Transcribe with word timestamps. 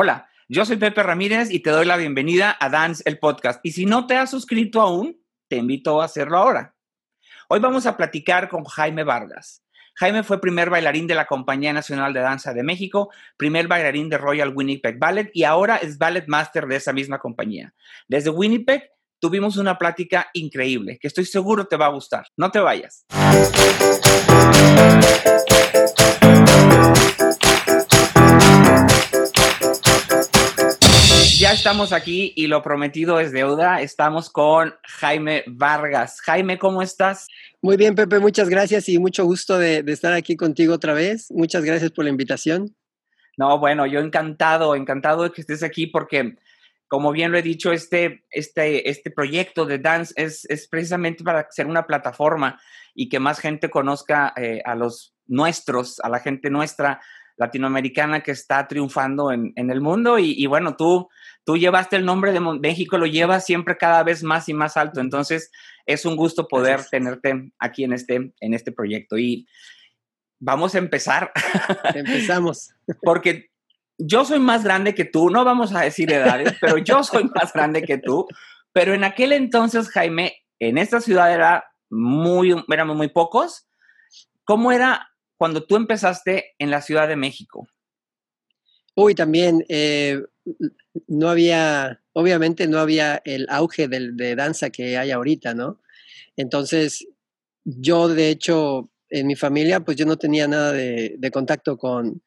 Hola, 0.00 0.28
yo 0.48 0.64
soy 0.64 0.76
Pepe 0.76 1.02
Ramírez 1.02 1.50
y 1.50 1.58
te 1.58 1.70
doy 1.70 1.84
la 1.84 1.96
bienvenida 1.96 2.56
a 2.60 2.68
Dance 2.68 3.02
el 3.04 3.18
Podcast. 3.18 3.58
Y 3.64 3.72
si 3.72 3.84
no 3.84 4.06
te 4.06 4.14
has 4.14 4.30
suscrito 4.30 4.80
aún, 4.80 5.20
te 5.48 5.56
invito 5.56 6.00
a 6.00 6.04
hacerlo 6.04 6.38
ahora. 6.38 6.76
Hoy 7.48 7.58
vamos 7.58 7.84
a 7.84 7.96
platicar 7.96 8.48
con 8.48 8.62
Jaime 8.62 9.02
Vargas. 9.02 9.64
Jaime 9.96 10.22
fue 10.22 10.40
primer 10.40 10.70
bailarín 10.70 11.08
de 11.08 11.16
la 11.16 11.26
Compañía 11.26 11.72
Nacional 11.72 12.12
de 12.12 12.20
Danza 12.20 12.54
de 12.54 12.62
México, 12.62 13.10
primer 13.36 13.66
bailarín 13.66 14.08
de 14.08 14.18
Royal 14.18 14.52
Winnipeg 14.54 15.00
Ballet 15.00 15.32
y 15.34 15.42
ahora 15.42 15.78
es 15.78 15.98
Ballet 15.98 16.28
Master 16.28 16.68
de 16.68 16.76
esa 16.76 16.92
misma 16.92 17.18
compañía. 17.18 17.74
Desde 18.06 18.30
Winnipeg 18.30 18.92
tuvimos 19.18 19.56
una 19.56 19.78
plática 19.78 20.28
increíble 20.32 21.00
que 21.00 21.08
estoy 21.08 21.24
seguro 21.24 21.66
te 21.66 21.76
va 21.76 21.86
a 21.86 21.90
gustar. 21.90 22.24
No 22.36 22.52
te 22.52 22.60
vayas. 22.60 23.04
Ya 31.48 31.54
estamos 31.54 31.94
aquí 31.94 32.34
y 32.36 32.46
lo 32.46 32.62
prometido 32.62 33.20
es 33.20 33.32
deuda. 33.32 33.80
Estamos 33.80 34.28
con 34.28 34.74
Jaime 34.82 35.44
Vargas. 35.46 36.20
Jaime, 36.20 36.58
¿cómo 36.58 36.82
estás? 36.82 37.26
Muy 37.62 37.78
bien, 37.78 37.94
Pepe, 37.94 38.18
muchas 38.18 38.50
gracias 38.50 38.86
y 38.90 38.98
mucho 38.98 39.24
gusto 39.24 39.56
de, 39.56 39.82
estar 39.86 40.12
aquí 40.12 40.36
contigo 40.36 40.74
otra 40.74 40.92
vez. 40.92 41.30
Muchas 41.30 41.64
gracias 41.64 41.90
por 41.90 42.04
la 42.04 42.10
invitación. 42.10 42.76
No, 43.38 43.58
bueno, 43.58 43.86
yo 43.86 44.00
encantado, 44.00 44.74
encantado 44.74 45.22
de 45.22 45.32
que 45.32 45.40
estés 45.40 45.62
aquí 45.62 45.86
porque, 45.86 46.36
como 46.86 47.12
bien 47.12 47.32
lo 47.32 47.38
he 47.38 47.42
dicho, 47.42 47.72
este, 47.72 48.26
este, 48.28 48.90
este 48.90 49.10
proyecto 49.10 49.64
de 49.64 49.78
Dance 49.78 50.12
es, 50.18 50.44
es 50.50 50.68
precisamente 50.68 51.24
para 51.24 51.46
ser 51.50 51.66
una 51.66 51.86
plataforma 51.86 52.60
y 52.94 53.08
que 53.08 53.20
más 53.20 53.38
gente 53.38 53.70
conozca 53.70 54.34
eh, 54.36 54.60
a 54.66 54.74
los 54.74 55.14
nuestros, 55.26 55.98
a 56.00 56.10
la 56.10 56.20
gente 56.20 56.50
nuestra 56.50 57.00
latinoamericana 57.38 58.20
que 58.20 58.32
está 58.32 58.66
triunfando 58.68 59.32
en, 59.32 59.52
el 59.56 59.80
mundo. 59.80 60.18
Y, 60.18 60.44
bueno, 60.46 60.76
tú, 60.76 61.08
tú 61.44 61.56
llevaste 61.56 61.96
el 61.96 62.04
nombre 62.04 62.32
de 62.32 62.40
México, 62.40 62.98
lo 62.98 63.06
llevas 63.06 63.46
siempre 63.46 63.78
cada 63.78 64.02
vez 64.02 64.22
más 64.22 64.48
y 64.48 64.54
más 64.54 64.76
alto. 64.76 65.00
Entonces, 65.00 65.50
es 65.86 66.04
un 66.04 66.16
gusto 66.16 66.48
poder 66.48 66.84
tenerte 66.90 67.52
aquí 67.58 67.84
en 67.84 67.92
este, 67.92 68.32
en 68.40 68.54
este 68.54 68.72
proyecto. 68.72 69.16
Y 69.16 69.46
vamos 70.40 70.74
a 70.74 70.78
empezar. 70.78 71.32
Empezamos. 71.94 72.70
Porque 73.02 73.50
yo 73.98 74.24
soy 74.24 74.40
más 74.40 74.64
grande 74.64 74.94
que 74.94 75.04
tú, 75.04 75.30
no 75.30 75.44
vamos 75.44 75.74
a 75.74 75.80
decir 75.80 76.12
edades, 76.12 76.54
pero 76.60 76.78
yo 76.78 77.02
soy 77.02 77.30
más 77.34 77.52
grande 77.52 77.82
que 77.82 77.98
tú. 77.98 78.26
Pero 78.72 78.94
en 78.94 79.04
aquel 79.04 79.32
entonces, 79.32 79.88
Jaime, 79.90 80.44
en 80.58 80.76
esta 80.76 81.00
ciudad 81.00 81.32
era 81.32 81.64
muy, 81.88 82.54
éramos 82.68 82.96
muy 82.96 83.08
pocos. 83.08 83.66
¿Cómo 84.44 84.72
era 84.72 85.08
cuando 85.38 85.64
tú 85.64 85.76
empezaste 85.76 86.54
en 86.58 86.70
la 86.70 86.82
Ciudad 86.82 87.08
de 87.08 87.16
México? 87.16 87.66
Uy, 88.94 89.14
también 89.14 89.64
eh, 89.68 90.20
no 91.06 91.30
había, 91.30 92.02
obviamente 92.12 92.66
no 92.66 92.80
había 92.80 93.22
el 93.24 93.46
auge 93.48 93.86
de, 93.86 94.34
danza 94.34 94.70
que 94.70 94.98
hay 94.98 95.12
ahorita, 95.12 95.54
¿no? 95.54 95.80
Entonces, 96.36 97.06
yo 97.64 98.08
de 98.08 98.30
hecho, 98.30 98.90
en 99.08 99.28
mi 99.28 99.36
familia, 99.36 99.80
pues 99.80 99.96
yo 99.96 100.04
no 100.04 100.16
tenía 100.16 100.48
nada 100.48 100.72
de, 100.72 101.30
contacto 101.32 101.78
con, 101.78 102.22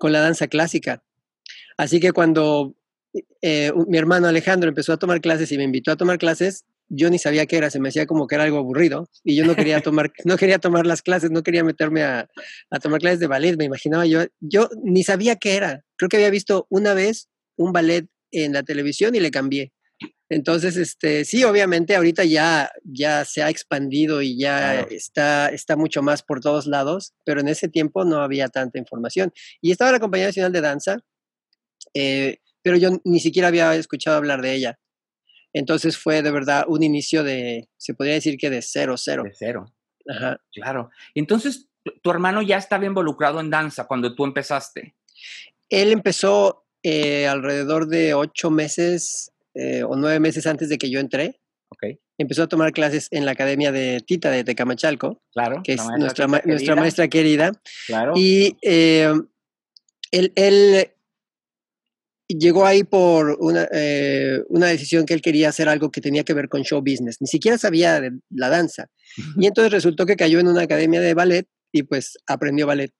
la 0.00 0.20
danza 0.20 0.48
clásica. 0.48 1.04
Así 1.76 2.00
que 2.00 2.12
cuando 2.12 2.74
eh, 3.42 3.72
mi 3.86 3.98
hermano 3.98 4.26
Alejandro 4.26 4.70
empezó 4.70 4.94
a 4.94 4.98
tomar 4.98 5.20
clases 5.20 5.52
y 5.52 5.58
me 5.58 5.64
invitó 5.64 5.92
a 5.92 5.96
tomar 5.96 6.18
clases, 6.18 6.64
yo 6.88 7.10
ni 7.10 7.18
sabía 7.18 7.46
qué 7.46 7.56
era, 7.56 7.70
se 7.70 7.80
me 7.80 7.88
hacía 7.88 8.06
como 8.06 8.26
que 8.26 8.34
era 8.34 8.44
algo 8.44 8.58
aburrido 8.58 9.08
y 9.22 9.36
yo 9.36 9.44
no 9.44 9.54
quería 9.54 9.80
tomar, 9.82 10.12
no 10.24 10.36
quería 10.36 10.58
tomar 10.58 10.86
las 10.86 11.02
clases, 11.02 11.30
no 11.30 11.42
quería 11.42 11.64
meterme 11.64 12.02
a, 12.02 12.28
tomar 12.82 13.00
clases 13.00 13.20
de 13.20 13.26
ballet, 13.26 13.56
me 13.56 13.64
imaginaba 13.64 14.06
yo, 14.06 14.24
yo 14.40 14.68
ni 14.82 15.02
sabía 15.04 15.36
qué 15.36 15.56
era. 15.56 15.84
Creo 15.96 16.08
que 16.08 16.16
había 16.16 16.30
visto 16.30 16.66
una 16.70 16.94
vez 16.94 17.28
un 17.56 17.72
ballet 17.72 18.06
en 18.30 18.52
la 18.52 18.62
televisión 18.62 19.14
y 19.14 19.20
le 19.20 19.30
cambié. 19.30 19.72
Entonces, 20.30 20.76
este, 20.76 21.24
sí, 21.24 21.44
obviamente 21.44 21.94
ahorita 21.94 22.24
ya, 22.24 22.70
ya 22.82 23.24
se 23.24 23.42
ha 23.42 23.50
expandido 23.50 24.22
y 24.22 24.38
ya 24.38 24.80
está, 24.80 25.48
está 25.48 25.76
mucho 25.76 26.02
más 26.02 26.22
por 26.22 26.40
todos 26.40 26.66
lados, 26.66 27.12
pero 27.24 27.40
en 27.40 27.48
ese 27.48 27.68
tiempo 27.68 28.04
no 28.04 28.20
había 28.20 28.48
tanta 28.48 28.78
información. 28.78 29.32
Y 29.60 29.70
estaba 29.70 29.92
la 29.92 30.00
Compañía 30.00 30.26
Nacional 30.26 30.52
de 30.52 30.60
Danza, 30.60 30.96
eh, 31.92 32.38
pero 32.62 32.76
yo 32.78 33.00
ni 33.04 33.20
siquiera 33.20 33.48
había 33.48 33.74
escuchado 33.74 34.16
hablar 34.16 34.40
de 34.40 34.54
ella. 34.54 34.78
Entonces 35.54 35.96
fue 35.96 36.20
de 36.20 36.32
verdad 36.32 36.64
un 36.68 36.82
inicio 36.82 37.22
de, 37.22 37.68
se 37.78 37.94
podría 37.94 38.14
decir 38.14 38.36
que 38.36 38.50
de 38.50 38.60
cero, 38.60 38.96
cero. 38.96 39.22
De 39.22 39.32
cero. 39.32 39.64
Ajá. 40.06 40.38
Claro. 40.52 40.90
Entonces, 41.14 41.68
tu 42.02 42.10
hermano 42.10 42.42
ya 42.42 42.58
estaba 42.58 42.84
involucrado 42.84 43.40
en 43.40 43.50
danza 43.50 43.86
cuando 43.86 44.14
tú 44.14 44.24
empezaste. 44.24 44.96
Él 45.70 45.92
empezó 45.92 46.66
eh, 46.82 47.26
alrededor 47.26 47.86
de 47.86 48.14
ocho 48.14 48.50
meses 48.50 49.32
eh, 49.54 49.84
o 49.84 49.96
nueve 49.96 50.20
meses 50.20 50.46
antes 50.46 50.68
de 50.68 50.76
que 50.76 50.90
yo 50.90 51.00
entré. 51.00 51.40
Okay. 51.68 51.98
Empezó 52.18 52.44
a 52.44 52.48
tomar 52.48 52.72
clases 52.72 53.08
en 53.10 53.24
la 53.24 53.32
academia 53.32 53.72
de 53.72 54.00
Tita 54.06 54.30
de 54.30 54.44
Tecamachalco, 54.44 55.22
claro, 55.32 55.62
que 55.64 55.72
es 55.72 55.82
nuestra, 55.98 56.26
nuestra 56.26 56.76
maestra 56.76 57.08
querida. 57.08 57.52
Claro. 57.86 58.12
Y 58.14 58.56
eh, 58.62 59.12
él, 60.12 60.32
él 60.36 60.93
llegó 62.28 62.66
ahí 62.66 62.84
por 62.84 63.38
eh, 63.72 64.40
una, 64.48 64.66
decisión 64.66 65.04
que 65.04 65.14
él 65.14 65.22
quería 65.22 65.48
hacer 65.48 65.68
algo 65.68 65.90
que 65.90 66.00
tenía 66.00 66.24
que 66.24 66.34
ver 66.34 66.48
con 66.48 66.62
show 66.62 66.80
business. 66.80 67.20
Ni 67.20 67.26
siquiera 67.26 67.58
sabía 67.58 68.00
de 68.00 68.12
la 68.30 68.48
danza. 68.48 68.86
Y 69.38 69.46
entonces 69.46 69.72
resultó 69.72 70.06
que 70.06 70.16
cayó 70.16 70.40
en 70.40 70.48
una 70.48 70.62
academia 70.62 71.00
de 71.00 71.14
ballet 71.14 71.46
y 71.72 71.82
pues 71.82 72.18
aprendió 72.26 72.66
ballet. 72.66 72.92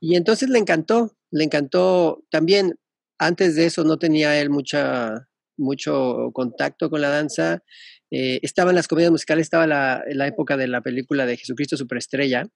Y 0.00 0.16
entonces 0.16 0.48
le 0.48 0.58
encantó, 0.58 1.16
le 1.30 1.44
encantó 1.44 2.24
también. 2.30 2.76
Antes 3.18 3.54
de 3.54 3.66
eso 3.66 3.84
no 3.84 3.98
tenía 3.98 4.40
él 4.40 4.48
mucha, 4.48 5.28
mucho 5.58 6.30
contacto 6.32 6.88
con 6.88 7.02
la 7.02 7.10
danza. 7.10 7.62
Eh, 8.10 8.40
estaba 8.42 8.70
en 8.70 8.76
las 8.76 8.88
comedias 8.88 9.12
musicales, 9.12 9.44
estaba 9.44 9.66
la, 9.66 10.02
la 10.08 10.26
época 10.26 10.56
de 10.56 10.66
la 10.66 10.80
película 10.80 11.26
de 11.26 11.36
Jesucristo 11.36 11.76
Superestrella. 11.76 12.48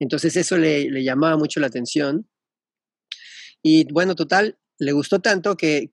Entonces 0.00 0.36
eso 0.36 0.56
le, 0.56 0.88
le 0.90 1.02
llamaba 1.02 1.36
mucho 1.36 1.58
la 1.58 1.66
atención. 1.66 2.28
Y 3.64 3.92
bueno, 3.92 4.14
total, 4.14 4.56
le 4.78 4.92
gustó 4.92 5.20
tanto 5.20 5.56
que 5.56 5.92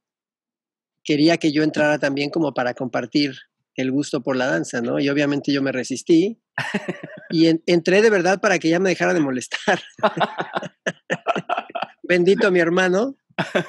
quería 1.04 1.38
que 1.38 1.52
yo 1.52 1.64
entrara 1.64 2.00
también 2.00 2.30
como 2.30 2.54
para 2.54 2.74
compartir 2.74 3.36
el 3.76 3.92
gusto 3.92 4.24
por 4.24 4.36
la 4.36 4.48
danza, 4.48 4.82
¿no? 4.82 5.00
Y 5.00 5.10
obviamente 5.10 5.52
yo 5.52 5.62
me 5.62 5.72
resistí 5.72 6.40
y 7.30 7.48
entré 7.66 8.02
de 8.02 8.10
verdad 8.10 8.40
para 8.40 8.60
que 8.60 8.70
ya 8.70 8.80
me 8.80 8.90
dejara 8.90 9.14
de 9.14 9.20
molestar. 9.20 9.82
Bendito 12.04 12.52
mi 12.52 12.60
hermano, 12.60 13.18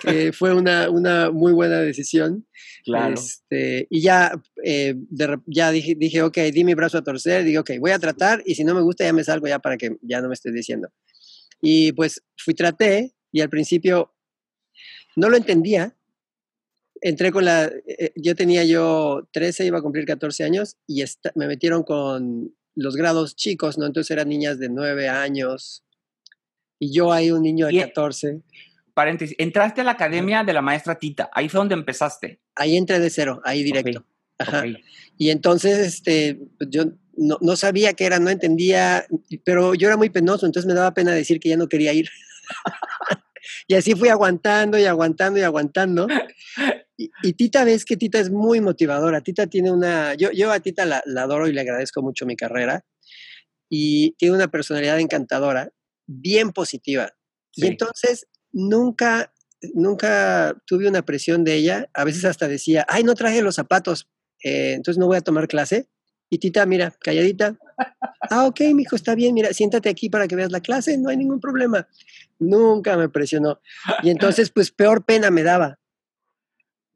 que 0.00 0.32
fue 0.32 0.54
una, 0.54 0.90
una, 0.90 1.30
muy 1.30 1.52
buena 1.52 1.80
decisión. 1.80 2.46
Claro. 2.84 3.14
Este, 3.14 3.86
y 3.90 4.02
ya, 4.02 4.40
eh, 4.62 4.94
ya 5.46 5.72
dije, 5.72 5.94
dije, 5.96 6.22
ok, 6.22 6.38
di 6.52 6.64
mi 6.64 6.74
brazo 6.74 6.98
a 6.98 7.02
torcer, 7.02 7.44
digo, 7.44 7.62
ok, 7.62 7.72
voy 7.80 7.90
a 7.90 7.98
tratar 7.98 8.42
y 8.46 8.54
si 8.54 8.62
no 8.62 8.74
me 8.74 8.82
gusta 8.82 9.04
ya 9.04 9.12
me 9.12 9.24
salgo 9.24 9.48
ya 9.48 9.58
para 9.58 9.76
que 9.76 9.96
ya 10.02 10.20
no 10.20 10.28
me 10.28 10.34
estés 10.34 10.54
diciendo. 10.54 10.88
Y 11.60 11.92
pues 11.92 12.22
fui, 12.36 12.54
traté 12.54 13.14
y 13.32 13.40
al 13.40 13.48
principio 13.48 14.15
no 15.16 15.28
lo 15.28 15.36
entendía. 15.36 15.96
Entré 17.00 17.32
con 17.32 17.44
la, 17.44 17.64
eh, 17.64 18.12
yo 18.16 18.34
tenía 18.34 18.64
yo 18.64 19.28
13, 19.32 19.66
iba 19.66 19.78
a 19.78 19.82
cumplir 19.82 20.06
14 20.06 20.44
años 20.44 20.76
y 20.86 21.02
me 21.34 21.46
metieron 21.46 21.82
con 21.82 22.54
los 22.74 22.96
grados 22.96 23.34
chicos, 23.34 23.78
¿no? 23.78 23.86
Entonces 23.86 24.10
eran 24.12 24.28
niñas 24.28 24.58
de 24.58 24.68
9 24.68 25.08
años 25.08 25.84
y 26.78 26.92
yo 26.92 27.12
ahí 27.12 27.30
un 27.30 27.42
niño 27.42 27.66
de 27.66 27.80
14. 27.80 28.42
Paréntesis, 28.94 29.36
entraste 29.38 29.82
a 29.82 29.84
la 29.84 29.90
academia 29.92 30.42
de 30.42 30.52
la 30.52 30.62
maestra 30.62 30.98
Tita, 30.98 31.28
ahí 31.32 31.48
fue 31.48 31.58
donde 31.58 31.74
empezaste. 31.74 32.40
Ahí 32.54 32.76
entré 32.76 32.98
de 32.98 33.10
cero, 33.10 33.42
ahí 33.44 33.62
directo. 33.62 34.06
Ajá. 34.38 34.64
Y 35.18 35.30
entonces, 35.30 35.78
este, 35.78 36.38
yo 36.68 36.84
no, 37.16 37.36
no, 37.40 37.56
sabía 37.56 37.92
qué 37.92 38.06
era, 38.06 38.18
no 38.18 38.30
entendía, 38.30 39.06
pero 39.44 39.74
yo 39.74 39.88
era 39.88 39.98
muy 39.98 40.08
penoso, 40.08 40.46
entonces 40.46 40.66
me 40.66 40.74
daba 40.74 40.94
pena 40.94 41.12
decir 41.12 41.40
que 41.40 41.50
ya 41.50 41.56
no 41.58 41.68
quería 41.68 41.92
ir. 41.92 42.08
Y 43.66 43.74
así 43.74 43.94
fui 43.94 44.08
aguantando 44.08 44.78
y 44.78 44.84
aguantando 44.84 45.38
y 45.38 45.42
aguantando. 45.42 46.06
Y, 46.98 47.34
Tita, 47.34 47.64
ves 47.64 47.84
que 47.84 47.96
Tita 47.96 48.18
es 48.18 48.30
muy 48.30 48.60
motivadora. 48.60 49.20
Tita 49.20 49.46
tiene 49.46 49.70
una, 49.70 50.14
yo, 50.14 50.30
yo 50.32 50.50
a 50.50 50.60
Tita 50.60 50.86
la, 50.86 51.02
adoro 51.18 51.46
y 51.46 51.52
le 51.52 51.60
agradezco 51.60 52.02
mucho 52.02 52.24
mi 52.24 52.36
carrera. 52.36 52.84
Y 53.68 54.12
tiene 54.12 54.34
una 54.34 54.48
personalidad 54.48 54.98
encantadora, 54.98 55.70
bien 56.06 56.52
positiva. 56.52 57.12
Y 57.52 57.66
entonces 57.66 58.28
nunca, 58.52 59.34
nunca 59.74 60.56
tuve 60.66 60.88
una 60.88 61.02
presión 61.02 61.44
de 61.44 61.56
ella. 61.56 61.90
A 61.92 62.04
veces 62.04 62.24
hasta 62.24 62.48
decía, 62.48 62.86
ay, 62.88 63.02
no 63.02 63.14
traje 63.14 63.42
los 63.42 63.56
zapatos, 63.56 64.08
eh, 64.42 64.72
entonces 64.74 64.98
no 64.98 65.06
voy 65.06 65.18
a 65.18 65.22
tomar 65.22 65.48
clase. 65.48 65.88
Y 66.30 66.38
Tita, 66.38 66.64
mira, 66.64 66.94
calladita. 67.00 67.58
Ah, 68.30 68.46
ok, 68.46 68.60
mijo, 68.74 68.96
está 68.96 69.14
bien, 69.14 69.34
mira, 69.34 69.52
siéntate 69.52 69.88
aquí 69.88 70.08
para 70.08 70.26
que 70.26 70.36
veas 70.36 70.50
la 70.50 70.60
clase, 70.60 70.98
no 70.98 71.10
hay 71.10 71.16
ningún 71.16 71.40
problema. 71.40 71.88
Nunca 72.38 72.96
me 72.96 73.08
presionó. 73.08 73.60
Y 74.02 74.10
entonces, 74.10 74.50
pues 74.50 74.70
peor 74.70 75.04
pena 75.04 75.30
me 75.30 75.42
daba. 75.42 75.78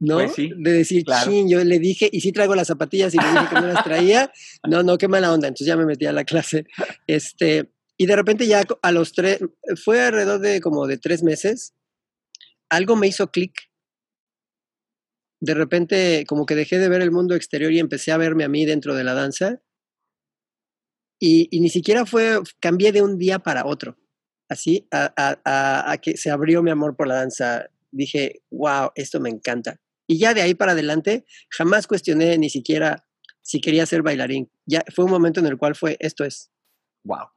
¿No? 0.01 0.15
Pues 0.15 0.33
sí, 0.33 0.51
de 0.57 0.73
decir, 0.73 1.05
yo 1.47 1.63
le 1.63 1.79
dije, 1.79 2.09
y 2.11 2.23
sí 2.23 2.33
traigo 2.33 2.55
las 2.55 2.69
zapatillas 2.69 3.15
y 3.15 3.19
le 3.19 3.31
dije 3.33 3.47
que 3.51 3.61
no 3.61 3.67
las 3.67 3.85
traía. 3.85 4.33
No, 4.67 4.83
no, 4.83 4.97
qué 4.97 5.09
mala 5.09 5.33
onda. 5.33 5.49
Entonces 5.49 5.67
ya 5.67 5.77
me 5.77 5.85
metí 5.85 6.07
a 6.07 6.13
la 6.13 6.25
clase. 6.25 6.65
Este, 7.07 7.71
y 7.99 8.07
de 8.07 8.17
repente 8.17 8.47
ya 8.47 8.63
a 8.81 8.93
los 8.93 9.13
tres, 9.13 9.41
fue 9.85 10.01
alrededor 10.01 10.41
de 10.41 10.63
como 10.63 10.87
de 10.87 10.97
tres 10.97 11.23
meses, 11.23 11.75
algo 12.71 12.97
me 12.97 13.09
hizo 13.09 13.31
clic. 13.31 13.53
De 15.43 15.53
repente, 15.53 16.25
como 16.27 16.47
que 16.47 16.55
dejé 16.55 16.79
de 16.79 16.89
ver 16.89 17.03
el 17.03 17.11
mundo 17.11 17.35
exterior 17.35 17.71
y 17.73 17.79
empecé 17.79 18.13
a 18.13 18.17
verme 18.17 18.45
a 18.45 18.49
mí 18.49 18.65
dentro 18.65 18.95
de 18.95 19.05
la 19.05 19.13
danza. 19.13 19.61
Y, 21.23 21.61
ni 21.61 21.69
siquiera 21.69 22.07
fue, 22.07 22.41
cambié 22.61 22.93
de 22.93 23.03
un 23.03 23.19
día 23.19 23.39
para 23.39 23.67
otro, 23.67 23.99
así, 24.49 24.89
a, 24.91 25.99
que 26.01 26.17
se 26.17 26.31
abrió 26.31 26.63
mi 26.63 26.71
amor 26.71 26.97
por 26.97 27.07
la 27.07 27.17
danza. 27.17 27.67
Dije, 27.91 28.43
wow, 28.51 28.91
esto 28.95 29.21
me 29.21 29.29
encanta. 29.29 29.79
Y 30.07 30.19
ya 30.19 30.33
de 30.33 30.41
ahí 30.41 30.55
para 30.55 30.73
adelante, 30.73 31.27
jamás 31.51 31.87
cuestioné 31.87 32.39
ni 32.39 32.49
siquiera 32.49 33.07
si 33.43 33.61
quería 33.61 33.85
ser 33.85 34.03
bailarín. 34.03 34.51
Ya 34.65 34.83
fue 34.95 35.05
un 35.05 35.11
momento 35.11 35.41
en 35.41 35.47
el 35.47 35.59
cual 35.59 35.75
fue, 35.75 35.99
esto 36.01 36.25
es. 36.25 36.51
Wow. 37.05 37.29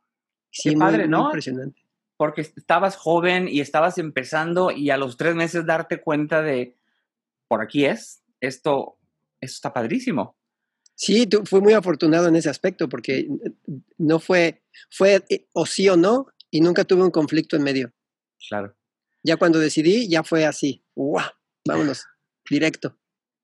Sí, 0.49 0.75
padre, 0.75 1.07
¿no? 1.07 1.25
impresionante. 1.25 1.81
Porque 2.15 2.41
estabas 2.41 2.95
joven 2.95 3.49
y 3.49 3.59
estabas 3.59 3.97
empezando 3.97 4.71
y 4.71 4.91
a 4.91 4.97
los 4.97 5.17
tres 5.17 5.35
meses 5.35 5.65
darte 5.65 5.99
cuenta 5.99 6.41
de, 6.41 6.77
por 7.49 7.61
aquí 7.61 7.85
es, 7.85 8.23
esto, 8.39 8.97
esto 9.41 9.55
está 9.55 9.73
padrísimo. 9.73 10.37
Sí, 10.95 11.25
tú, 11.27 11.43
fui 11.45 11.61
muy 11.61 11.73
afortunado 11.73 12.27
en 12.27 12.35
ese 12.35 12.49
aspecto 12.49 12.87
porque 12.87 13.27
no 13.97 14.19
fue, 14.19 14.63
fue 14.89 15.23
eh, 15.29 15.47
o 15.53 15.65
sí 15.65 15.89
o 15.89 15.97
no 15.97 16.27
y 16.51 16.61
nunca 16.61 16.83
tuve 16.83 17.03
un 17.03 17.11
conflicto 17.11 17.55
en 17.55 17.63
medio. 17.63 17.93
Claro. 18.47 18.75
Ya 19.23 19.37
cuando 19.37 19.59
decidí, 19.59 20.07
ya 20.07 20.23
fue 20.23 20.45
así. 20.45 20.83
¡Wow! 20.95 21.21
Vámonos, 21.65 22.05
directo. 22.49 22.97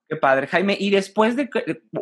Qué 0.07 0.15
padre, 0.17 0.47
Jaime. 0.47 0.75
¿Y 0.79 0.89
después 0.89 1.35
de 1.35 1.49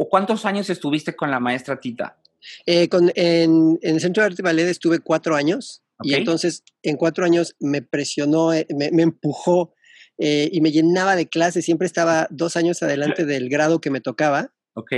cuántos 0.10 0.46
años 0.46 0.70
estuviste 0.70 1.16
con 1.16 1.30
la 1.30 1.40
maestra 1.40 1.80
Tita? 1.80 2.20
Eh, 2.66 2.90
con, 2.90 3.12
en, 3.16 3.78
el 3.82 4.00
Centro 4.00 4.24
de 4.24 4.28
Arte 4.28 4.42
y 4.42 4.44
Ballet 4.44 4.68
estuve 4.68 5.00
cuatro 5.00 5.36
años 5.36 5.84
y 6.02 6.14
entonces 6.14 6.64
en 6.84 6.96
cuatro 6.96 7.26
años 7.26 7.56
me 7.60 7.82
presionó, 7.82 8.54
eh, 8.54 8.68
me, 8.76 9.02
empujó 9.02 9.74
y 10.18 10.62
me 10.62 10.72
llenaba 10.72 11.16
de 11.16 11.28
clases. 11.28 11.66
Siempre 11.66 11.86
estaba 11.86 12.28
dos 12.32 12.58
años 12.58 12.82
adelante 12.82 13.26
del 13.26 13.50
grado 13.50 13.82
que 13.82 13.92
me 13.92 14.02
tocaba 14.02 14.52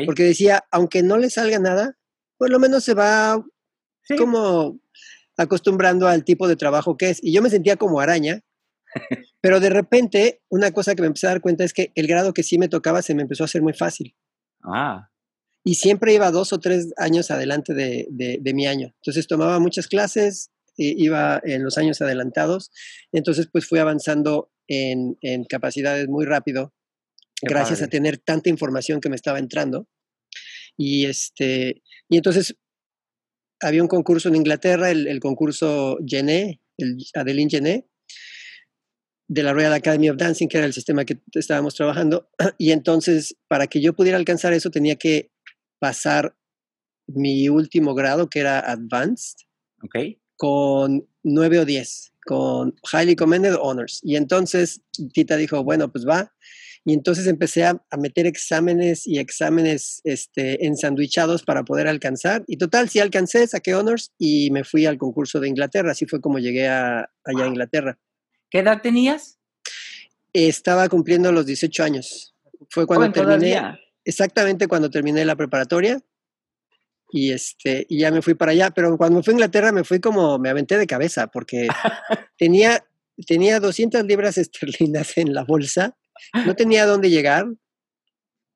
porque 0.05 0.23
decía, 0.23 0.65
aunque 0.71 1.03
no 1.03 1.17
le 1.17 1.29
salga 1.29 1.59
nada, 1.59 1.97
por 2.37 2.49
lo 2.49 2.59
menos 2.59 2.83
se 2.83 2.93
va 2.93 3.43
como 4.17 4.79
acostumbrando 5.37 6.07
al 6.07 6.23
tipo 6.23 6.47
de 6.47 6.55
trabajo 6.55 6.97
que 6.97 7.11
es. 7.11 7.19
Y 7.23 7.33
yo 7.33 7.41
me 7.41 7.49
sentía 7.49 7.77
como 7.77 7.99
araña, 7.99 8.41
pero 9.41 9.59
de 9.59 9.69
repente 9.69 10.41
una 10.49 10.71
cosa 10.71 10.95
que 10.95 11.01
me 11.01 11.07
empecé 11.07 11.27
a 11.27 11.31
dar 11.31 11.41
cuenta 11.41 11.63
es 11.63 11.73
que 11.73 11.91
el 11.95 12.07
grado 12.07 12.33
que 12.33 12.43
sí 12.43 12.57
me 12.57 12.67
tocaba 12.67 13.01
se 13.01 13.15
me 13.15 13.21
empezó 13.21 13.43
a 13.43 13.45
hacer 13.45 13.61
muy 13.61 13.73
fácil. 13.73 14.15
Ah. 14.63 15.09
Y 15.63 15.75
siempre 15.75 16.13
iba 16.13 16.31
dos 16.31 16.51
o 16.53 16.59
tres 16.59 16.91
años 16.97 17.31
adelante 17.31 17.73
de, 17.73 18.07
de, 18.09 18.53
mi 18.53 18.65
año. 18.65 18.93
Entonces 19.01 19.27
tomaba 19.27 19.59
muchas 19.59 19.87
clases, 19.87 20.51
iba 20.77 21.41
en 21.43 21.63
los 21.63 21.77
años 21.77 22.01
adelantados. 22.01 22.71
Entonces 23.11 23.47
pues 23.51 23.67
fui 23.67 23.79
avanzando 23.79 24.51
en, 24.67 25.17
en 25.21 25.43
capacidades 25.43 26.07
muy 26.07 26.25
rápido 26.25 26.73
gracias 27.41 27.81
a 27.81 27.87
tener 27.87 28.17
tanta 28.17 28.49
información 28.49 29.01
que 29.01 29.09
me 29.09 29.15
estaba 29.15 29.39
entrando. 29.39 29.87
Y, 30.77 31.05
este, 31.05 31.81
y 32.07 32.17
entonces 32.17 32.55
había 33.61 33.81
un 33.81 33.87
concurso 33.87 34.29
en 34.29 34.35
Inglaterra, 34.35 34.91
el, 34.91 35.19
concurso 35.19 35.97
Gené, 36.05 36.61
el 36.77 36.97
Adeline 37.13 37.49
Gené, 37.49 37.87
de 39.27 39.43
la 39.43 39.53
Royal 39.53 39.73
Academy 39.73 40.09
of 40.09 40.17
Dancing, 40.17 40.47
que 40.47 40.57
era 40.57 40.65
el 40.65 40.73
sistema 40.73 41.05
que 41.05 41.19
estábamos 41.33 41.75
trabajando. 41.75 42.29
Y 42.57 42.71
entonces, 42.71 43.35
para 43.47 43.67
que 43.67 43.81
yo 43.81 43.93
pudiera 43.93 44.17
alcanzar 44.17 44.53
eso, 44.53 44.71
tenía 44.71 44.95
que 44.95 45.31
pasar 45.79 46.35
mi 47.07 47.49
último 47.49 47.93
grado, 47.93 48.29
que 48.29 48.39
era 48.39 48.59
Advanced, 48.59 49.37
okay. 49.83 50.19
con 50.35 51.07
9 51.23 51.59
o 51.59 51.65
10, 51.65 52.13
con 52.25 52.75
Highly 52.91 53.15
Commended 53.15 53.55
Honors. 53.59 53.99
Y 54.03 54.15
entonces 54.15 54.81
Tita 55.13 55.35
dijo, 55.35 55.63
bueno, 55.63 55.91
pues 55.91 56.07
va. 56.07 56.33
Y 56.85 56.93
entonces 56.93 57.27
empecé 57.27 57.65
a, 57.65 57.81
meter 57.97 58.25
exámenes 58.25 59.05
y 59.05 59.19
exámenes 59.19 60.01
este, 60.05 60.65
ensandwichados 60.65 61.43
para 61.43 61.63
poder 61.63 61.87
alcanzar. 61.87 62.43
Y 62.47 62.57
total, 62.57 62.89
sí 62.89 62.99
alcancé, 62.99 63.45
saqué 63.47 63.75
honors 63.75 64.11
y 64.17 64.49
me 64.51 64.63
fui 64.63 64.85
al 64.85 64.97
concurso 64.97 65.39
de 65.39 65.49
Inglaterra. 65.49 65.91
Así 65.91 66.05
fue 66.05 66.21
como 66.21 66.39
llegué 66.39 66.67
a, 66.67 67.09
allá 67.23 67.43
a 67.43 67.47
Inglaterra. 67.47 67.99
¿Qué 68.49 68.59
edad 68.59 68.81
tenías? 68.81 69.37
Estaba 70.33 70.87
cumpliendo 70.89 71.31
los 71.31 71.45
18 71.45 71.83
años. 71.83 72.35
Fue 72.69 72.87
cuando 72.87 73.11
terminé. 73.11 73.61
Exactamente 74.05 74.67
cuando 74.67 74.89
terminé 74.89 75.25
la 75.25 75.35
preparatoria. 75.35 75.99
Y, 77.11 77.31
este, 77.31 77.85
y 77.89 77.99
ya 77.99 78.11
me 78.11 78.21
fui 78.21 78.35
para 78.35 78.53
allá. 78.53 78.71
Pero 78.71 78.97
cuando 78.97 79.17
me 79.17 79.23
fui 79.23 79.33
a 79.33 79.35
Inglaterra 79.35 79.71
me 79.71 79.83
fui 79.83 79.99
como, 79.99 80.39
me 80.39 80.49
aventé 80.49 80.77
de 80.77 80.87
cabeza 80.87 81.27
porque 81.27 81.67
tenía, 82.37 82.85
tenía 83.27 83.59
200 83.59 84.05
libras 84.05 84.37
esterlinas 84.37 85.17
en 85.17 85.33
la 85.33 85.43
bolsa 85.43 85.97
no 86.45 86.55
tenía 86.55 86.85
dónde 86.85 87.09
llegar. 87.09 87.47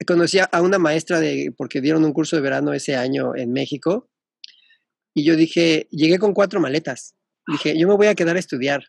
Conocí 0.06 0.40
a 0.40 0.62
una 0.62 0.80
maestra 0.80 1.20
de, 1.20 1.54
porque 1.58 1.82
dieron 1.82 2.04
un 2.04 2.14
curso 2.14 2.36
de 2.36 2.42
verano 2.42 2.74
ese 2.74 2.96
año 2.96 3.36
en 3.36 3.54
México. 3.54 4.10
Y 5.14 5.24
yo 5.24 5.36
dije, 5.36 5.88
llegué 5.92 6.20
con 6.20 6.34
cuatro 6.34 6.60
maletas. 6.60 7.16
Dije, 7.48 7.78
yo 7.78 7.88
me 7.88 7.96
voy 7.96 8.08
a 8.08 8.16
quedar 8.16 8.36
a 8.36 8.40
estudiar. 8.40 8.86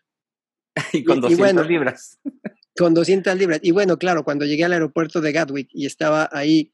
y 0.93 1.03
con 1.03 1.21
200 1.21 1.67
libras. 1.67 2.19
Con 2.77 2.93
200 2.93 3.37
libras. 3.37 3.59
Y 3.61 3.71
bueno, 3.71 3.97
claro, 3.97 4.23
cuando 4.23 4.45
llegué 4.45 4.65
al 4.65 4.73
aeropuerto 4.73 5.21
de 5.21 5.31
Gatwick 5.31 5.69
y 5.71 5.85
estaba 5.85 6.29
ahí 6.31 6.73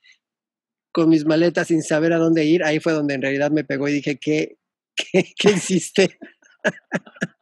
con 0.92 1.10
mis 1.10 1.26
maletas 1.26 1.68
sin 1.68 1.84
saber 1.84 2.14
a 2.14 2.18
dónde 2.18 2.46
ir, 2.46 2.64
ahí 2.64 2.80
fue 2.80 2.94
donde 2.94 3.14
en 3.14 3.22
realidad 3.22 3.52
me 3.52 3.64
pegó 3.64 3.88
y 3.88 3.94
dije, 3.94 4.18
¿qué, 4.18 4.58
qué, 4.96 5.32
qué 5.38 5.52
hiciste? 5.52 6.18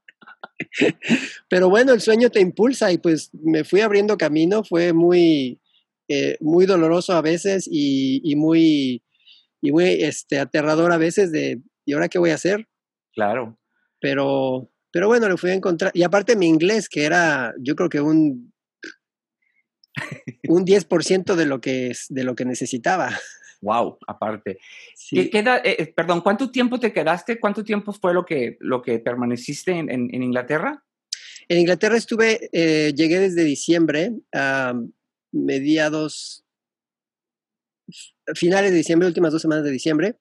Pero 1.50 1.70
bueno, 1.70 1.94
el 1.94 2.02
sueño 2.02 2.30
te 2.30 2.40
impulsa 2.40 2.92
y 2.92 2.98
pues 2.98 3.32
me 3.34 3.64
fui 3.64 3.82
abriendo 3.82 4.18
camino, 4.18 4.64
fue 4.64 4.94
muy, 4.94 5.60
eh, 6.08 6.38
muy 6.40 6.66
doloroso 6.66 7.14
a 7.14 7.22
veces 7.22 7.68
y, 7.70 8.36
muy, 8.36 9.04
y 9.62 9.72
muy 9.72 9.86
este, 10.04 10.40
aterrador 10.40 10.92
a 10.92 10.98
veces 10.98 11.32
de, 11.32 11.62
¿y 11.86 11.94
ahora 11.94 12.10
qué 12.10 12.20
voy 12.20 12.32
a 12.32 12.36
hacer? 12.36 12.68
Claro. 13.14 13.58
Pero, 14.00 14.72
pero 14.92 15.08
bueno, 15.08 15.28
lo 15.28 15.38
fui 15.38 15.52
a 15.52 15.56
encontrar. 15.56 15.92
Y 15.94 16.04
aparte 16.04 16.36
mi 16.36 16.48
inglés, 16.48 16.88
que 16.88 17.06
era 17.06 17.54
yo 17.60 17.76
creo 17.76 17.90
que 17.90 18.02
un, 18.02 18.54
un 20.48 20.66
10% 20.66 21.36
de 21.36 21.46
lo 21.46 21.62
que, 21.62 21.94
de 22.10 22.24
lo 22.24 22.36
que 22.36 22.46
necesitaba. 22.46 23.18
Wow, 23.62 23.98
aparte. 24.08 24.60
¿Qué, 25.10 25.30
queda, 25.30 25.58
eh, 25.58 25.76
eh, 25.80 25.94
perdón, 25.94 26.22
¿cuánto 26.22 26.50
tiempo 26.50 26.80
te 26.80 26.94
quedaste? 26.94 27.40
¿Cuánto 27.40 27.64
tiempo 27.64 27.92
fue 27.92 28.14
lo 28.14 28.26
que, 28.26 28.58
lo 28.62 28.82
que 28.82 29.00
permaneciste 29.00 29.72
en, 29.72 29.90
en, 29.90 30.24
Inglaterra? 30.24 30.84
En 31.50 31.60
Inglaterra 31.60 31.98
estuve, 31.98 32.50
eh, 32.54 32.94
llegué 32.96 33.20
desde 33.20 33.44
diciembre 33.44 34.14
a 34.34 34.80
mediados, 35.34 36.46
finales 38.34 38.72
de 38.72 38.78
diciembre, 38.78 39.08
últimas 39.08 39.34
dos 39.34 39.42
semanas 39.42 39.66
de 39.66 39.72
diciembre, 39.72 40.16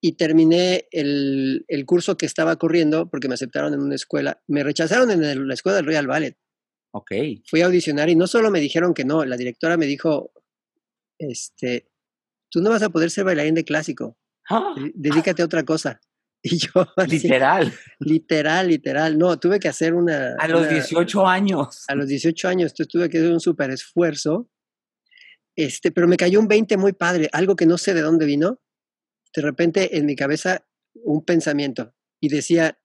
y 0.00 0.12
terminé 0.12 0.88
el, 0.92 1.64
el, 1.68 1.84
curso 1.84 2.16
que 2.16 2.26
estaba 2.26 2.56
corriendo 2.56 3.10
porque 3.10 3.28
me 3.28 3.34
aceptaron 3.34 3.74
en 3.74 3.80
una 3.80 3.96
escuela. 3.96 4.40
Me 4.46 4.62
rechazaron 4.62 5.10
en 5.10 5.48
la 5.48 5.54
escuela 5.54 5.76
del 5.76 5.86
Royal 5.86 6.06
Ballet. 6.06 6.38
Ok. 6.92 7.12
Fui 7.44 7.60
a 7.60 7.66
audicionar 7.66 8.08
y 8.08 8.16
no 8.16 8.26
solo 8.26 8.50
me 8.50 8.60
dijeron 8.60 8.94
que 8.94 9.04
no, 9.04 9.24
la 9.24 9.36
directora 9.36 9.76
me 9.76 9.86
dijo, 9.86 10.32
este, 11.18 11.88
tú 12.56 12.62
no 12.62 12.70
vas 12.70 12.82
a 12.82 12.88
poder 12.88 13.10
ser 13.10 13.24
bailarín 13.24 13.54
de 13.54 13.66
clásico. 13.66 14.16
¡Ah! 14.48 14.74
Dedícate 14.94 15.42
a 15.42 15.44
otra 15.44 15.62
cosa. 15.62 16.00
Y 16.42 16.58
yo, 16.58 16.86
literal. 17.08 17.72
literal, 17.98 18.68
literal. 18.68 19.18
No, 19.18 19.36
tuve 19.38 19.58
que 19.58 19.68
hacer 19.68 19.94
una. 19.94 20.36
A 20.38 20.46
los 20.46 20.68
18 20.68 21.26
años. 21.26 21.84
A 21.88 21.94
los 21.96 22.06
18 22.06 22.46
años, 22.46 22.70
entonces 22.70 22.88
tuve 22.88 23.08
que 23.08 23.18
hacer 23.18 23.32
un 23.32 23.40
súper 23.40 23.70
esfuerzo. 23.70 24.48
Este, 25.56 25.90
pero 25.90 26.06
me 26.06 26.16
cayó 26.16 26.38
un 26.38 26.46
20 26.46 26.76
muy 26.76 26.92
padre, 26.92 27.28
algo 27.32 27.56
que 27.56 27.66
no 27.66 27.78
sé 27.78 27.94
de 27.94 28.00
dónde 28.00 28.26
vino. 28.26 28.60
De 29.34 29.42
repente 29.42 29.98
en 29.98 30.06
mi 30.06 30.14
cabeza 30.14 30.66
un 30.94 31.24
pensamiento 31.24 31.94
y 32.20 32.28
decía, 32.28 32.78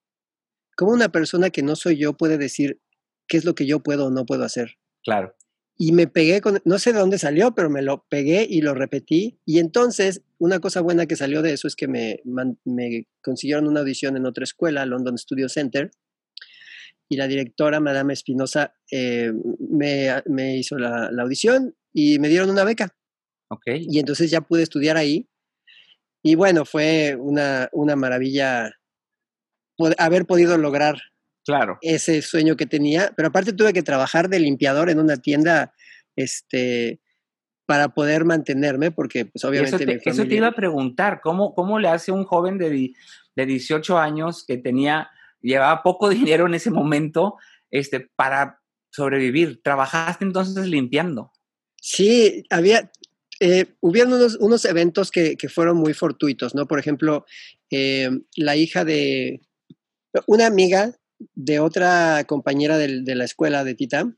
¿cómo 0.75 0.91
una 0.91 1.09
persona 1.09 1.49
que 1.49 1.61
no 1.61 1.75
soy 1.75 1.97
yo 1.97 2.17
puede 2.17 2.37
decir 2.37 2.81
qué 3.27 3.37
es 3.37 3.45
lo 3.45 3.53
que 3.53 3.67
yo 3.67 3.83
puedo 3.83 4.07
o 4.07 4.11
no 4.11 4.25
puedo 4.25 4.43
hacer? 4.43 4.79
Claro 5.03 5.35
y 5.77 5.91
me 5.93 6.07
pegué 6.07 6.41
con, 6.41 6.59
no 6.63 6.77
sé 6.77 6.93
de 6.93 6.99
dónde 6.99 7.17
salió, 7.17 7.55
pero 7.55 7.69
me 7.69 7.81
lo 7.81 8.05
pegué 8.07 8.45
y 8.47 8.61
lo 8.61 8.73
repetí. 8.73 9.39
Y 9.45 9.59
entonces, 9.59 10.21
una 10.37 10.59
cosa 10.59 10.81
buena 10.81 11.07
que 11.07 11.15
salió 11.15 11.41
de 11.41 11.53
eso 11.53 11.67
es 11.67 11.75
que 11.75 11.87
me, 11.87 12.21
me 12.65 13.07
consiguieron 13.23 13.67
una 13.67 13.79
audición 13.79 14.15
en 14.15 14.25
otra 14.25 14.43
escuela, 14.43 14.85
London 14.85 15.17
Studio 15.17 15.49
Center, 15.49 15.91
y 17.09 17.17
la 17.17 17.27
directora, 17.27 17.79
Madame 17.79 18.13
Espinosa, 18.13 18.73
eh, 18.91 19.33
me, 19.59 20.07
me, 20.27 20.57
hizo 20.57 20.77
la, 20.77 21.09
la, 21.11 21.23
audición 21.23 21.75
y 21.91 22.19
me 22.19 22.29
dieron 22.29 22.49
una 22.49 22.63
beca. 22.63 22.95
Ok. 23.49 23.63
Y 23.81 23.99
entonces 23.99 24.31
ya 24.31 24.41
pude 24.41 24.63
estudiar 24.63 24.95
ahí. 24.97 25.27
Y 26.23 26.35
bueno, 26.35 26.63
fue 26.63 27.17
una, 27.19 27.69
una 27.73 27.95
maravilla 27.95 28.71
haber 29.97 30.25
podido 30.25 30.57
lograr 30.57 31.01
Claro. 31.45 31.77
Ese 31.81 32.21
sueño 32.21 32.55
que 32.55 32.65
tenía, 32.65 33.13
pero 33.15 33.29
aparte 33.29 33.53
tuve 33.53 33.73
que 33.73 33.83
trabajar 33.83 34.29
de 34.29 34.39
limpiador 34.39 34.89
en 34.89 34.99
una 34.99 35.17
tienda, 35.17 35.73
este, 36.15 36.99
para 37.65 37.89
poder 37.89 38.25
mantenerme, 38.25 38.91
porque 38.91 39.25
pues 39.25 39.43
obviamente... 39.45 39.75
Eso 39.75 39.85
te, 39.85 40.09
eso 40.09 40.25
te, 40.25 40.35
iba 40.35 40.47
a 40.47 40.51
preguntar, 40.51 41.21
¿cómo, 41.21 41.55
¿cómo 41.55 41.79
le 41.79 41.87
hace 41.87 42.11
un 42.11 42.25
joven 42.25 42.57
de, 42.57 42.93
de 43.35 43.45
18 43.45 43.97
años 43.97 44.43
que 44.45 44.57
tenía, 44.57 45.09
llevaba 45.41 45.83
poco 45.83 46.09
dinero 46.09 46.47
en 46.47 46.53
ese 46.53 46.69
momento, 46.69 47.37
este, 47.69 48.01
para 48.15 48.61
sobrevivir. 48.91 49.61
¿Trabajaste 49.63 50.25
entonces 50.25 50.67
limpiando? 50.67 51.31
Sí, 51.81 52.43
había, 52.49 52.91
eh, 53.39 53.73
hubieron 53.79 54.13
unos, 54.13 54.35
unos 54.35 54.65
eventos 54.65 55.09
que, 55.09 55.35
que, 55.35 55.49
fueron 55.49 55.77
muy 55.77 55.93
fortuitos, 55.93 56.53
¿no? 56.53 56.67
Por 56.67 56.77
ejemplo, 56.77 57.25
eh, 57.71 58.09
la 58.35 58.55
hija 58.55 58.85
de 58.85 59.41
una 60.27 60.45
amiga 60.45 60.93
de 61.33 61.59
otra 61.59 62.23
compañera 62.25 62.77
de, 62.77 63.01
de 63.03 63.15
la 63.15 63.25
escuela 63.25 63.63
de 63.63 63.75
Tita, 63.75 64.15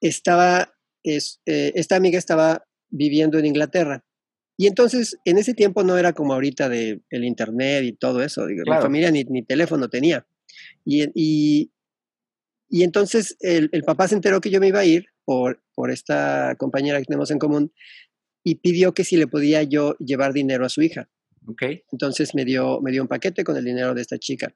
estaba, 0.00 0.74
es, 1.02 1.40
eh, 1.46 1.72
esta 1.74 1.96
amiga 1.96 2.18
estaba 2.18 2.64
viviendo 2.88 3.38
en 3.38 3.46
Inglaterra. 3.46 4.04
Y 4.56 4.66
entonces, 4.66 5.18
en 5.24 5.38
ese 5.38 5.54
tiempo 5.54 5.82
no 5.82 5.98
era 5.98 6.12
como 6.12 6.32
ahorita 6.32 6.68
de 6.68 7.02
el 7.10 7.24
internet 7.24 7.84
y 7.84 7.92
todo 7.92 8.22
eso. 8.22 8.46
Digo, 8.46 8.62
Mi 8.66 8.80
familia 8.80 9.10
ni, 9.10 9.24
ni, 9.24 9.42
teléfono 9.42 9.88
tenía. 9.88 10.26
Y, 10.84 11.04
y, 11.14 11.72
y 12.68 12.84
entonces 12.84 13.36
el, 13.40 13.68
el, 13.72 13.82
papá 13.82 14.06
se 14.06 14.14
enteró 14.14 14.40
que 14.40 14.50
yo 14.50 14.60
me 14.60 14.68
iba 14.68 14.78
a 14.78 14.84
ir 14.84 15.06
por, 15.24 15.62
por 15.74 15.90
esta 15.90 16.54
compañera 16.56 16.98
que 16.98 17.06
tenemos 17.06 17.32
en 17.32 17.38
común 17.38 17.72
y 18.44 18.56
pidió 18.56 18.94
que 18.94 19.04
si 19.04 19.16
le 19.16 19.26
podía 19.26 19.62
yo 19.64 19.96
llevar 19.98 20.32
dinero 20.32 20.64
a 20.64 20.68
su 20.68 20.82
hija. 20.82 21.08
Okay. 21.46 21.82
Entonces 21.92 22.34
me 22.34 22.44
dio, 22.44 22.80
me 22.80 22.90
dio 22.90 23.02
un 23.02 23.08
paquete 23.08 23.44
con 23.44 23.56
el 23.56 23.64
dinero 23.64 23.94
de 23.94 24.02
esta 24.02 24.18
chica. 24.18 24.54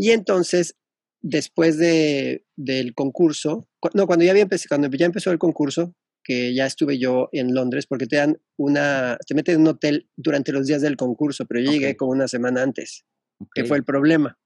Y 0.00 0.10
entonces, 0.10 0.76
después 1.20 1.78
de, 1.78 2.44
del 2.56 2.94
concurso, 2.94 3.68
no, 3.94 4.06
cuando 4.06 4.24
ya, 4.24 4.32
había 4.32 4.42
empezado, 4.42 4.68
cuando 4.68 4.96
ya 4.96 5.06
empezó 5.06 5.30
el 5.30 5.38
concurso, 5.38 5.94
que 6.24 6.54
ya 6.54 6.66
estuve 6.66 6.98
yo 6.98 7.28
en 7.32 7.54
Londres, 7.54 7.86
porque 7.86 8.06
te 8.06 8.16
dan 8.16 8.40
una, 8.56 9.18
te 9.26 9.34
meten 9.34 9.56
en 9.56 9.60
un 9.62 9.68
hotel 9.68 10.08
durante 10.16 10.52
los 10.52 10.66
días 10.66 10.82
del 10.82 10.96
concurso, 10.96 11.46
pero 11.46 11.60
yo 11.60 11.70
okay. 11.70 11.80
llegué 11.80 11.96
como 11.96 12.12
una 12.12 12.28
semana 12.28 12.62
antes, 12.62 13.04
okay. 13.38 13.62
que 13.62 13.68
fue 13.68 13.76
el 13.76 13.84
problema. 13.84 14.38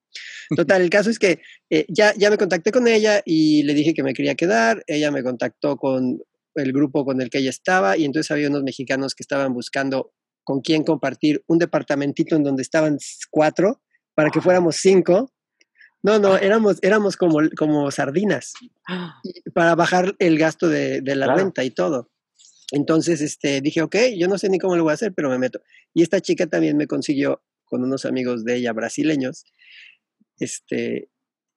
Total, 0.56 0.82
el 0.82 0.90
caso 0.90 1.11
es 1.11 1.18
que 1.18 1.40
eh, 1.70 1.87
ya, 1.88 2.14
ya 2.16 2.30
me 2.30 2.38
contacté 2.38 2.70
con 2.70 2.87
ella 2.87 3.23
y 3.25 3.62
le 3.64 3.75
dije 3.75 3.94
que 3.94 4.02
me 4.02 4.14
quería 4.14 4.34
quedar, 4.34 4.82
ella 4.87 5.11
me 5.11 5.23
contactó 5.23 5.76
con 5.76 6.20
el 6.54 6.73
grupo 6.73 7.04
con 7.04 7.20
el 7.20 7.30
que 7.30 7.38
ella 7.38 7.50
estaba 7.50 7.96
y 7.96 8.04
entonces 8.04 8.30
había 8.30 8.49
unos 8.49 8.62
mexicanos 8.62 9.14
que 9.14 9.23
estaban 9.23 9.52
buscando 9.52 10.12
con 10.44 10.61
quién 10.61 10.84
compartir 10.84 11.42
un 11.46 11.58
departamentito 11.58 12.37
en 12.37 12.44
donde 12.44 12.62
estaban 12.62 12.99
cuatro 13.30 13.80
para 14.14 14.30
que 14.30 14.40
fuéramos 14.40 14.76
cinco. 14.76 15.32
No, 16.04 16.18
no, 16.18 16.37
éramos, 16.37 16.76
éramos 16.82 17.16
como, 17.16 17.38
como 17.56 17.90
sardinas 17.90 18.52
para 19.54 19.75
bajar 19.75 20.14
el 20.18 20.38
gasto 20.38 20.68
de, 20.68 21.00
de 21.00 21.16
la 21.16 21.25
claro. 21.25 21.40
renta 21.40 21.64
y 21.64 21.70
todo. 21.70 22.11
Entonces 22.73 23.23
este, 23.23 23.62
dije, 23.62 23.80
ok, 23.80 23.96
yo 24.14 24.28
no 24.28 24.37
sé 24.37 24.50
ni 24.50 24.58
cómo 24.58 24.76
lo 24.76 24.82
voy 24.82 24.90
a 24.90 24.94
hacer, 24.94 25.14
pero 25.14 25.30
me 25.30 25.38
meto. 25.38 25.62
Y 25.94 26.02
esta 26.02 26.20
chica 26.20 26.46
también 26.46 26.76
me 26.76 26.87
consiguió 26.87 27.42
con 27.64 27.82
unos 27.82 28.04
amigos 28.04 28.44
de 28.44 28.56
ella 28.56 28.75
brasileños, 28.75 29.46
este, 30.38 31.08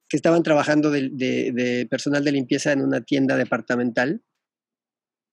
que 0.08 0.16
estaban 0.16 0.44
trabajando 0.44 0.92
de, 0.92 1.10
de, 1.12 1.51
de 1.51 1.86
personal 1.86 2.24
de 2.24 2.32
limpieza 2.32 2.72
en 2.72 2.82
una 2.82 3.01
tienda 3.01 3.36
departamental 3.36 4.22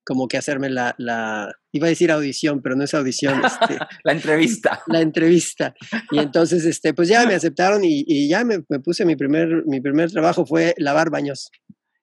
como 0.04 0.28
que 0.28 0.37
hacerme 0.37 0.68
la, 0.68 0.94
la, 0.99 1.52
iba 1.73 1.87
a 1.87 1.90
decir 1.90 2.11
audición, 2.12 2.61
pero 2.62 2.76
no 2.76 2.84
es 2.84 2.94
audición. 2.94 3.42
Este, 3.44 3.78
la 4.04 4.12
entrevista. 4.12 4.82
La 4.87 5.00
entrevista. 5.00 5.75
Y 6.11 6.18
entonces, 6.18 6.64
este, 6.64 6.94
pues 6.94 7.08
ya 7.08 7.26
me 7.26 7.34
aceptaron 7.34 7.84
y, 7.84 8.04
y 8.06 8.28
ya 8.28 8.44
me, 8.44 8.62
me, 8.68 8.80
puse 8.80 9.04
mi 9.04 9.16
primer, 9.16 9.64
mi 9.66 9.80
primer 9.80 10.11
trabajo 10.11 10.44
fue 10.44 10.75
lavar 10.76 11.11
baños. 11.11 11.50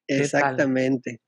Exactamente. 0.07 1.21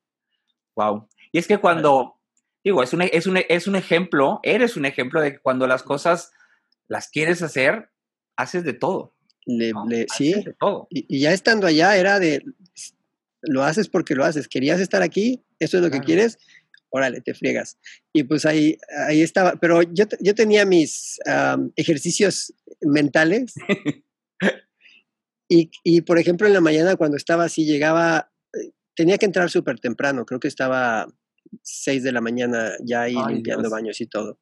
Wow. 0.76 1.08
Y 1.32 1.38
es 1.38 1.48
que 1.48 1.60
cuando, 1.60 2.20
digo, 2.64 2.82
es 2.84 2.94
un, 2.94 3.04
es, 3.04 3.28
un, 3.28 3.38
es 3.48 3.68
un 3.68 3.76
ejemplo, 3.76 4.40
eres 4.44 4.76
un 4.76 4.86
ejemplo 4.86 5.22
de 5.22 5.34
que 5.34 5.40
cuando 5.40 5.68
las 5.68 5.84
cosas 5.84 6.32
las 6.88 7.10
quieres 7.10 7.42
hacer, 7.42 7.90
haces 8.36 8.64
de 8.64 8.74
todo. 8.74 9.16
Le, 9.46 9.72
¿no? 9.72 9.86
le, 9.86 10.08
sí. 10.16 10.34
De 10.34 10.56
todo. 10.60 10.88
Y, 10.90 11.06
y, 11.08 11.22
ya 11.22 11.34
estando 11.34 11.68
allá 11.68 11.98
era 11.98 12.20
de, 12.20 12.44
lo 13.44 13.64
haces 13.64 13.90
porque 13.90 14.16
lo 14.16 14.26
haces. 14.26 14.48
Querías 14.48 14.80
estar 14.80 15.02
aquí, 15.02 15.44
eso 15.60 15.78
es 15.78 15.84
lo 15.84 15.90
claro. 15.90 16.02
que 16.02 16.06
quieres, 16.06 16.38
órale, 16.94 17.22
te 17.22 17.34
friegas. 17.34 17.80
Y 18.14 18.24
pues 18.24 18.46
ahí, 18.46 18.78
ahí 19.08 19.22
estaba, 19.22 19.56
pero 19.56 19.82
yo, 19.82 20.06
yo 20.20 20.36
tenía 20.36 20.64
mis 20.64 21.20
um, 21.26 21.72
ejercicios 21.76 22.54
mentales. 22.82 23.56
y, 25.50 25.72
y, 25.84 26.02
por 26.02 26.20
ejemplo, 26.20 26.46
en 26.46 26.54
la 26.54 26.62
mañana 26.62 26.96
cuando 26.96 27.18
estaba 27.18 27.46
así, 27.46 27.66
llegaba, 27.66 28.32
tenía 28.96 29.18
que 29.18 29.26
entrar 29.26 29.50
súper 29.50 29.80
temprano, 29.80 30.24
creo 30.26 30.40
que 30.40 30.48
estaba 30.48 31.08
6 31.64 32.04
de 32.04 32.12
la 32.12 32.22
mañana 32.22 32.74
ya 32.86 33.02
ahí 33.02 33.16
Ay, 33.18 33.36
limpiando 33.36 33.64
Dios. 33.64 33.72
baños 33.72 34.00
y 34.00 34.06
todo. 34.06 34.40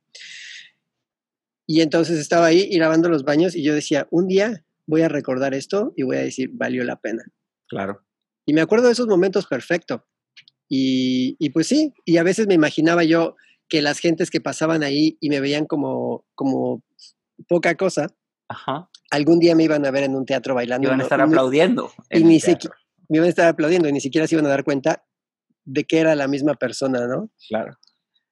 Y 1.66 1.80
entonces 1.80 2.20
estaba 2.20 2.48
ahí 2.48 2.68
y 2.70 2.80
lavando 2.80 3.08
los 3.08 3.24
baños 3.24 3.56
y 3.56 3.64
yo 3.64 3.74
decía, 3.74 4.10
un 4.12 4.28
día 4.28 4.66
voy 4.88 5.04
a 5.04 5.10
recordar 5.10 5.54
esto 5.54 5.94
y 5.96 6.04
voy 6.04 6.18
a 6.18 6.22
decir, 6.22 6.50
valió 6.52 6.84
la 6.84 7.00
pena. 7.00 7.24
Claro. 7.70 8.06
Y 8.46 8.54
me 8.54 8.60
acuerdo 8.60 8.88
de 8.88 8.94
esos 8.94 9.08
momentos 9.08 9.48
perfecto. 9.48 10.06
Y, 10.74 11.36
y, 11.38 11.50
pues 11.50 11.68
sí, 11.68 11.94
y 12.06 12.16
a 12.16 12.24
veces 12.24 12.48
me 12.48 12.54
imaginaba 12.54 13.04
yo 13.04 13.36
que 13.68 13.82
las 13.82 14.00
gentes 14.00 14.32
que 14.32 14.40
pasaban 14.40 14.84
ahí 14.84 15.18
y 15.20 15.28
me 15.28 15.42
veían 15.42 15.66
como, 15.66 16.24
como 16.34 16.82
poca 17.50 17.76
cosa, 17.76 18.08
Ajá. 18.48 18.90
algún 19.10 19.40
día 19.40 19.54
me 19.54 19.64
iban 19.64 19.86
a 19.86 19.92
ver 19.92 20.06
en 20.06 20.16
un 20.16 20.26
teatro 20.26 20.56
bailando. 20.56 20.88
Iban 20.88 21.02
a 21.02 21.04
estar 21.04 21.20
no, 21.20 21.26
aplaudiendo. 21.26 21.92
Y 22.10 22.24
ni 22.24 22.40
siquiera, 22.40 22.74
me 23.10 23.18
iban 23.18 23.28
a 23.28 23.30
estar 23.32 23.50
aplaudiendo 23.50 23.90
y 23.90 23.92
ni 23.92 24.00
siquiera 24.00 24.28
se 24.28 24.36
iban 24.36 24.46
a 24.46 24.50
dar 24.50 24.64
cuenta 24.64 25.04
de 25.66 25.84
que 25.84 26.00
era 26.00 26.16
la 26.16 26.30
misma 26.30 26.54
persona, 26.54 27.06
¿no? 27.06 27.30
Claro. 27.50 27.78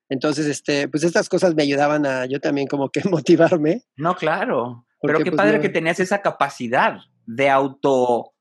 Entonces, 0.08 0.46
este, 0.46 0.88
pues 0.88 1.03
estas 1.03 1.27
cosas 1.27 1.55
me 1.55 1.63
ayudaban 1.63 2.05
a 2.05 2.25
yo 2.25 2.39
también 2.39 2.67
como 2.67 2.89
que 2.89 3.01
motivarme. 3.10 3.84
No, 3.98 4.15
claro. 4.15 4.86
Porque, 5.01 5.13
Pero 5.13 5.25
qué 5.25 5.31
pues, 5.31 5.38
padre 5.38 5.58
no... 5.58 5.62
que 5.62 5.69
tenías 5.69 6.00
esa 6.00 6.22
capacidad 6.22 7.00
de 7.25 7.50
auto 7.50 8.31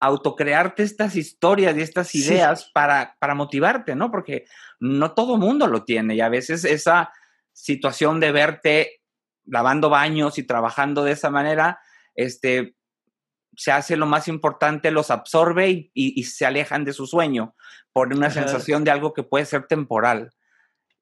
autocrearte 0.00 0.82
estas 0.82 1.14
historias 1.14 1.76
y 1.76 1.82
estas 1.82 2.14
ideas 2.14 2.62
sí. 2.62 2.70
para, 2.72 3.16
para 3.20 3.34
motivarte, 3.34 3.94
¿no? 3.94 4.10
Porque 4.10 4.46
no 4.80 5.12
todo 5.12 5.36
mundo 5.36 5.66
lo 5.66 5.84
tiene 5.84 6.14
y 6.14 6.20
a 6.20 6.30
veces 6.30 6.64
esa 6.64 7.12
situación 7.52 8.18
de 8.18 8.32
verte 8.32 9.02
lavando 9.44 9.90
baños 9.90 10.38
y 10.38 10.44
trabajando 10.44 11.04
de 11.04 11.12
esa 11.12 11.30
manera, 11.30 11.80
este, 12.14 12.76
se 13.56 13.72
hace 13.72 13.96
lo 13.96 14.06
más 14.06 14.28
importante, 14.28 14.90
los 14.90 15.10
absorbe 15.10 15.70
y, 15.70 15.90
y, 15.92 16.20
y 16.20 16.24
se 16.24 16.46
alejan 16.46 16.84
de 16.84 16.92
su 16.92 17.06
sueño 17.06 17.54
por 17.92 18.14
una 18.14 18.28
Ajá. 18.28 18.42
sensación 18.42 18.84
de 18.84 18.90
algo 18.90 19.12
que 19.12 19.22
puede 19.22 19.44
ser 19.44 19.66
temporal. 19.66 20.30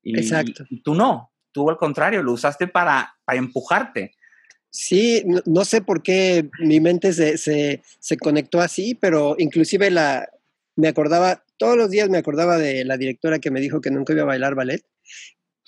Y, 0.02 0.18
Exacto. 0.18 0.64
Y 0.70 0.82
tú 0.82 0.94
no, 0.94 1.32
tú 1.52 1.68
al 1.70 1.76
contrario, 1.76 2.22
lo 2.22 2.32
usaste 2.32 2.66
para, 2.66 3.16
para 3.24 3.38
empujarte. 3.38 4.16
Sí, 4.70 5.22
no, 5.26 5.40
no, 5.46 5.64
sé 5.64 5.80
por 5.80 6.02
qué 6.02 6.48
mi 6.60 6.80
mente 6.80 7.12
se, 7.12 7.38
se, 7.38 7.82
se, 7.98 8.16
conectó 8.18 8.60
así, 8.60 8.94
pero 8.94 9.34
inclusive 9.38 9.90
la, 9.90 10.28
me 10.76 10.88
acordaba, 10.88 11.44
todos 11.56 11.76
los 11.76 11.90
días 11.90 12.08
me 12.08 12.18
acordaba 12.18 12.58
de 12.58 12.84
la 12.84 12.96
directora 12.96 13.38
que 13.38 13.50
me 13.50 13.60
dijo 13.60 13.80
que 13.80 13.90
nunca 13.90 14.12
iba 14.12 14.22
a 14.22 14.26
bailar 14.26 14.54
ballet, 14.54 14.84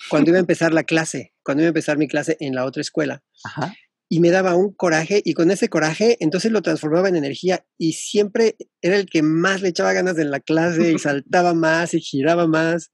cuando 0.09 0.31
iba 0.31 0.39
a 0.39 0.41
empezar 0.41 0.73
la 0.73 0.85
clase, 0.85 1.33
cuando 1.43 1.63
iba 1.63 1.69
a 1.69 1.71
empezar 1.75 1.99
mi 1.99 2.09
clase 2.09 2.37
en 2.41 2.55
la 2.55 2.65
otra 2.65 2.81
escuela. 2.81 3.23
Ajá. 3.45 3.75
Y 4.09 4.21
me 4.21 4.31
daba 4.31 4.55
un 4.55 4.73
coraje 4.73 5.23
y 5.25 5.35
con 5.35 5.51
ese 5.51 5.69
coraje 5.69 6.17
entonces 6.21 6.53
lo 6.53 6.63
transformaba 6.63 7.09
en 7.09 7.17
energía 7.17 7.65
y 7.79 7.93
siempre 7.93 8.57
era 8.83 8.97
el 8.97 9.07
que 9.07 9.23
más 9.23 9.63
le 9.63 9.69
echaba 9.69 9.93
ganas 9.93 10.19
en 10.19 10.31
la 10.31 10.41
clase 10.41 10.93
y 10.93 10.99
saltaba 10.99 11.55
más 11.55 11.95
y 11.95 12.01
giraba 12.01 12.47
más 12.47 12.93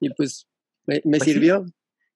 y 0.00 0.10
pues 0.10 0.46
me, 0.86 0.96
me 1.04 1.18
pues 1.18 1.24
sirvió. 1.24 1.64
Sí. 1.66 1.72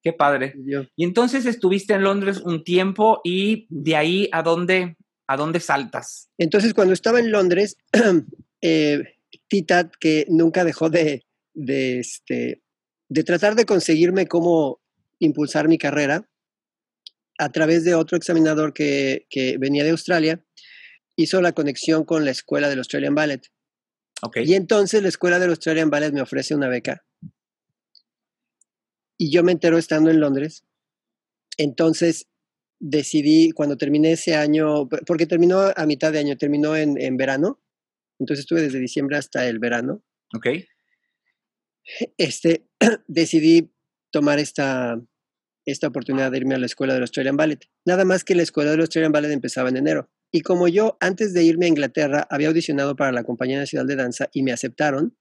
Qué 0.09 0.15
padre. 0.15 0.55
Y 0.97 1.05
entonces 1.05 1.45
estuviste 1.45 1.93
en 1.93 2.03
Londres 2.03 2.41
un 2.43 2.65
tiempo 2.65 3.21
y 3.25 3.67
de 3.69 3.95
ahí 3.95 4.31
a 4.33 4.43
dónde, 4.43 4.97
a 5.27 5.37
dónde 5.37 5.61
saltas. 5.61 6.31
Entonces 6.39 6.73
cuando 6.73 6.95
estaba 6.95 7.21
en 7.21 7.31
Londres, 7.31 7.77
eh, 8.63 9.03
Tita, 9.49 9.91
que 10.01 10.25
nunca 10.31 10.65
dejó 10.65 10.89
de, 10.89 11.27
de, 11.53 11.99
este, 11.99 12.63
de 13.11 13.23
tratar 13.23 13.55
de 13.55 13.67
conseguirme 13.67 14.27
cómo 14.29 14.81
impulsar 15.19 15.69
mi 15.69 15.77
carrera, 15.77 16.27
a 17.37 17.53
través 17.53 17.85
de 17.85 17.95
otro 17.95 18.17
examinador 18.17 18.73
que, 18.73 19.27
que 19.29 19.59
venía 19.59 19.85
de 19.85 19.91
Australia, 19.91 20.43
hizo 21.17 21.43
la 21.43 21.53
conexión 21.53 22.07
con 22.07 22.25
la 22.25 22.31
escuela 22.31 22.71
del 22.71 22.79
Australian 22.79 23.15
Ballet. 23.15 23.43
Okay. 24.23 24.47
Y 24.47 24.55
entonces 24.55 25.03
la 25.03 25.09
escuela 25.11 25.39
del 25.39 25.51
Australian 25.51 25.91
Ballet 25.91 26.15
me 26.15 26.23
ofrece 26.23 26.55
una 26.55 26.69
beca 26.69 27.05
y 29.19 29.31
yo 29.31 29.43
me 29.43 29.53
entero 29.53 29.77
estando 29.77 30.11
en 30.11 30.21
Londres. 30.21 30.65
Entonces 31.57 32.29
decidí, 32.81 33.51
cuando 33.51 33.77
terminé 33.77 34.13
ese 34.13 34.37
año, 34.37 34.89
porque 34.89 35.27
terminó 35.27 35.73
a 35.75 35.87
mitad 35.87 36.13
de 36.13 36.21
año, 36.21 36.37
terminó 36.37 36.77
en, 36.77 37.01
en 37.01 37.17
verano. 37.17 37.61
Entonces 38.21 38.45
estuve 38.45 38.63
desde 38.63 38.79
diciembre 38.79 39.17
hasta 39.17 39.47
el 39.47 39.59
verano. 39.59 40.05
Ok. 40.35 40.47
Este, 42.17 42.69
decidí 43.09 43.73
tomar 44.11 44.39
esta, 44.39 45.01
esta 45.65 45.89
oportunidad 45.89 46.31
de 46.31 46.39
irme 46.39 46.55
a 46.55 46.59
la 46.59 46.67
escuela 46.67 46.95
del 46.95 47.03
Australian 47.03 47.37
Ballet. 47.37 47.69
Nada 47.85 48.05
más 48.05 48.25
que 48.25 48.35
la 48.35 48.43
escuela 48.43 48.71
del 48.71 48.81
Australian 48.81 49.13
Ballet 49.13 49.33
empezaba 49.33 49.69
en 49.69 49.77
enero. 49.77 50.11
Y 50.31 50.43
como 50.43 50.69
yo 50.69 50.97
antes 51.01 51.33
de 51.33 51.43
irme 51.43 51.67
a 51.67 51.71
Inglaterra 51.71 52.27
había 52.31 52.49
audicionado 52.49 52.97
para 52.97 53.13
la 53.13 53.25
Compañía 53.25 53.59
Nacional 53.59 53.87
de 53.87 53.97
Danza 53.97 54.29
y 54.33 54.43
me 54.43 54.53
aceptaron, 54.53 55.17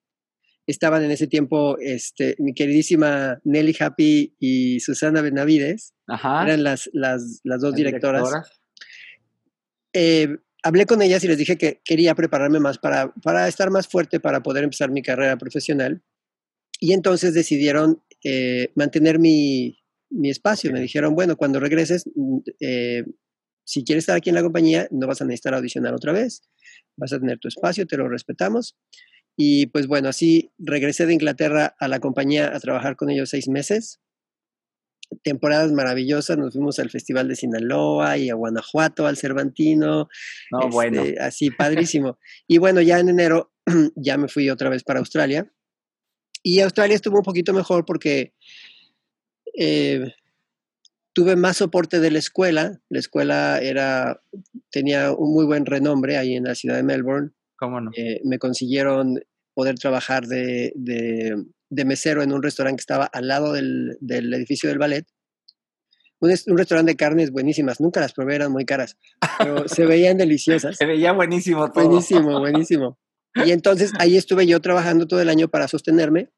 estaban 0.67 1.03
en 1.03 1.11
ese 1.11 1.27
tiempo 1.27 1.77
este, 1.79 2.35
mi 2.39 2.53
queridísima 2.53 3.39
Nelly 3.45 3.75
Happy 3.79 4.35
y 4.39 4.79
Susana 4.81 5.21
Benavides, 5.21 5.93
Ajá. 6.07 6.43
eran 6.43 6.63
las, 6.63 6.89
las, 6.93 7.39
las 7.43 7.61
dos 7.61 7.73
directoras. 7.73 8.29
Eh, 9.93 10.37
hablé 10.61 10.85
con 10.85 11.01
ellas 11.01 11.23
y 11.23 11.27
les 11.29 11.37
dije 11.37 11.57
que 11.57 11.81
quería 11.83 12.13
prepararme 12.13 12.59
más 12.59 12.77
para, 12.77 13.13
para 13.23 13.47
estar 13.47 13.71
más 13.71 13.87
fuerte 13.87 14.19
para 14.19 14.43
poder 14.43 14.65
empezar 14.65 14.91
mi 14.91 15.01
carrera 15.01 15.37
profesional. 15.37 16.03
Y 16.79 16.93
entonces 16.93 17.33
decidieron 17.33 18.03
eh, 18.23 18.71
mantener 18.75 19.19
mi, 19.19 19.79
mi, 20.09 20.29
espacio. 20.29 20.71
Me 20.71 20.81
dijeron, 20.81 21.15
bueno, 21.15 21.37
cuando 21.37 21.59
regreses, 21.59 22.05
mm, 22.13 22.37
eh, 22.59 23.03
si 23.63 23.83
quieres 23.83 24.03
estar 24.03 24.17
aquí 24.17 24.29
en 24.29 24.35
la 24.35 24.43
compañía, 24.43 24.87
no 24.91 25.07
vas 25.07 25.21
a 25.21 25.25
necesitar 25.25 25.53
audicionar 25.53 25.93
otra 25.93 26.11
vez. 26.11 26.43
Vas 26.97 27.13
a 27.13 27.19
tener 27.19 27.39
tu 27.39 27.47
espacio, 27.47 27.87
te 27.87 27.97
lo 27.97 28.07
respetamos. 28.09 28.77
Y 29.37 29.67
pues 29.67 29.87
bueno, 29.87 30.09
así 30.09 30.51
regresé 30.57 31.05
de 31.05 31.13
Inglaterra 31.13 31.75
a 31.79 31.87
la 31.87 31.99
compañía 31.99 32.53
a 32.53 32.59
trabajar 32.59 32.95
con 32.95 33.09
ellos 33.09 33.29
seis 33.29 33.47
meses 33.47 34.01
temporadas 35.23 35.71
maravillosas, 35.71 36.37
nos 36.37 36.53
fuimos 36.53 36.79
al 36.79 36.89
Festival 36.89 37.27
de 37.27 37.35
Sinaloa 37.35 38.17
y 38.17 38.29
a 38.29 38.35
Guanajuato, 38.35 39.07
al 39.07 39.17
Cervantino. 39.17 40.09
No, 40.51 40.69
bueno. 40.69 41.03
Este, 41.03 41.19
así, 41.19 41.51
padrísimo. 41.51 42.17
y 42.47 42.57
bueno, 42.57 42.81
ya 42.81 42.99
en 42.99 43.09
enero 43.09 43.53
ya 43.95 44.17
me 44.17 44.27
fui 44.27 44.49
otra 44.49 44.69
vez 44.69 44.83
para 44.83 44.99
Australia. 44.99 45.51
Y 46.43 46.61
Australia 46.61 46.95
estuvo 46.95 47.17
un 47.17 47.23
poquito 47.23 47.53
mejor 47.53 47.85
porque 47.85 48.33
eh, 49.57 50.13
tuve 51.13 51.35
más 51.35 51.57
soporte 51.57 51.99
de 51.99 52.11
la 52.11 52.19
escuela. 52.19 52.79
La 52.89 52.99
escuela 52.99 53.59
era, 53.59 54.21
tenía 54.71 55.11
un 55.11 55.33
muy 55.33 55.45
buen 55.45 55.65
renombre 55.65 56.17
ahí 56.17 56.35
en 56.35 56.45
la 56.45 56.55
ciudad 56.55 56.75
de 56.75 56.83
Melbourne. 56.83 57.31
¿Cómo 57.57 57.81
no? 57.81 57.91
Eh, 57.95 58.21
me 58.23 58.39
consiguieron 58.39 59.19
poder 59.53 59.75
trabajar 59.79 60.27
de, 60.27 60.71
de 61.69 61.85
mesero 61.85 62.23
en 62.23 62.31
un 62.31 62.43
restaurante 62.43 62.77
que 62.77 62.81
estaba 62.81 63.05
al 63.05 63.27
lado 63.27 63.53
del, 63.53 63.97
edificio 64.01 64.69
del 64.69 64.77
ballet. 64.77 65.05
Un, 66.19 66.33
un, 66.47 66.57
restaurante 66.57 66.93
de 66.93 66.95
carnes 66.95 67.31
buenísimas, 67.31 67.79
nunca 67.79 67.99
las 67.99 68.13
probé, 68.13 68.35
eran 68.35 68.51
muy 68.51 68.65
caras, 68.65 68.97
pero 69.37 69.67
se 69.67 69.85
veían 69.85 70.17
deliciosas. 70.17 70.75
Se 70.75 70.85
veía 70.85 71.11
buenísimo 71.11 71.71
todo. 71.71 71.85
Buenísimo, 71.85 72.39
buenísimo. 72.39 72.99
Y 73.45 73.51
entonces 73.51 73.91
ahí 73.99 74.17
estuve 74.17 74.47
yo 74.47 74.59
trabajando 74.59 75.07
todo 75.07 75.21
el 75.21 75.29
año 75.29 75.47
para 75.47 75.67
sostenerme. 75.67 76.31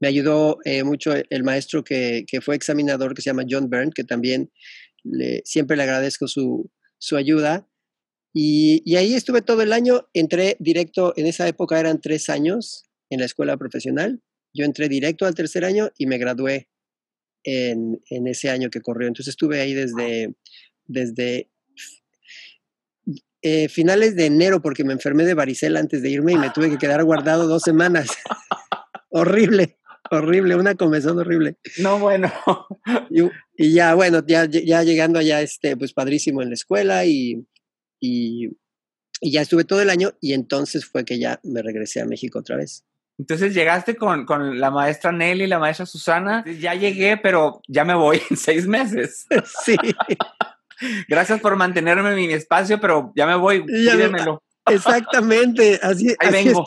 Me 0.00 0.08
ayudó 0.08 0.58
eh, 0.64 0.84
mucho 0.84 1.14
el 1.14 1.42
maestro 1.44 1.84
que, 1.84 2.24
que, 2.26 2.42
fue 2.42 2.54
examinador, 2.54 3.14
que 3.14 3.22
se 3.22 3.30
llama 3.30 3.44
John 3.48 3.70
Byrne, 3.70 3.92
que 3.94 4.04
también 4.04 4.50
le, 5.04 5.42
siempre 5.44 5.76
le 5.76 5.84
agradezco 5.84 6.28
su, 6.28 6.70
su 6.98 7.16
ayuda. 7.16 7.66
Y, 8.34 8.82
y, 8.84 8.96
ahí 8.96 9.14
estuve 9.14 9.42
todo 9.42 9.60
el 9.62 9.72
año, 9.72 10.08
entré 10.14 10.56
directo, 10.58 11.12
en 11.16 11.26
esa 11.26 11.46
época 11.46 11.78
eran 11.78 12.00
tres 12.00 12.30
años 12.30 12.84
en 13.10 13.20
la 13.20 13.26
escuela 13.26 13.58
profesional, 13.58 14.22
yo 14.54 14.64
entré 14.64 14.88
directo 14.88 15.26
al 15.26 15.34
tercer 15.34 15.64
año 15.64 15.90
y 15.96 16.06
me 16.06 16.18
gradué 16.18 16.68
en, 17.44 18.00
ese 18.08 18.50
año 18.50 18.70
que 18.70 18.80
corrió. 18.80 19.08
Entonces 19.08 19.32
estuve 19.32 19.60
ahí 19.60 19.74
desde, 19.74 20.34
desde 20.86 21.50
eh, 23.42 23.68
finales 23.68 24.14
de 24.14 24.26
enero 24.26 24.60
porque 24.60 24.84
me 24.84 24.92
enfermé 24.92 25.24
de 25.24 25.34
varicela 25.34 25.80
antes 25.80 26.02
de 26.02 26.10
irme 26.10 26.32
y 26.32 26.38
me 26.38 26.50
tuve 26.50 26.70
que 26.70 26.78
quedar 26.78 27.02
guardado 27.04 27.46
dos 27.46 27.62
semanas. 27.62 28.08
horrible, 29.08 29.78
horrible, 30.10 30.56
una 30.56 30.74
comezón 30.74 31.18
horrible. 31.18 31.56
No, 31.78 31.98
bueno. 31.98 32.30
Y, 33.54 33.72
ya, 33.72 33.94
bueno, 33.94 34.22
ya, 34.26 34.46
ya 34.46 34.82
llegando 34.82 35.18
allá, 35.18 35.40
este, 35.40 35.76
pues 35.76 35.92
padrísimo 35.92 36.42
en 36.42 36.48
la 36.48 36.54
escuela 36.54 37.04
y, 37.04 37.46
y 38.02 38.50
ya 39.22 39.40
estuve 39.40 39.64
todo 39.64 39.80
el 39.80 39.90
año 39.90 40.12
y 40.20 40.32
entonces 40.32 40.84
fue 40.84 41.04
que 41.04 41.18
ya 41.18 41.40
me 41.44 41.62
regresé 41.62 42.00
a 42.00 42.06
México 42.06 42.40
otra 42.40 42.56
vez. 42.56 42.84
Entonces 43.18 43.54
llegaste 43.54 43.94
con, 43.94 44.26
la 44.58 44.70
maestra 44.70 45.12
Nelly, 45.12 45.46
la 45.46 45.58
maestra 45.58 45.86
Susana. 45.86 46.44
Ya 46.58 46.74
llegué, 46.74 47.16
pero 47.16 47.60
ya 47.68 47.84
me 47.84 47.94
voy 47.94 48.20
en 48.30 48.36
seis 48.36 48.66
meses. 48.66 49.26
Sí. 49.64 49.76
Gracias 51.08 51.40
por 51.40 51.54
mantenerme 51.54 52.10
en 52.10 52.16
mi 52.16 52.32
espacio, 52.32 52.80
pero 52.80 53.12
ya 53.14 53.24
me 53.24 53.36
voy. 53.36 53.64
Pídemelo. 53.64 54.42
Exactamente. 54.66 55.78
Así, 55.80 56.12
así 56.18 56.48
Estuvo. 56.48 56.64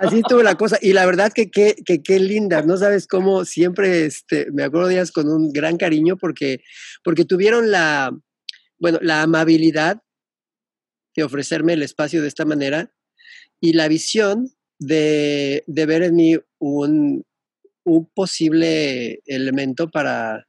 Así 0.00 0.18
estuvo 0.18 0.42
la 0.42 0.54
cosa. 0.54 0.78
Y 0.80 0.94
la 0.94 1.04
verdad 1.04 1.30
que 1.30 1.50
qué 1.50 2.18
linda. 2.18 2.62
No 2.62 2.78
sabes 2.78 3.06
cómo 3.06 3.44
siempre 3.44 4.06
este, 4.06 4.50
me 4.52 4.62
acuerdo 4.62 4.88
de 4.88 4.94
ellas 4.94 5.12
con 5.12 5.28
un 5.28 5.52
gran 5.52 5.76
cariño 5.76 6.16
porque, 6.16 6.62
porque 7.04 7.26
tuvieron 7.26 7.70
la, 7.70 8.16
bueno, 8.78 8.98
la 9.02 9.22
amabilidad 9.22 10.00
de 11.16 11.24
ofrecerme 11.24 11.72
el 11.72 11.82
espacio 11.82 12.22
de 12.22 12.28
esta 12.28 12.44
manera 12.44 12.92
y 13.60 13.72
la 13.72 13.88
visión 13.88 14.50
de, 14.78 15.64
ver 15.66 16.02
en 16.02 16.14
mí 16.14 16.36
un, 16.58 17.24
posible 18.14 19.22
elemento 19.26 19.88
para, 19.88 20.48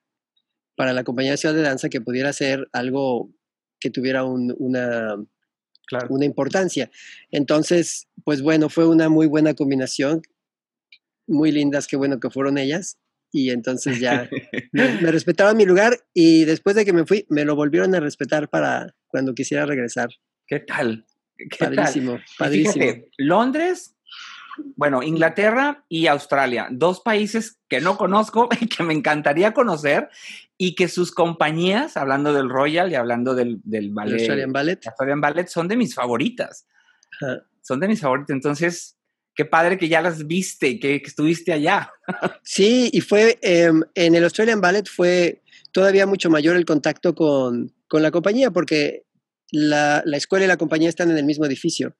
para 0.75 0.93
la 0.93 1.03
compañía 1.03 1.32
de 1.32 1.38
Ciudad 1.38 1.56
de 1.56 1.62
Danza 1.62 1.88
que 1.88 2.01
pudiera 2.01 2.34
ser 2.34 2.67
algo 2.73 3.32
que 3.80 3.91
tuviera 3.91 4.23
una, 4.23 5.15
una 6.10 6.25
importancia. 6.25 6.89
Entonces, 7.32 8.08
pues 8.23 8.41
bueno, 8.41 8.69
fue 8.69 8.88
una 8.88 9.08
muy 9.08 9.27
buena 9.27 9.53
combinación, 9.53 10.23
muy 11.27 11.51
lindas, 11.51 11.88
qué 11.88 11.95
bueno 11.95 12.19
que 12.19 12.30
fueron 12.32 12.58
ellas. 12.58 12.97
Y 13.32 13.51
entonces 13.51 13.99
ya 13.99 14.30
me, 14.71 15.01
me, 15.01 15.12
respetaban 15.12 15.58
mi 15.58 15.65
lugar 15.65 15.99
y 16.13 16.45
después 16.45 16.75
de 16.75 16.86
que 16.86 16.93
me 16.93 17.06
fui, 17.06 17.25
me 17.30 17.45
lo 17.45 17.56
volvieron 17.56 17.93
a 17.93 17.99
respetar 17.99 18.49
para 18.49 18.95
cuando 19.08 19.36
quisiera 19.36 19.65
regresar. 19.65 20.10
¿Qué 20.47 20.60
tal? 20.62 21.05
¿Qué 21.38 21.57
padrísimo, 21.60 22.19
padrísimo. 22.38 22.86
Londres 23.17 23.97
bueno, 24.75 25.03
Inglaterra 25.03 25.83
y 25.89 26.07
Australia, 26.07 26.67
dos 26.71 27.01
países 27.01 27.60
que 27.67 27.81
no 27.81 27.97
conozco 27.97 28.49
y 28.62 28.67
que 28.67 28.83
me 28.83 28.93
encantaría 28.93 29.53
conocer 29.53 30.10
y 30.57 30.75
que 30.75 30.88
sus 30.88 31.12
compañías, 31.12 31.97
hablando 31.97 32.33
del 32.33 32.49
Royal 32.49 32.91
y 32.91 32.95
hablando 32.95 33.36
del, 33.36 33.60
del 33.63 33.91
ballet, 33.91 34.19
Australian 34.19 34.53
Ballet. 34.53 34.88
Australian 34.88 35.21
Ballet, 35.21 35.47
son 35.47 35.67
de 35.67 35.77
mis 35.77 35.93
favoritas. 35.93 36.67
Son 37.62 37.79
de 37.79 37.88
mis 37.88 38.01
favoritas. 38.01 38.33
Entonces, 38.33 38.97
qué 39.36 39.45
padre 39.45 39.77
que 39.77 39.88
ya 39.88 40.01
las 40.01 40.25
viste, 40.25 40.79
que, 40.79 41.01
que 41.01 41.07
estuviste 41.07 41.53
allá. 41.53 41.91
sí, 42.43 42.89
y 42.91 43.01
fue 43.01 43.38
em, 43.41 43.83
en 43.93 44.15
el 44.15 44.23
Australian 44.23 44.62
Ballet 44.62 44.88
fue 44.88 45.43
todavía 45.71 46.07
mucho 46.07 46.29
mayor 46.29 46.55
el 46.55 46.65
contacto 46.65 47.13
con, 47.13 47.71
con 47.88 48.01
la 48.01 48.10
compañía 48.10 48.49
porque 48.49 49.03
la, 49.51 50.03
la 50.05 50.17
escuela 50.17 50.45
y 50.45 50.47
la 50.47 50.57
compañía 50.57 50.89
están 50.89 51.12
en 51.12 51.17
el 51.17 51.25
mismo 51.25 51.45
edificio. 51.45 51.95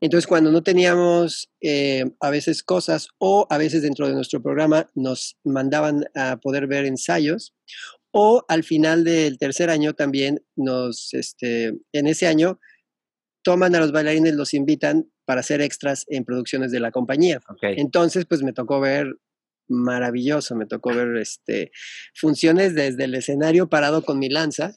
Entonces, 0.00 0.26
cuando 0.26 0.50
no 0.50 0.62
teníamos 0.62 1.50
eh, 1.60 2.04
a 2.20 2.30
veces 2.30 2.62
cosas 2.62 3.08
o 3.18 3.46
a 3.50 3.58
veces 3.58 3.82
dentro 3.82 4.08
de 4.08 4.14
nuestro 4.14 4.42
programa 4.42 4.88
nos 4.94 5.36
mandaban 5.44 6.04
a 6.14 6.38
poder 6.38 6.66
ver 6.66 6.84
ensayos 6.84 7.54
o 8.10 8.44
al 8.48 8.64
final 8.64 9.04
del 9.04 9.38
tercer 9.38 9.70
año 9.70 9.94
también 9.94 10.42
nos, 10.56 11.12
este, 11.12 11.74
en 11.92 12.06
ese 12.06 12.26
año, 12.26 12.58
toman 13.42 13.74
a 13.74 13.80
los 13.80 13.92
bailarines, 13.92 14.34
los 14.34 14.54
invitan 14.54 15.10
para 15.24 15.40
hacer 15.40 15.60
extras 15.60 16.04
en 16.08 16.24
producciones 16.24 16.72
de 16.72 16.80
la 16.80 16.90
compañía. 16.90 17.40
Entonces, 17.60 18.24
pues 18.24 18.42
me 18.42 18.52
tocó 18.52 18.80
ver 18.80 19.16
maravilloso, 19.68 20.54
me 20.54 20.66
tocó 20.66 20.94
ver 20.94 21.16
este, 21.16 21.72
funciones 22.14 22.74
desde 22.74 23.04
el 23.04 23.14
escenario 23.14 23.68
parado 23.68 24.02
con 24.02 24.18
mi 24.18 24.28
lanza 24.28 24.76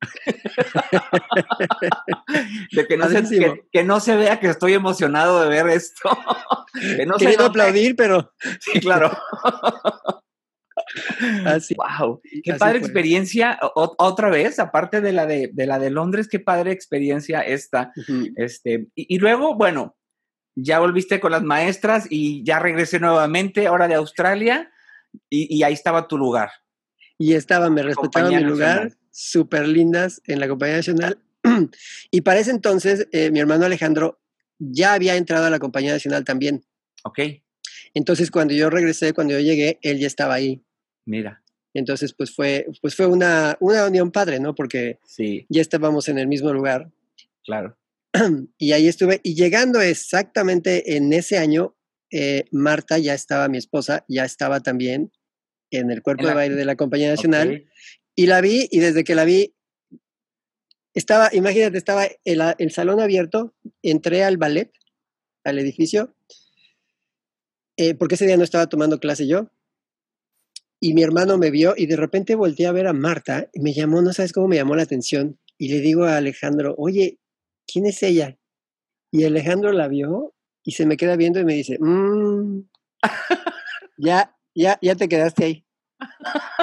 de 2.72 2.86
que 2.86 2.96
no, 2.96 3.08
se, 3.08 3.64
que, 3.70 3.84
no, 3.84 4.00
se, 4.00 4.16
vea 4.16 4.40
que 4.40 4.48
estoy 4.48 4.72
emocionado 4.72 5.42
de 5.42 5.48
ver 5.48 5.68
esto. 5.68 6.08
que 6.96 7.06
no 7.06 7.16
Querido 7.16 7.46
aplaudir, 7.46 7.96
pero. 7.96 8.32
Sí, 8.60 8.80
claro. 8.80 9.10
Así. 11.46 11.74
Wow. 11.74 12.20
Qué 12.42 12.54
padre 12.54 12.78
experiencia. 12.78 13.58
otra 13.74 14.30
vez, 14.30 14.58
aparte 14.58 15.00
de 15.00 15.12
la 15.12 15.26
de, 15.26 15.50
la 15.54 15.78
de 15.78 15.90
Londres, 15.90 16.28
qué 16.28 16.40
padre 16.40 16.72
experiencia 16.72 17.40
esta. 17.40 17.92
este, 18.36 18.88
y, 18.94 19.18
luego, 19.18 19.54
bueno, 19.54 19.96
ya 20.56 20.78
volviste 20.78 21.20
con 21.20 21.32
las 21.32 21.42
maestras 21.42 22.06
y 22.08 22.42
ya 22.44 22.58
regresé 22.58 22.98
nuevamente, 22.98 23.66
ahora 23.66 23.88
de 23.88 23.94
Australia, 23.94 24.70
y, 25.28 25.62
ahí 25.62 25.74
estaba 25.74 26.08
tu 26.08 26.16
lugar. 26.16 26.50
Y 27.18 27.34
estaba, 27.34 27.68
me 27.68 27.82
respetaba 27.82 28.30
mi 28.30 28.40
lugar 28.40 28.90
súper 29.10 29.68
lindas 29.68 30.22
en 30.26 30.40
la 30.40 30.48
Compañía 30.48 30.76
Nacional. 30.76 31.18
y 32.10 32.20
para 32.20 32.40
ese 32.40 32.50
entonces, 32.50 33.08
eh, 33.12 33.30
mi 33.30 33.40
hermano 33.40 33.64
Alejandro 33.64 34.20
ya 34.58 34.94
había 34.94 35.16
entrado 35.16 35.46
a 35.46 35.50
la 35.50 35.58
Compañía 35.58 35.92
Nacional 35.92 36.24
también. 36.24 36.64
Ok. 37.04 37.20
Entonces, 37.94 38.30
cuando 38.30 38.54
yo 38.54 38.70
regresé, 38.70 39.12
cuando 39.12 39.34
yo 39.34 39.40
llegué, 39.40 39.78
él 39.82 39.98
ya 39.98 40.06
estaba 40.06 40.34
ahí. 40.34 40.62
Mira. 41.06 41.42
Entonces, 41.74 42.12
pues 42.12 42.34
fue, 42.34 42.66
pues 42.80 42.94
fue 42.94 43.06
una, 43.06 43.56
una 43.60 43.86
unión 43.86 44.10
padre, 44.10 44.40
¿no? 44.40 44.54
Porque 44.54 44.98
sí. 45.04 45.46
ya 45.48 45.60
estábamos 45.60 46.08
en 46.08 46.18
el 46.18 46.26
mismo 46.26 46.52
lugar. 46.52 46.90
Claro. 47.44 47.76
Y 48.58 48.72
ahí 48.72 48.88
estuve. 48.88 49.20
Y 49.22 49.34
llegando 49.34 49.80
exactamente 49.80 50.96
en 50.96 51.12
ese 51.12 51.38
año, 51.38 51.76
eh, 52.10 52.44
Marta 52.50 52.98
ya 52.98 53.14
estaba, 53.14 53.48
mi 53.48 53.58
esposa, 53.58 54.04
ya 54.08 54.24
estaba 54.24 54.60
también 54.60 55.12
en 55.70 55.90
el 55.90 56.02
cuerpo 56.02 56.26
de 56.26 56.34
baile 56.34 56.56
de 56.56 56.64
la 56.64 56.76
Compañía 56.76 57.10
Nacional. 57.10 57.64
Y 58.20 58.26
la 58.26 58.42
vi 58.42 58.68
y 58.70 58.80
desde 58.80 59.02
que 59.02 59.14
la 59.14 59.24
vi, 59.24 59.54
estaba, 60.92 61.30
imagínate, 61.32 61.78
estaba 61.78 62.06
el, 62.26 62.42
el 62.58 62.70
salón 62.70 63.00
abierto, 63.00 63.54
entré 63.80 64.24
al 64.24 64.36
ballet, 64.36 64.70
al 65.42 65.58
edificio, 65.58 66.14
eh, 67.78 67.94
porque 67.94 68.16
ese 68.16 68.26
día 68.26 68.36
no 68.36 68.44
estaba 68.44 68.66
tomando 68.66 69.00
clase 69.00 69.26
yo. 69.26 69.48
Y 70.80 70.92
mi 70.92 71.02
hermano 71.02 71.38
me 71.38 71.50
vio 71.50 71.72
y 71.74 71.86
de 71.86 71.96
repente 71.96 72.34
volteé 72.34 72.66
a 72.66 72.72
ver 72.72 72.88
a 72.88 72.92
Marta 72.92 73.48
y 73.54 73.60
me 73.60 73.72
llamó, 73.72 74.02
no 74.02 74.12
sabes 74.12 74.34
cómo 74.34 74.48
me 74.48 74.56
llamó 74.56 74.76
la 74.76 74.82
atención. 74.82 75.38
y 75.56 75.70
le 75.70 75.80
digo 75.80 76.04
a 76.04 76.18
Alejandro, 76.18 76.74
oye, 76.76 77.18
¿quién 77.66 77.86
es 77.86 78.02
ella? 78.02 78.36
Y 79.10 79.24
Alejandro 79.24 79.72
la 79.72 79.88
vio 79.88 80.34
y 80.62 80.72
se 80.72 80.84
me 80.84 80.98
queda 80.98 81.16
viendo 81.16 81.40
y 81.40 81.46
me 81.46 81.54
dice, 81.54 81.78
mmm, 81.80 82.64
ya, 83.96 84.36
ya, 84.54 84.78
ya 84.82 84.94
te 84.94 85.08
quedaste 85.08 85.44
ahí. 85.46 85.64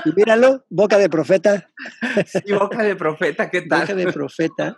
Y 0.05 0.11
míralo, 0.15 0.65
boca 0.69 0.97
de 0.97 1.09
profeta. 1.09 1.69
Sí, 2.25 2.51
boca 2.53 2.83
de 2.83 2.95
profeta, 2.95 3.49
¿qué 3.49 3.61
tal? 3.61 3.81
Boca 3.81 3.95
de 3.95 4.11
profeta. 4.11 4.77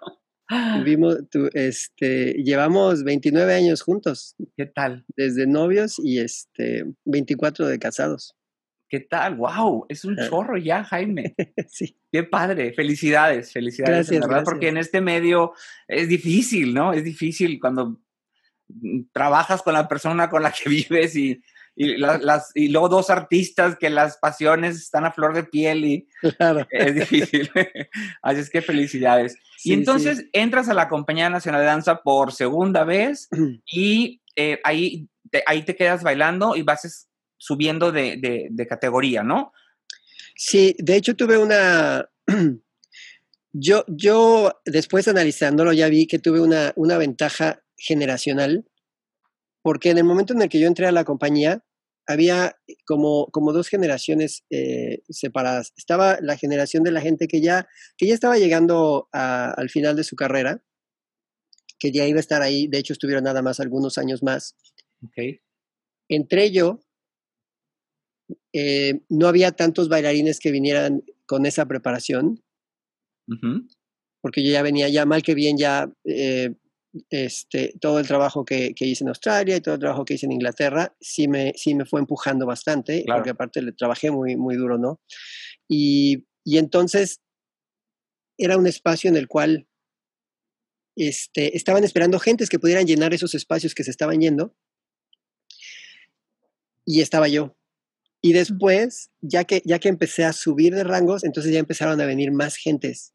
Tuvimos, 0.83 1.17
este, 1.53 2.33
llevamos 2.43 3.03
29 3.03 3.53
años 3.53 3.81
juntos. 3.81 4.35
¿Qué 4.57 4.65
tal? 4.65 5.05
Desde 5.15 5.45
novios 5.45 5.99
y 5.99 6.19
este, 6.19 6.85
24 7.05 7.67
de 7.67 7.77
casados. 7.77 8.35
¿Qué 8.89 9.01
tal? 9.01 9.35
¡Wow! 9.35 9.85
Es 9.87 10.03
un 10.03 10.19
Ah. 10.19 10.27
chorro 10.27 10.57
ya, 10.57 10.83
Jaime. 10.83 11.35
sí. 11.67 11.95
Qué 12.11 12.23
padre. 12.23 12.73
Felicidades, 12.73 13.53
felicidades. 13.53 14.09
Gracias, 14.09 14.27
verdad, 14.27 14.43
porque 14.43 14.69
en 14.69 14.77
este 14.77 14.99
medio 15.01 15.53
es 15.87 16.07
difícil, 16.07 16.73
¿no? 16.73 16.93
Es 16.93 17.03
difícil 17.03 17.59
cuando 17.59 17.99
mm, 18.69 19.01
trabajas 19.13 19.61
con 19.61 19.73
la 19.75 19.87
persona 19.87 20.27
con 20.31 20.41
la 20.41 20.51
que 20.51 20.67
vives 20.69 21.15
y, 21.15 21.39
y, 21.81 21.95
la- 21.97 22.17
las, 22.17 22.51
y 22.55 22.67
luego 22.67 22.89
dos 22.89 23.09
artistas 23.09 23.77
que 23.79 23.89
las 23.89 24.17
pasiones 24.17 24.75
están 24.77 25.05
a 25.05 25.11
flor 25.13 25.33
de 25.33 25.43
piel 25.45 25.85
y 25.85 26.07
Claro. 26.37 26.67
es 26.71 26.93
difícil. 26.95 27.49
Así 28.21 28.39
es 28.41 28.49
que 28.49 28.61
felicidades. 28.61 29.37
Sí, 29.57 29.69
y 29.69 29.73
entonces 29.73 30.17
sí. 30.19 30.29
entras 30.33 30.67
a 30.67 30.73
la 30.73 30.89
Compañía 30.89 31.29
Nacional 31.29 31.61
de 31.61 31.67
Danza 31.67 32.01
por 32.03 32.33
segunda 32.33 32.83
vez 32.83 33.29
y 33.65 34.21
eh, 34.35 34.59
ahí, 34.65 35.07
te, 35.31 35.41
ahí 35.47 35.63
te 35.63 35.75
quedas 35.75 36.03
bailando 36.03 36.55
y 36.57 36.63
vas 36.63 37.07
subiendo 37.37 37.91
de, 37.93 38.17
de- 38.17 38.47
de 38.51 38.67
categoría, 38.67 39.23
¿no? 39.23 39.53
Sí, 40.35 40.75
de 40.79 40.95
hecho 40.97 41.15
tuve 41.15 41.37
una... 41.37 42.09
Yo, 43.51 43.83
yo 43.87 44.61
después 44.65 45.07
analizándolo 45.07 45.73
ya 45.73 45.87
vi 45.89 46.05
que 46.05 46.19
tuve 46.19 46.39
una, 46.39 46.71
una 46.75 46.99
ventaja 46.99 47.63
generacional, 47.77 48.65
porque 49.63 49.89
en 49.89 49.97
el 49.97 50.03
momento 50.03 50.33
en 50.33 50.41
el 50.43 50.49
que 50.49 50.59
yo 50.59 50.67
entré 50.67 50.85
a 50.85 50.91
la 50.91 51.03
compañía, 51.03 51.63
había 52.09 52.55
como, 52.87 53.27
como 53.27 53.53
dos 53.53 53.67
generaciones 53.69 54.43
eh, 54.49 55.03
separadas. 55.09 55.73
Estaba 55.77 56.17
la 56.21 56.37
generación 56.37 56.83
de 56.83 56.91
la 56.91 57.01
gente 57.01 57.27
que 57.27 57.39
ya, 57.39 57.67
que 57.97 58.07
ya 58.07 58.15
estaba 58.15 58.39
llegando 58.39 59.07
a- 59.13 59.51
al 59.51 59.69
final 59.69 59.95
de 59.95 60.03
su 60.03 60.15
carrera, 60.15 60.63
que 61.77 61.91
ya 61.91 62.07
iba 62.07 62.17
a 62.17 62.19
estar 62.19 62.41
ahí, 62.41 62.67
de 62.67 62.79
hecho 62.79 62.93
estuvieron 62.93 63.23
nada 63.25 63.43
más 63.43 63.59
algunos 63.59 63.99
años 63.99 64.23
más. 64.23 64.55
Ok. 65.05 65.39
Entré 66.09 66.49
yo, 66.51 66.79
eh, 68.53 69.01
no 69.09 69.27
había 69.27 69.51
tantos 69.51 69.87
bailarines 69.87 70.39
que 70.39 70.51
vinieran 70.51 71.03
con 71.27 71.45
esa 71.45 71.67
preparación, 71.67 72.43
porque 74.21 74.43
yo 74.43 74.51
ya 74.51 74.63
venía 74.63 74.89
ya 74.89 75.05
mal 75.05 75.21
que 75.21 75.35
bien 75.35 75.57
ya 75.59 75.93
eh, 76.05 76.55
este, 77.09 77.73
todo 77.79 77.99
el 77.99 78.07
trabajo 78.07 78.43
que, 78.45 78.73
que 78.73 78.85
hice 78.85 79.03
en 79.03 79.09
Australia 79.09 79.55
y 79.55 79.61
todo 79.61 79.75
el 79.75 79.79
trabajo 79.79 80.05
que 80.05 80.15
hice 80.15 80.25
en 80.25 80.31
Inglaterra, 80.31 80.95
sí 80.99 81.27
me, 81.27 81.53
sí 81.55 81.75
me 81.75 81.85
fue 81.85 81.99
empujando 81.99 82.45
bastante, 82.45 83.03
Claro. 83.03 83.19
porque 83.19 83.29
aparte 83.31 83.61
le 83.61 83.71
trabajé 83.73 84.11
muy, 84.11 84.35
muy 84.35 84.55
duro, 84.55 84.77
¿no? 84.77 84.99
Y, 85.67 86.25
y 86.43 86.57
entonces 86.57 87.21
era 88.37 88.57
un 88.57 88.67
espacio 88.67 89.09
en 89.09 89.17
el 89.17 89.27
cual 89.27 89.67
este, 90.95 91.55
estaban 91.55 91.83
esperando 91.83 92.19
gentes 92.19 92.49
que 92.49 92.59
pudieran 92.59 92.87
llenar 92.87 93.13
esos 93.13 93.35
espacios 93.35 93.75
que 93.75 93.83
se 93.83 93.91
estaban 93.91 94.19
yendo. 94.19 94.55
Y 96.85 97.01
estaba 97.01 97.27
yo. 97.27 97.55
Y 98.21 98.33
después, 98.33 99.11
ya 99.21 99.43
que, 99.43 99.61
ya 99.63 99.79
que 99.79 99.89
empecé 99.89 100.25
a 100.25 100.33
subir 100.33 100.73
de 100.73 100.83
rangos, 100.83 101.23
entonces 101.23 101.53
ya 101.53 101.59
empezaron 101.59 102.01
a 102.01 102.05
venir 102.05 102.31
más 102.31 102.55
gentes 102.55 103.13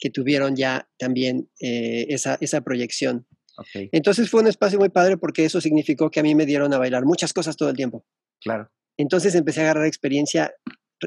que 0.00 0.10
tuvieron 0.10 0.56
ya 0.56 0.88
también 0.98 1.48
eh, 1.60 2.06
esa, 2.08 2.38
esa 2.40 2.62
proyección. 2.62 3.26
Ok, 3.56 3.88
Entonces 3.92 4.30
fue 4.30 4.40
un 4.40 4.48
espacio 4.48 4.78
muy 4.78 4.88
padre 4.88 5.18
porque 5.18 5.44
eso 5.44 5.60
significó 5.60 6.10
que 6.10 6.20
a 6.20 6.22
mí 6.22 6.34
me 6.34 6.46
dieron 6.46 6.72
a 6.72 6.78
bailar 6.78 7.04
muchas 7.04 7.32
cosas 7.32 7.56
todo 7.56 7.68
el 7.68 7.76
tiempo. 7.76 8.04
claro. 8.40 8.70
Entonces 8.96 9.34
empecé 9.34 9.60
a 9.60 9.62
agarrar 9.64 9.86
experiencia 9.86 10.52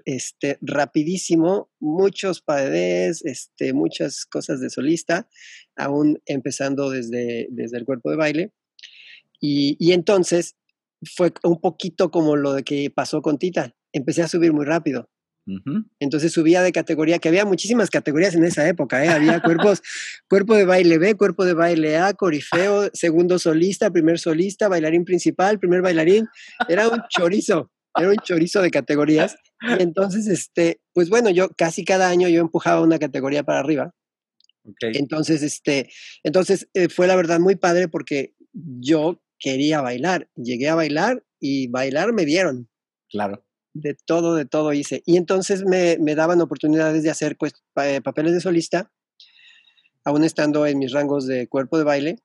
este, 0.06 0.58
rapidísimo, 0.62 1.70
muchos 1.80 2.42
padres, 2.42 3.24
este, 3.24 3.74
muchas 3.74 4.26
cosas 4.26 4.60
de 4.60 4.72
solista, 4.72 5.30
aún 5.76 6.20
empezando 6.26 6.90
desde, 6.90 7.48
desde 7.52 7.78
el 7.78 7.86
cuerpo 7.86 8.10
de 8.10 8.16
baile. 8.16 8.52
Y, 9.40 9.78
y 9.80 9.92
entonces 9.92 10.56
fue 11.16 11.34
un 11.44 11.60
poquito 11.60 12.10
como 12.10 12.36
lo 12.36 12.56
que 12.64 12.90
pasó 12.90 13.22
con 13.22 13.38
Tita. 13.38 13.76
Empecé 13.92 14.24
a 14.24 14.28
subir 14.28 14.54
muy 14.54 14.66
rápido. 14.66 15.10
Entonces 16.00 16.32
subía 16.32 16.62
de 16.62 16.72
categoría, 16.72 17.20
que 17.20 17.28
había 17.28 17.46
muchísimas 17.46 17.90
categorías 17.90 18.34
en 18.36 18.46
esa 18.46 18.68
época, 18.68 19.04
¿eh? 19.04 19.10
Había 19.10 19.42
cuerpos, 19.42 19.82
cuerpo 20.30 20.56
de 20.56 20.66
baile 20.66 20.98
B, 20.98 21.16
cuerpo 21.16 21.44
de 21.44 21.54
baile 21.54 21.98
A, 21.98 22.14
corifeo, 22.14 22.90
segundo 22.94 23.38
solista, 23.40 23.92
primer 23.92 24.20
solista, 24.20 24.70
bailarín 24.70 25.04
principal, 25.04 25.60
primer 25.60 25.82
bailarín. 25.82 26.28
Era 26.70 26.88
un 26.88 27.02
chorizo, 27.10 27.72
era 27.96 28.10
un 28.10 28.18
chorizo 28.18 28.62
de 28.62 28.72
categorías. 28.72 29.36
Y 29.62 29.82
entonces, 29.84 30.28
este, 30.28 30.82
pues 30.94 31.10
bueno, 31.10 31.30
yo 31.30 31.50
casi 31.50 31.84
cada 31.84 32.10
año 32.10 32.30
yo 32.30 32.40
empujaba 32.40 32.82
una 32.82 33.00
categoría 33.00 33.44
para 33.44 33.60
arriba. 33.60 33.94
Entonces, 34.80 35.44
este, 35.44 35.90
entonces 36.24 36.70
eh, 36.74 36.88
fue 36.88 37.08
la 37.08 37.18
verdad 37.18 37.40
muy 37.40 37.56
padre 37.56 37.90
porque 37.90 38.34
yo 38.54 39.22
quería 39.40 39.82
bailar. 39.82 40.30
Llegué 40.36 40.70
a 40.70 40.76
bailar 40.76 41.26
y 41.40 41.68
bailar 41.68 42.14
me 42.14 42.26
dieron 42.26 42.70
claro. 43.14 43.46
De 43.74 43.96
todo, 44.06 44.36
de 44.36 44.46
todo 44.46 44.74
hice. 44.74 45.02
Y 45.06 45.18
entonces 45.18 45.64
me, 45.66 45.98
me 46.00 46.16
daban 46.16 46.42
oportunidades 46.42 47.04
de 47.04 47.10
hacer 47.10 47.38
pues, 47.38 47.54
pa- 47.74 47.90
eh, 47.90 48.02
papeles 48.02 48.34
de 48.34 48.42
solista, 48.42 48.92
aún 50.06 50.24
estando 50.24 50.66
en 50.66 50.80
mis 50.80 50.92
rangos 50.92 51.28
de 51.28 51.48
cuerpo 51.48 51.78
de 51.78 51.84
baile. 51.84 52.16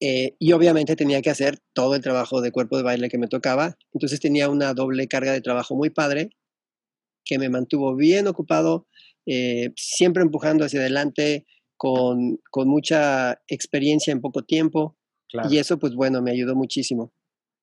eh, 0.00 0.34
y 0.38 0.52
obviamente 0.52 0.94
tenía 0.94 1.22
que 1.22 1.30
hacer 1.30 1.58
todo 1.72 1.94
el 1.94 2.02
trabajo 2.02 2.42
de 2.42 2.52
cuerpo 2.52 2.76
de 2.76 2.82
baile 2.82 3.08
que 3.08 3.16
me 3.18 3.28
tocaba. 3.28 3.76
Entonces 3.94 4.20
tenía 4.20 4.50
una 4.50 4.74
doble 4.74 5.08
carga 5.08 5.32
de 5.32 5.40
trabajo 5.40 5.74
muy 5.74 5.88
padre 5.90 6.30
que 7.24 7.38
me 7.38 7.48
mantuvo 7.48 7.96
bien 7.96 8.26
ocupado, 8.28 8.86
eh, 9.26 9.72
siempre 9.76 10.22
empujando 10.22 10.64
hacia 10.66 10.80
adelante, 10.80 11.46
con, 11.78 12.38
con 12.50 12.68
mucha 12.68 13.40
experiencia 13.48 14.12
en 14.12 14.20
poco 14.20 14.42
tiempo. 14.42 14.96
claro. 15.30 15.50
Y 15.50 15.58
eso, 15.58 15.78
pues 15.78 15.94
bueno, 15.94 16.20
me 16.22 16.30
ayudó 16.30 16.54
muchísimo. 16.54 17.12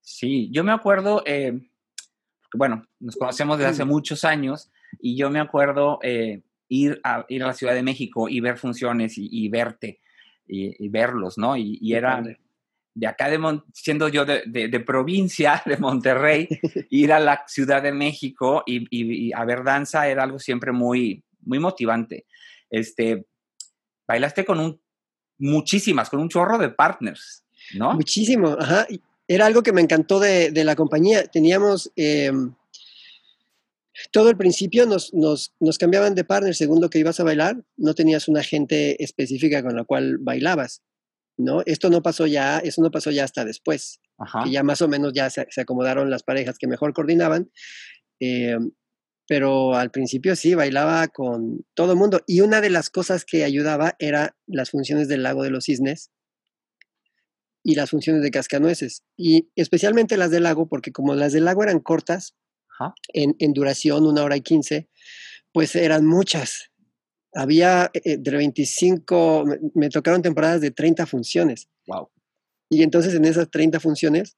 Sí, 0.01 0.49
yo 0.51 0.63
me 0.63 0.71
acuerdo, 0.73 1.23
eh, 1.25 1.61
bueno, 2.53 2.85
nos 2.99 3.15
conocemos 3.15 3.57
desde 3.57 3.71
hace 3.71 3.85
muchos 3.85 4.23
años 4.25 4.69
y 4.99 5.15
yo 5.17 5.29
me 5.29 5.39
acuerdo 5.39 5.99
eh, 6.03 6.41
ir, 6.69 6.99
a, 7.03 7.25
ir 7.29 7.43
a 7.43 7.47
la 7.47 7.53
Ciudad 7.53 7.73
de 7.73 7.83
México 7.83 8.29
y 8.29 8.39
ver 8.39 8.57
funciones 8.57 9.17
y, 9.17 9.27
y 9.31 9.49
verte 9.49 9.99
y, 10.47 10.85
y 10.85 10.89
verlos, 10.89 11.37
¿no? 11.37 11.55
Y, 11.57 11.79
era 11.93 12.17
de 12.95 13.07
acá, 13.07 13.27
de 13.29 13.39
Mon- 13.39 13.63
siendo 13.73 14.07
yo 14.07 14.23
de, 14.23 14.43
de- 14.45 14.67
de 14.67 14.79
provincia, 14.79 15.61
de 15.65 15.77
Monterrey, 15.77 16.47
ir 16.89 17.11
a 17.11 17.19
la 17.19 17.43
Ciudad 17.47 17.81
de 17.81 17.91
México 17.91 18.63
y 18.67 19.31
a 19.33 19.43
ver 19.45 19.63
danza 19.63 20.07
era 20.07 20.23
algo 20.23 20.37
siempre 20.39 20.71
muy, 20.71 21.23
muy 21.41 21.59
motivante. 21.59 22.25
Este, 22.69 23.25
bailaste 24.07 24.45
con 24.45 24.59
un, 24.59 24.79
muchísimas, 25.39 26.09
con 26.09 26.19
un 26.19 26.29
chorro 26.29 26.57
de 26.57 26.69
partners, 26.69 27.43
¿no? 27.75 27.93
Muchísimo, 27.93 28.55
ajá. 28.59 28.85
Era 29.27 29.45
algo 29.45 29.63
que 29.63 29.71
me 29.71 29.81
encantó 29.81 30.19
de, 30.19 30.51
de 30.51 30.63
la 30.63 30.75
compañía. 30.75 31.23
Teníamos 31.25 31.91
em, 31.95 32.53
todo 34.11 34.29
el 34.29 34.37
principio, 34.37 34.85
nos, 34.85 35.13
nos, 35.13 35.53
nos 35.59 35.77
cambiaban 35.77 36.15
de 36.15 36.23
partner 36.23 36.55
según 36.55 36.81
lo 36.81 36.89
que 36.89 36.99
ibas 36.99 37.19
a 37.19 37.23
bailar. 37.23 37.63
No 37.77 37.93
tenías 37.93 38.27
una 38.27 38.43
gente 38.43 39.01
específica 39.03 39.63
con 39.63 39.75
la 39.75 39.85
cual 39.85 40.17
bailabas, 40.19 40.81
¿no? 41.37 41.61
Esto 41.65 41.89
no 41.89 42.01
pasó 42.01 42.27
ya, 42.27 42.59
eso 42.59 42.81
no 42.81 42.91
pasó 42.91 43.11
ya 43.11 43.23
hasta 43.23 43.45
después, 43.45 44.01
Ajá. 44.17 44.43
que 44.43 44.51
ya 44.51 44.63
más 44.63 44.81
o 44.81 44.87
menos 44.87 45.13
ya 45.13 45.29
se, 45.29 45.47
se 45.49 45.61
acomodaron 45.61 46.09
las 46.09 46.23
parejas 46.23 46.57
que 46.57 46.67
mejor 46.67 46.93
coordinaban. 46.93 47.51
em, 48.19 48.71
pero 49.25 49.73
al 49.75 49.89
principio 49.89 50.35
sí, 50.35 50.53
bailaba 50.53 51.07
con 51.07 51.65
todo 51.75 51.93
el 51.93 51.97
mundo. 51.97 52.21
Y 52.27 52.41
una 52.41 52.59
de 52.59 52.69
las 52.69 52.89
cosas 52.89 53.23
que 53.23 53.45
ayudaba 53.45 53.95
era 53.97 54.35
las 54.47 54.71
funciones 54.71 55.07
del 55.07 55.23
lago 55.23 55.43
de 55.43 55.49
los 55.49 55.63
cisnes 55.63 56.11
y 57.63 57.75
las 57.75 57.89
funciones 57.89 58.21
de 58.21 58.31
cascanueces. 58.31 59.03
Y 59.17 59.49
especialmente 59.55 60.17
las 60.17 60.31
del 60.31 60.43
lago, 60.43 60.67
porque 60.67 60.91
como 60.91 61.15
las 61.15 61.33
del 61.33 61.45
lago 61.45 61.63
eran 61.63 61.79
cortas, 61.79 62.35
Ajá. 62.69 62.93
en, 63.13 63.35
en 63.39 63.53
duración, 63.53 64.05
una 64.05 64.23
hora 64.23 64.35
y 64.35 64.41
quince, 64.41 64.89
pues 65.51 65.75
eran 65.75 66.05
muchas. 66.05 66.71
Había 67.33 67.89
eh, 67.93 68.17
de 68.17 68.31
25, 68.31 69.45
me, 69.45 69.59
me 69.73 69.89
tocaron 69.89 70.21
temporadas 70.21 70.61
de 70.61 70.71
30 70.71 71.05
funciones. 71.05 71.69
Wow. 71.87 72.09
Y 72.69 72.83
entonces 72.83 73.13
en 73.13 73.25
esas 73.25 73.49
30 73.49 73.79
funciones, 73.79 74.37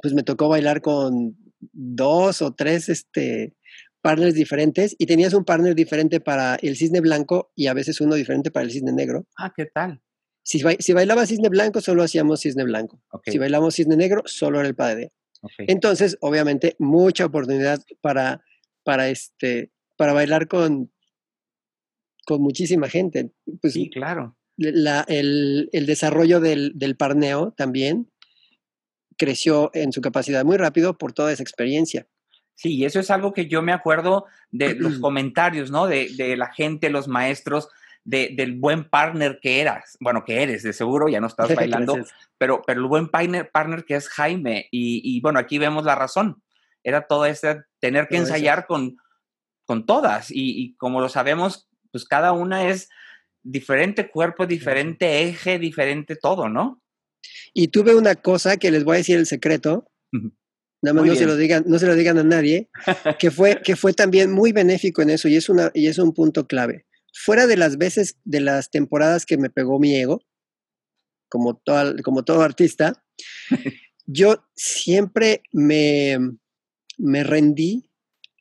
pues 0.00 0.14
me 0.14 0.22
tocó 0.22 0.48
bailar 0.48 0.80
con 0.80 1.36
dos 1.72 2.42
o 2.42 2.54
tres 2.54 2.88
este, 2.88 3.54
partners 4.02 4.34
diferentes 4.34 4.94
y 4.98 5.06
tenías 5.06 5.34
un 5.34 5.44
partner 5.44 5.74
diferente 5.74 6.20
para 6.20 6.56
el 6.56 6.76
cisne 6.76 7.00
blanco 7.00 7.50
y 7.54 7.66
a 7.66 7.74
veces 7.74 8.00
uno 8.00 8.14
diferente 8.14 8.50
para 8.50 8.64
el 8.64 8.70
cisne 8.70 8.92
negro. 8.92 9.26
Ah, 9.36 9.52
¿qué 9.56 9.66
tal? 9.66 10.00
Si, 10.46 10.62
ba- 10.62 10.76
si 10.78 10.92
bailaba 10.92 11.26
cisne 11.26 11.48
blanco, 11.48 11.80
solo 11.80 12.04
hacíamos 12.04 12.40
cisne 12.40 12.62
blanco. 12.62 13.02
Si 13.26 13.36
bailamos 13.36 13.74
cisne 13.74 13.96
negro, 13.96 14.22
solo 14.26 14.60
era 14.60 14.68
el 14.68 14.76
padre. 14.76 15.12
Entonces, 15.58 16.16
obviamente, 16.20 16.76
mucha 16.78 17.26
oportunidad 17.26 17.82
para, 18.00 18.44
para, 18.84 19.08
este, 19.08 19.72
para 19.96 20.12
bailar 20.12 20.46
con, 20.46 20.92
con 22.24 22.42
muchísima 22.42 22.88
gente. 22.88 23.32
Pues, 23.60 23.72
sí, 23.72 23.90
claro. 23.90 24.36
La, 24.56 25.04
el, 25.08 25.68
el, 25.72 25.84
desarrollo 25.84 26.38
del, 26.38 26.72
del, 26.76 26.96
parneo 26.96 27.52
también 27.56 28.08
creció 29.18 29.72
en 29.74 29.90
su 29.92 30.00
capacidad 30.00 30.44
muy 30.44 30.58
rápido 30.58 30.96
por 30.96 31.12
toda 31.12 31.32
esa 31.32 31.42
experiencia. 31.42 32.06
Sí, 32.54 32.76
y 32.76 32.84
eso 32.84 33.00
es 33.00 33.10
algo 33.10 33.32
que 33.32 33.48
yo 33.48 33.62
me 33.62 33.72
acuerdo 33.72 34.26
de 34.52 34.76
los 34.76 34.98
comentarios, 35.00 35.72
¿no? 35.72 35.88
De, 35.88 36.08
de 36.16 36.36
la 36.36 36.52
gente, 36.54 36.88
los 36.88 37.08
maestros, 37.08 37.68
de, 38.06 38.32
del 38.36 38.54
buen 38.54 38.88
partner 38.88 39.40
que 39.42 39.60
eras, 39.60 39.96
bueno, 40.00 40.24
que 40.24 40.42
eres, 40.42 40.62
de 40.62 40.72
seguro, 40.72 41.08
ya 41.08 41.20
no 41.20 41.26
estás 41.26 41.48
bailando, 41.54 41.98
pero, 42.38 42.62
pero 42.64 42.80
el 42.80 42.86
buen 42.86 43.08
partner, 43.08 43.50
partner 43.50 43.84
que 43.84 43.96
es 43.96 44.08
Jaime, 44.08 44.68
y, 44.70 45.02
y, 45.04 45.20
bueno, 45.20 45.40
aquí 45.40 45.58
vemos 45.58 45.84
la 45.84 45.96
razón, 45.96 46.42
era 46.84 47.06
todo 47.08 47.26
ese 47.26 47.64
tener 47.80 48.06
que 48.06 48.16
ensayar 48.16 48.66
con, 48.66 48.96
con 49.64 49.84
todas, 49.86 50.30
y, 50.30 50.62
y, 50.62 50.76
como 50.76 51.00
lo 51.00 51.08
sabemos, 51.08 51.68
pues 51.90 52.04
cada 52.04 52.32
una 52.32 52.68
es 52.68 52.88
diferente 53.42 54.08
cuerpo, 54.08 54.46
diferente 54.46 55.22
eje, 55.24 55.58
diferente 55.58 56.14
todo, 56.14 56.48
¿no? 56.48 56.80
Y 57.52 57.68
tuve 57.68 57.96
una 57.96 58.14
cosa 58.14 58.56
que 58.56 58.70
les 58.70 58.84
voy 58.84 58.94
a 58.94 58.98
decir 58.98 59.18
el 59.18 59.26
secreto, 59.26 59.90
nada 60.80 60.94
más 60.94 61.06
no 61.06 61.16
se, 61.16 61.26
lo 61.26 61.34
digan, 61.34 61.64
no 61.66 61.80
se 61.80 61.88
lo 61.88 61.96
digan 61.96 62.18
a 62.18 62.22
nadie, 62.22 62.70
que 63.18 63.32
fue, 63.32 63.60
que 63.62 63.74
fue 63.74 63.92
también 63.94 64.30
muy 64.30 64.52
benéfico 64.52 65.02
en 65.02 65.10
eso, 65.10 65.26
y 65.26 65.34
es, 65.34 65.48
una, 65.48 65.72
y 65.74 65.88
es 65.88 65.98
un 65.98 66.14
punto 66.14 66.46
clave 66.46 66.86
fuera 67.16 67.46
de 67.46 67.56
las 67.56 67.78
veces, 67.78 68.16
de 68.24 68.40
las 68.40 68.70
temporadas 68.70 69.24
que 69.24 69.38
me 69.38 69.50
pegó 69.50 69.78
mi 69.78 69.96
ego, 69.96 70.20
como 71.28 71.56
todo, 71.56 71.94
como 72.04 72.24
todo 72.24 72.42
artista, 72.42 73.04
yo 74.06 74.44
siempre 74.54 75.42
me, 75.52 76.18
me 76.98 77.24
rendí 77.24 77.90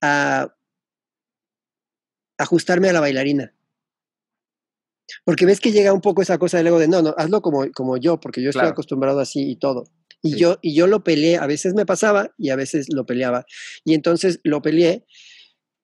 a 0.01 0.53
ajustarme 2.37 2.89
a 2.89 2.93
la 2.93 2.99
bailarina. 2.99 3.53
Porque 5.23 5.45
ves 5.45 5.59
que 5.59 5.71
llega 5.71 5.93
un 5.93 6.01
poco 6.01 6.21
esa 6.21 6.37
cosa 6.37 6.57
del 6.57 6.67
ego 6.67 6.79
de 6.79 6.87
no, 6.87 7.01
no, 7.01 7.15
hazlo 7.17 7.41
como, 7.41 7.71
como 7.71 7.97
yo, 7.97 8.19
porque 8.19 8.41
yo 8.41 8.49
estoy 8.49 8.67
acostumbrado 8.67 9.19
así 9.19 9.51
y 9.51 9.55
todo. 9.55 9.85
Y, 10.21 10.37
yo, 10.37 10.57
y 10.61 10.75
yo 10.75 10.87
lo 10.87 11.03
peleé, 11.03 11.37
a 11.37 11.45
veces 11.45 11.75
me 11.75 11.85
pasaba 11.85 12.33
y 12.37 12.49
a 12.49 12.55
veces 12.55 12.87
lo 12.91 13.05
peleaba. 13.05 13.45
Y 13.85 13.93
entonces 13.93 14.39
lo 14.43 14.61
peleé 14.61 15.05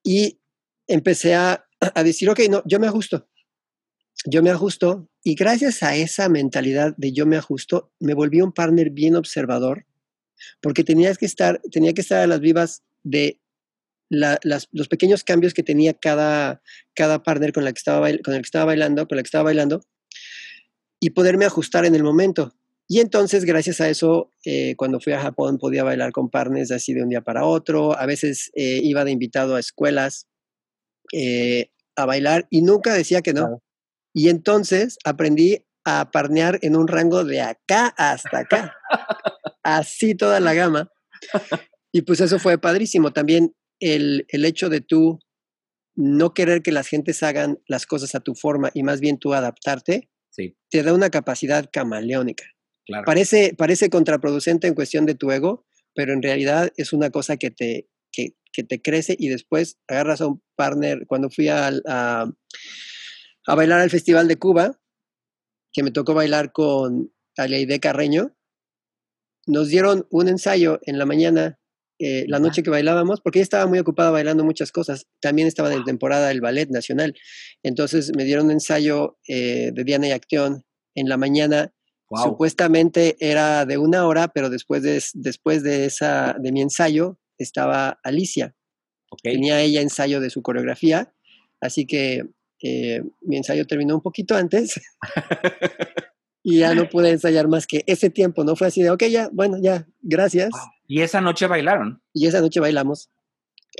y 0.04 0.42
empecé 0.88 1.36
a 1.36 1.66
a 1.96 2.04
decir, 2.04 2.30
ok, 2.30 2.40
no, 2.50 2.62
yo 2.66 2.80
me 2.80 2.88
ajusto. 2.88 3.28
Yo 4.26 4.44
me 4.44 4.52
ajusto 4.52 5.10
y 5.24 5.36
gracias 5.36 5.82
a 5.84 5.96
esa 5.96 6.30
mentalidad 6.30 6.94
de 6.98 7.12
yo 7.12 7.26
me 7.26 7.38
ajusto, 7.38 7.92
me 8.00 8.14
volví 8.14 8.42
un 8.42 8.52
partner 8.52 8.92
bien 8.92 9.16
observador 9.16 9.86
porque 10.62 10.84
tenías 10.84 11.18
que 11.18 11.26
estar, 11.26 11.60
tenía 11.72 11.94
que 11.94 12.02
estar 12.02 12.20
a 12.20 12.28
las 12.28 12.40
vivas 12.40 12.84
de 13.04 13.40
los 14.10 14.88
pequeños 14.90 15.24
cambios 15.24 15.54
que 15.54 15.64
tenía 15.64 15.94
cada, 15.94 16.62
cada 16.94 17.24
partner 17.24 17.54
con, 17.54 17.64
la 17.64 17.72
que 17.72 17.78
estaba, 17.78 18.10
con 18.24 18.34
el 18.34 18.42
que 18.42 18.46
estaba 18.48 18.66
bailando, 18.66 19.08
con 19.08 19.16
la 19.16 19.24
que 19.24 19.28
estaba 19.28 19.46
bailando, 19.46 19.82
y 21.00 21.12
poderme 21.12 21.46
ajustar 21.46 21.86
en 21.86 21.96
el 21.96 22.04
momento. 22.04 22.54
Y 22.88 23.00
entonces, 23.00 23.46
gracias 23.46 23.80
a 23.80 23.88
eso, 23.88 24.30
eh, 24.44 24.76
cuando 24.76 25.00
fui 25.00 25.14
a 25.14 25.22
Japón 25.22 25.58
podía 25.58 25.86
bailar 25.86 26.12
con 26.12 26.30
partners 26.30 26.72
así 26.72 26.94
de 26.94 27.04
un 27.04 27.10
día 27.10 27.22
para 27.22 27.46
otro. 27.46 27.98
A 27.98 28.06
veces 28.06 28.52
eh, 28.54 28.82
iba 28.84 29.06
de 29.06 29.12
invitado 29.12 29.56
a 29.56 29.62
escuelas 29.62 30.28
eh, 31.12 31.72
a 31.96 32.06
bailar 32.06 32.48
y 32.50 32.62
nunca 32.62 32.94
decía 32.94 33.22
que 33.22 33.34
no. 33.34 33.62
Y 34.14 34.30
entonces 34.30 34.98
aprendí 35.04 35.66
a 35.86 36.12
parnear 36.12 36.60
en 36.62 36.76
un 36.76 36.88
rango 36.88 37.24
de 37.24 37.42
acá 37.42 37.88
hasta 37.98 38.40
acá, 38.40 38.76
así 39.64 40.16
toda 40.16 40.40
la 40.40 40.54
gama. 40.54 40.92
Y 41.92 42.04
pues 42.04 42.22
eso 42.22 42.40
fue 42.40 42.58
padrísimo. 42.58 43.12
También 43.12 43.54
el, 43.80 44.26
el 44.30 44.46
hecho 44.46 44.70
de 44.70 44.82
tú 44.82 45.20
no 45.96 46.34
querer 46.34 46.62
que 46.62 46.72
las 46.72 46.88
gentes 46.88 47.22
hagan 47.24 47.60
las 47.68 47.86
cosas 47.86 48.16
a 48.16 48.22
tu 48.22 48.36
forma 48.36 48.72
y 48.74 48.84
más 48.84 49.00
bien 49.02 49.18
tú 49.18 49.34
adaptarte, 49.34 50.10
sí. 50.30 50.58
te 50.70 50.84
da 50.84 50.94
una 50.94 51.10
capacidad 51.10 51.70
camaleónica. 51.72 52.46
Parece, 53.06 53.54
parece 53.58 53.90
contraproducente 53.90 54.68
en 54.68 54.74
cuestión 54.74 55.06
de 55.06 55.16
tu 55.16 55.32
ego, 55.32 55.66
pero 55.94 56.14
en 56.14 56.22
realidad 56.22 56.72
es 56.76 56.94
una 56.94 57.10
cosa 57.10 57.38
que 57.38 57.52
te, 57.52 57.88
que, 58.52 58.64
te 58.64 58.82
crece 58.82 59.16
y 59.18 59.30
después 59.30 59.78
agarras 59.88 60.22
a 60.22 60.28
un 60.28 60.42
partner. 60.56 61.06
Cuando 61.08 61.30
fui 61.30 61.48
a, 61.48 61.72
a, 61.88 62.32
a 63.48 63.56
bailar 63.56 63.80
al 63.80 63.90
Festival 63.90 64.28
de 64.28 64.38
Cuba, 64.38 64.80
que 65.72 65.84
me 65.84 65.92
tocó 65.92 66.14
bailar 66.14 66.52
con 66.52 67.14
Aleide 67.38 67.80
Carreño, 67.80 68.36
nos 69.48 69.70
dieron 69.70 70.08
un 70.12 70.28
ensayo 70.28 70.80
en 70.84 70.98
la 70.98 71.06
mañana, 71.06 71.60
eh, 72.00 72.26
la 72.28 72.40
noche 72.40 72.64
que 72.64 72.70
bailábamos, 72.70 73.22
porque 73.22 73.40
ella 73.40 73.44
estaba 73.44 73.68
muy 73.68 73.80
ocupada 73.80 74.12
bailando 74.12 74.44
muchas 74.44 74.72
cosas. 74.72 75.08
También 75.20 75.48
estaba 75.48 75.74
en 75.74 75.84
temporada 75.84 76.28
del 76.28 76.42
Ballet 76.42 76.70
Nacional. 76.70 77.16
Entonces 77.64 78.12
me 78.16 78.24
dieron 78.24 78.46
un 78.46 78.52
ensayo 78.52 79.18
eh, 79.28 79.72
de 79.74 79.84
Diana 79.84 80.08
y 80.08 80.12
Acción 80.12 80.64
en 80.96 81.10
la 81.10 81.18
mañana. 81.18 81.74
Supuestamente 82.24 83.16
era 83.22 83.66
de 83.66 83.78
una 83.78 84.06
hora, 84.06 84.28
pero 84.28 84.50
después 84.50 84.84
de, 84.84 85.02
después 85.14 85.64
de, 85.64 85.86
esa, 85.86 86.36
de 86.38 86.52
mi 86.52 86.62
ensayo 86.62 87.21
estaba 87.42 88.00
Alicia. 88.04 88.56
Tenía 89.24 89.62
ella 89.62 89.82
ensayo 89.82 90.22
de 90.22 90.30
su 90.30 90.42
coreografía, 90.42 91.14
así 91.60 91.86
que 91.86 92.24
eh, 92.64 93.04
mi 93.22 93.38
ensayo 93.38 93.66
terminó 93.68 93.96
un 93.96 94.02
poquito 94.02 94.36
antes 94.36 94.80
y 96.44 96.60
ya 96.60 96.74
no 96.74 96.88
pude 96.88 97.10
ensayar 97.10 97.48
más 97.48 97.68
que 97.68 97.84
ese 97.88 98.10
tiempo, 98.10 98.44
¿no? 98.44 98.56
Fue 98.56 98.68
así 98.68 98.82
de, 98.82 98.90
ok, 98.90 99.04
ya, 99.06 99.30
bueno, 99.34 99.58
ya, 99.62 99.88
gracias. 100.02 100.52
¿Y 100.88 101.02
esa 101.02 101.22
noche 101.22 101.48
bailaron? 101.48 102.02
Y 102.14 102.28
esa 102.28 102.42
noche 102.42 102.60
bailamos. 102.60 103.10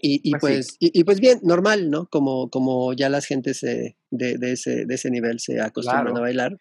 Y, 0.02 0.32
pues, 0.32 0.42
pues 0.42 0.78
y, 0.80 1.04
pues 1.04 1.20
bien, 1.20 1.40
normal, 1.44 1.90
¿no? 1.90 2.08
Como, 2.08 2.50
como 2.50 2.94
ya 2.94 3.10
las 3.10 3.26
gentes 3.26 3.60
de, 3.60 3.98
de, 4.10 4.52
ese, 4.52 4.86
de 4.86 4.96
ese 4.96 5.12
nivel 5.12 5.40
se 5.40 5.60
acostumbran 5.60 6.18
a 6.18 6.22
bailar. 6.22 6.58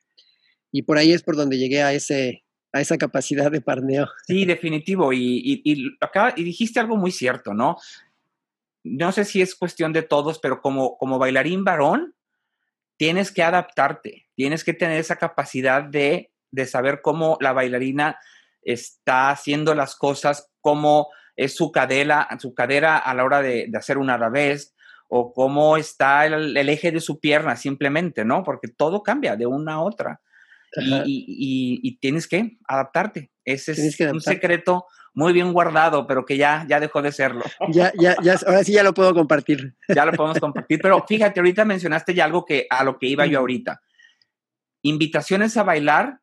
Y 0.72 0.82
por 0.82 0.98
ahí 0.98 1.12
es 1.12 1.22
por 1.22 1.36
donde 1.36 1.56
llegué 1.56 1.82
a 1.82 1.92
ese, 1.92 2.42
a 2.72 2.80
esa 2.80 2.98
capacidad 2.98 3.50
de 3.50 3.60
parneo. 3.60 4.08
Sí, 4.26 4.44
definitivo. 4.44 5.12
Y, 5.12 5.18
y, 5.18 5.62
y, 5.64 6.44
dijiste 6.44 6.80
algo 6.80 6.96
muy 6.96 7.10
cierto, 7.10 7.54
¿no? 7.54 7.76
No 8.82 9.12
sé 9.12 9.24
si 9.24 9.42
es 9.42 9.54
cuestión 9.54 9.92
de 9.92 10.02
todos, 10.02 10.38
pero 10.38 10.60
como, 10.60 10.96
como 10.96 11.18
bailarín 11.18 11.64
varón, 11.64 12.14
tienes 12.96 13.32
que 13.32 13.42
adaptarte, 13.42 14.26
tienes 14.34 14.64
que 14.64 14.74
tener 14.74 14.98
esa 14.98 15.16
capacidad 15.16 15.82
de, 15.82 16.32
de 16.50 16.66
saber 16.66 17.00
cómo 17.02 17.36
la 17.40 17.52
bailarina 17.52 18.18
está 18.62 19.30
haciendo 19.30 19.74
las 19.74 19.96
cosas, 19.96 20.50
cómo 20.60 21.08
es 21.36 21.56
su 21.56 21.72
cadera, 21.72 22.28
su 22.38 22.54
cadera 22.54 22.98
a 22.98 23.14
la 23.14 23.24
hora 23.24 23.42
de, 23.42 23.66
de 23.68 23.78
hacer 23.78 23.98
un 23.98 24.10
arabesque, 24.10 24.74
o 25.12 25.32
cómo 25.32 25.76
está 25.76 26.24
el, 26.24 26.56
eje 26.56 26.92
de 26.92 27.00
su 27.00 27.18
pierna 27.18 27.56
simplemente, 27.56 28.24
¿no? 28.24 28.44
Porque 28.44 28.68
todo 28.68 29.02
cambia 29.02 29.34
de 29.34 29.44
una 29.44 29.74
a 29.74 29.80
otra 29.80 30.20
y, 30.76 31.80
y, 31.82 31.98
tienes 31.98 32.28
que 32.28 32.58
adaptarte. 32.66 33.30
Ese 33.44 33.72
es 33.72 34.00
un 34.00 34.20
secreto 34.20 34.86
muy 35.14 35.32
bien 35.32 35.52
guardado, 35.52 36.06
pero 36.06 36.24
que 36.24 36.36
ya, 36.36 36.64
ya 36.68 36.78
dejó 36.80 37.02
de 37.02 37.12
serlo. 37.12 37.44
Ya, 37.72 37.92
ya, 37.98 38.16
ya, 38.22 38.38
ahora 38.46 38.62
sí 38.64 38.72
ya 38.72 38.82
lo 38.82 38.94
puedo 38.94 39.12
compartir. 39.14 39.74
Ya 39.88 40.04
lo 40.04 40.12
podemos 40.12 40.38
compartir, 40.38 40.80
pero 40.80 41.04
fíjate, 41.06 41.40
ahorita 41.40 41.64
mencionaste 41.64 42.14
ya 42.14 42.24
algo 42.24 42.44
que 42.44 42.66
a 42.70 42.84
lo 42.84 42.98
que 42.98 43.06
iba 43.06 43.26
yo 43.26 43.40
ahorita. 43.40 43.82
Invitaciones 44.82 45.56
a 45.56 45.62
bailar 45.62 46.20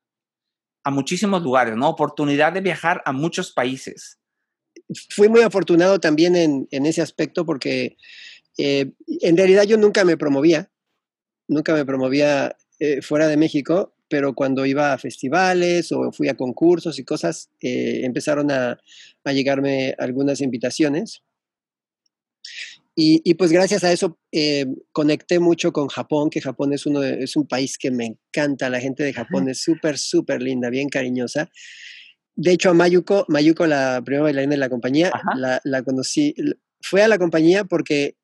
a 0.83 0.91
muchísimos 0.91 1.43
lugares, 1.43 1.75
¿no? 1.75 1.89
Oportunidad 1.89 2.53
de 2.53 2.61
viajar 2.61 3.01
a 3.05 3.11
muchos 3.11 3.51
países. 3.51 4.19
Fui 5.09 5.27
muy 5.27 5.41
afortunado 5.41 5.99
también 5.99 6.35
en, 6.35 6.67
en 6.71 6.85
ese 6.85 7.01
aspecto 7.01 7.45
porque 7.45 7.97
eh, 8.57 8.93
en 9.21 9.35
realidad 9.35 9.63
yo 9.63 9.77
nunca 9.77 10.05
me 10.05 10.15
promovía, 10.15 10.71
nunca 11.47 11.73
me 11.73 11.85
promovía 11.85 12.55
eh, 12.79 13.01
fuera 13.01 13.27
de 13.27 13.37
México 13.37 13.96
pero 14.09 14.33
cuando 14.33 14.65
iba 14.65 14.93
a 14.93 14.97
festivales 14.97 15.91
o 15.91 16.11
fui 16.11 16.29
a 16.29 16.37
concursos 16.37 16.99
y 16.99 17.03
cosas, 17.03 17.49
eh, 17.61 18.01
empezaron 18.03 18.51
a, 18.51 18.79
a, 19.23 19.33
llegarme 19.33 19.95
algunas 19.97 20.41
invitaciones. 20.41 21.23
Y, 22.95 23.21
y, 23.23 23.35
pues 23.35 23.51
gracias 23.51 23.83
a 23.83 23.91
eso 23.91 24.17
eh, 24.31 24.65
conecté 24.91 25.39
mucho 25.39 25.71
con 25.71 25.87
Japón, 25.87 26.31
que 26.31 26.41
Japón 26.41 26.73
es, 26.73 26.85
uno 26.87 27.03
es 27.03 27.35
un 27.35 27.45
país 27.45 27.77
que 27.77 27.91
me 27.91 28.05
encanta, 28.05 28.71
la 28.71 28.79
gente 28.79 29.03
de 29.03 29.13
Japón 29.13 29.49
es 29.49 29.61
súper, 29.61 29.99
súper 29.99 30.41
linda, 30.41 30.71
bien 30.71 30.89
cariñosa. 30.89 31.49
De 32.35 32.51
hecho, 32.51 32.71
a 32.71 32.73
Mayuko, 32.73 33.25
Mayuko, 33.27 33.67
la 33.67 34.01
primera 34.03 34.23
bailarina 34.23 34.51
de 34.51 34.57
la 34.57 34.69
compañía, 34.69 35.11
la, 35.35 35.61
la, 35.63 35.83
conocí, 35.83 36.33
fue 36.81 37.03
a 37.03 37.07
la 37.07 37.19
compañía 37.19 37.65
porque 37.65 38.15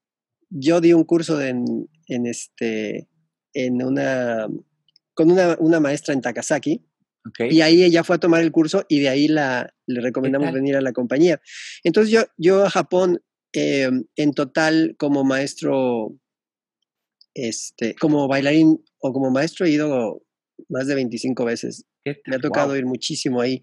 yo 0.50 0.82
di 0.82 0.94
un 0.94 1.04
curso 1.04 1.42
en, 1.42 1.88
en, 2.08 2.26
este, 2.26 3.08
en 3.54 3.84
una 3.84 4.48
con 5.14 5.32
una, 5.32 5.56
una 5.60 5.80
maestra 5.80 6.14
en 6.14 6.22
Takasaki. 6.22 6.86
Y 7.40 7.62
ahí 7.62 7.84
ella 7.84 8.04
fue 8.04 8.18
a 8.18 8.20
tomar 8.20 8.42
el 8.42 8.52
curso 8.52 8.86
y 8.90 9.00
de 9.00 9.08
ahí 9.08 9.30
la, 9.30 9.74
le 9.88 10.02
recomendamos 10.02 10.52
venir 10.52 10.76
a 10.76 10.82
la 10.82 10.92
compañía. 10.92 11.42
Entonces 11.84 12.12
yo, 12.12 12.24
yo 12.36 12.66
a 12.66 12.70
Japón 12.70 13.24
eh, 13.54 13.90
en 14.18 14.34
total 14.34 14.96
como 14.98 15.24
maestro, 15.24 16.18
este, 17.34 17.96
como 17.96 18.28
bailarín 18.28 18.84
o 19.00 19.14
como 19.14 19.32
maestro 19.32 19.66
he 19.66 19.70
ido 19.70 20.22
más 20.68 20.88
de 20.88 20.96
25 20.96 21.46
veces. 21.46 21.86
Me 22.04 22.36
ha 22.36 22.40
tocado 22.40 22.76
ir 22.76 22.86
muchísimo 22.86 23.40
ahí. 23.40 23.62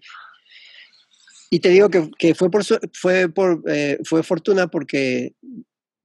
Y 1.51 1.59
te 1.59 1.69
digo 1.69 1.89
que, 1.89 2.09
que 2.17 2.33
fue, 2.33 2.49
por, 2.49 2.63
fue, 2.93 3.29
por, 3.29 3.61
eh, 3.67 3.99
fue 4.05 4.23
fortuna 4.23 4.67
porque 4.67 5.35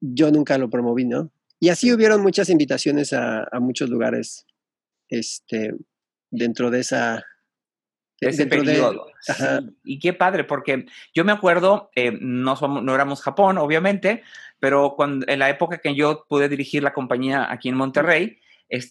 yo 0.01 0.31
nunca 0.31 0.59
lo 0.59 0.69
promoví, 0.69 1.05
¿no? 1.05 1.33
Y 1.61 1.69
así 1.69 1.93
hubieron 1.93 2.21
muchas 2.21 2.51
invitaciones 2.51 3.13
a, 3.13 3.49
muchos 3.61 3.89
lugares 3.89 4.45
este, 5.09 5.75
dentro 6.31 6.71
de 6.71 6.81
esa... 6.81 7.25
ese 8.21 8.47
periodo. 8.47 9.07
Y 9.85 9.99
qué 9.99 10.13
padre, 10.13 10.45
porque 10.45 10.87
yo 11.15 11.25
me 11.25 11.33
acuerdo, 11.33 11.91
eh, 11.95 12.17
no, 12.21 12.57
somos, 12.57 12.83
no 12.83 12.95
éramos 12.95 13.23
Japón, 13.23 13.59
obviamente, 13.59 14.23
pero 14.59 14.95
cuando, 14.97 15.27
en 15.29 15.39
la 15.39 15.51
época 15.51 15.79
que 15.79 15.95
yo 15.95 16.25
pude 16.29 16.49
dirigir 16.49 16.83
la 16.83 16.95
compañía 16.95 17.51
aquí 17.51 17.69
en 17.69 17.77
Monterrey, 17.77 18.41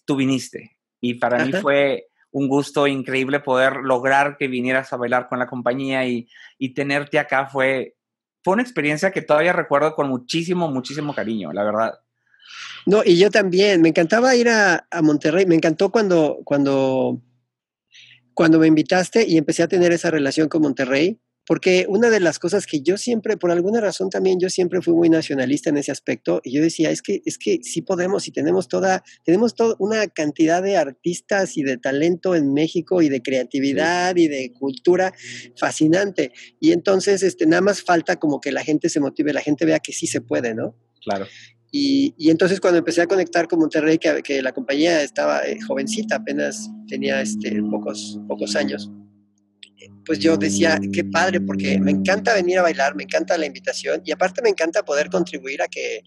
tú 0.06 0.16
viniste. 0.16 0.78
Y 1.02 1.16
para 1.16 1.44
mí 1.46 1.52
fue 1.54 2.08
un 2.32 2.48
gusto 2.48 2.86
increíble 2.86 3.40
poder 3.40 3.78
lograr 3.78 4.38
que 4.38 4.48
vinieras 4.48 4.92
a 4.92 4.98
bailar 4.98 5.28
con 5.28 5.40
la 5.40 5.48
compañía 5.48 6.06
y, 6.06 6.28
y 6.58 6.74
tenerte 6.74 7.18
acá. 7.18 7.48
Fue, 7.48 7.96
fue 8.44 8.54
una 8.54 8.64
experiencia 8.64 9.12
que 9.12 9.22
todavía 9.22 9.54
recuerdo 9.54 9.96
con 9.96 10.10
muchísimo, 10.10 10.70
muchísimo 10.70 11.14
cariño, 11.16 11.54
la 11.54 11.64
verdad. 11.64 12.00
No, 12.86 13.02
y 13.04 13.18
yo 13.18 13.32
también, 13.32 13.82
me 13.82 13.90
encantaba 13.90 14.36
ir 14.36 14.50
a, 14.50 14.88
Monterrey, 15.02 15.46
me 15.46 15.56
encantó 15.56 15.92
cuando, 15.92 16.40
cuando, 16.44 17.22
cuando 18.34 18.60
me 18.60 18.68
invitaste 18.68 19.26
y 19.28 19.38
empecé 19.38 19.64
a 19.64 19.68
tener 19.68 19.92
esa 19.92 20.12
relación 20.12 20.50
con 20.50 20.62
Monterrey, 20.62 21.20
porque 21.48 21.86
una 21.88 22.10
de 22.10 22.20
las 22.20 22.40
cosas 22.40 22.66
que 22.66 22.82
yo 22.82 22.98
siempre, 22.98 23.38
por 23.38 23.52
alguna 23.52 23.80
razón 23.80 24.10
también, 24.10 24.40
yo 24.40 24.50
siempre 24.50 24.82
fui 24.82 24.94
muy 24.94 25.10
nacionalista 25.10 25.70
en 25.70 25.78
ese 25.78 25.92
aspecto, 25.92 26.42
y 26.44 26.54
yo 26.54 26.62
decía, 26.62 26.90
es 26.90 27.02
que, 27.02 27.22
es 27.26 27.38
que 27.38 27.60
sí 27.62 27.82
podemos 27.82 28.28
y 28.28 28.32
tenemos 28.32 28.68
toda, 28.68 29.04
tenemos 29.24 29.56
toda 29.56 29.76
una 29.80 30.08
cantidad 30.08 30.64
de 30.64 30.78
artistas 30.78 31.58
y 31.58 31.64
de 31.64 31.78
talento 31.78 32.36
en 32.36 32.54
México 32.54 33.02
y 33.02 33.10
de 33.10 33.22
creatividad 33.22 34.16
y 34.16 34.28
de 34.28 34.54
cultura 34.54 35.14
fascinante. 35.56 36.32
Y 36.60 36.72
entonces, 36.72 37.22
este, 37.22 37.46
nada 37.46 37.62
más 37.62 37.84
falta 37.84 38.18
como 38.18 38.42
que 38.42 38.52
la 38.52 38.64
gente 38.64 38.90
se 38.90 39.00
motive, 39.00 39.34
la 39.34 39.42
gente 39.42 39.66
vea 39.66 39.80
que 39.80 39.94
sí 39.94 40.08
se 40.08 40.22
puede, 40.22 40.56
¿no? 40.56 40.76
Claro. 41.04 41.28
Y, 41.78 42.30
entonces 42.30 42.62
cuando 42.62 42.78
empecé 42.78 43.02
a 43.02 43.06
conectar 43.06 43.50
con 43.50 43.60
Monterrey, 43.60 43.98
que, 43.98 44.24
que 44.24 44.42
la 44.42 44.54
compañía 44.54 45.02
estaba 45.02 45.42
eh, 45.42 45.60
jovencita, 45.68 46.16
apenas 46.16 46.70
tenía 46.88 47.20
este, 47.20 47.62
pocos, 47.64 48.18
pocos 48.30 48.56
años, 48.56 48.90
pues 50.06 50.20
yo 50.20 50.38
decía, 50.38 50.80
qué 50.94 51.04
padre, 51.04 51.42
porque 51.42 51.78
me 51.82 51.92
encanta 51.92 52.34
venir 52.34 52.60
a 52.60 52.62
bailar, 52.62 52.96
me 52.96 53.04
encanta 53.04 53.38
la 53.38 53.46
invitación 53.46 54.02
y 54.06 54.14
aparte 54.14 54.42
me 54.42 54.48
encanta 54.48 54.86
poder 54.86 55.10
contribuir 55.10 55.62
a 55.62 55.68
que, 55.68 56.04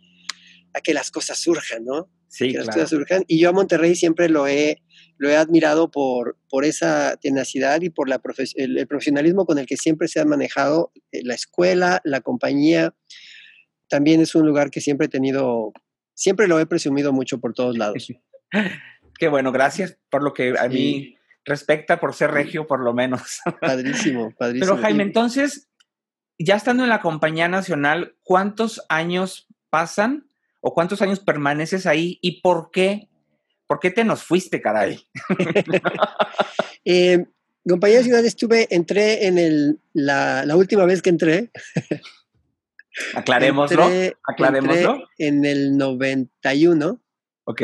a 0.73 0.81
que 0.81 0.95
las 0.95 1.11
cosas 1.11 1.37
surjan, 1.37 1.85
¿no? 1.85 2.09
Sí, 2.29 2.53
que 2.53 2.59
las 2.59 2.69
cosas 2.69 2.89
surjan. 2.89 3.25
Y 3.27 3.39
yo 3.39 3.51
a 3.51 3.53
Monterrey 3.53 3.95
siempre 3.95 4.31
lo 4.31 4.49
he, 4.49 4.81
lo 5.19 5.29
he 5.29 5.37
admirado 5.37 5.91
por, 5.91 6.39
por 6.49 6.65
esa 6.65 7.19
tenacidad 7.21 7.83
y 7.83 7.91
por 7.91 8.09
la 8.09 8.23
el, 8.55 8.87
profesionalismo 8.87 9.45
con 9.45 9.59
el 9.59 9.67
que 9.67 9.77
siempre 9.77 10.09
se 10.09 10.21
ha 10.21 10.25
manejado 10.25 10.93
eh, 11.13 11.21
la 11.25 11.35
escuela, 11.35 12.01
la 12.05 12.23
compañía 12.23 12.95
también 13.89 14.21
es 14.21 14.35
un 14.35 14.47
lugar 14.47 14.71
que 14.71 14.81
siempre 14.81 15.07
he 15.07 15.11
tenido, 15.11 15.73
siempre 16.15 16.49
lo 16.49 16.59
he 16.61 16.67
presumido 16.67 17.13
mucho 17.13 17.39
por 17.39 17.55
todos 17.55 17.77
lados. 17.77 18.09
Qué 19.19 19.29
bueno, 19.29 19.51
gracias 19.51 19.99
por 20.11 20.23
lo 20.23 20.33
que 20.33 20.55
a 20.59 20.69
mí 20.69 21.17
respecta, 21.45 21.99
por 21.99 22.15
ser 22.15 22.31
regio 22.31 22.67
por 22.67 22.81
lo 22.81 22.95
menos. 22.95 23.41
Padrísimo, 23.61 24.33
padrísimo. 24.39 24.73
Pero 24.75 24.83
Jaime, 24.83 25.03
entonces, 25.03 25.69
ya 26.39 26.55
estando 26.55 26.85
en 26.85 26.89
la 26.89 27.01
compañía 27.01 27.49
nacional, 27.49 28.17
¿cuántos 28.23 28.85
años 28.89 29.49
pasan 29.71 30.29
o 30.61 30.73
cuántos 30.73 31.03
años 31.03 31.21
permaneces 31.21 31.87
ahí 31.87 32.19
y 32.23 32.43
por 32.43 32.71
qué? 32.71 33.09
¿Por 33.67 33.81
qué 33.81 33.91
te 33.91 34.05
nos 34.05 34.23
fuiste, 34.23 34.63
caray? 34.63 35.07
eh, 36.85 37.27
compañía 37.69 37.99
nacional 37.99 38.25
estuve, 38.25 38.67
entré 38.71 39.27
en 39.27 39.39
el, 39.39 39.81
la, 39.93 40.45
la 40.47 40.57
última 40.57 40.85
vez 40.85 41.03
que 41.03 41.11
entré, 41.11 41.51
Aclarémoslo. 43.15 43.89
aclarémoslo. 44.27 45.09
en 45.19 45.45
el 45.45 45.77
91. 45.77 47.03
Ok. 47.45 47.63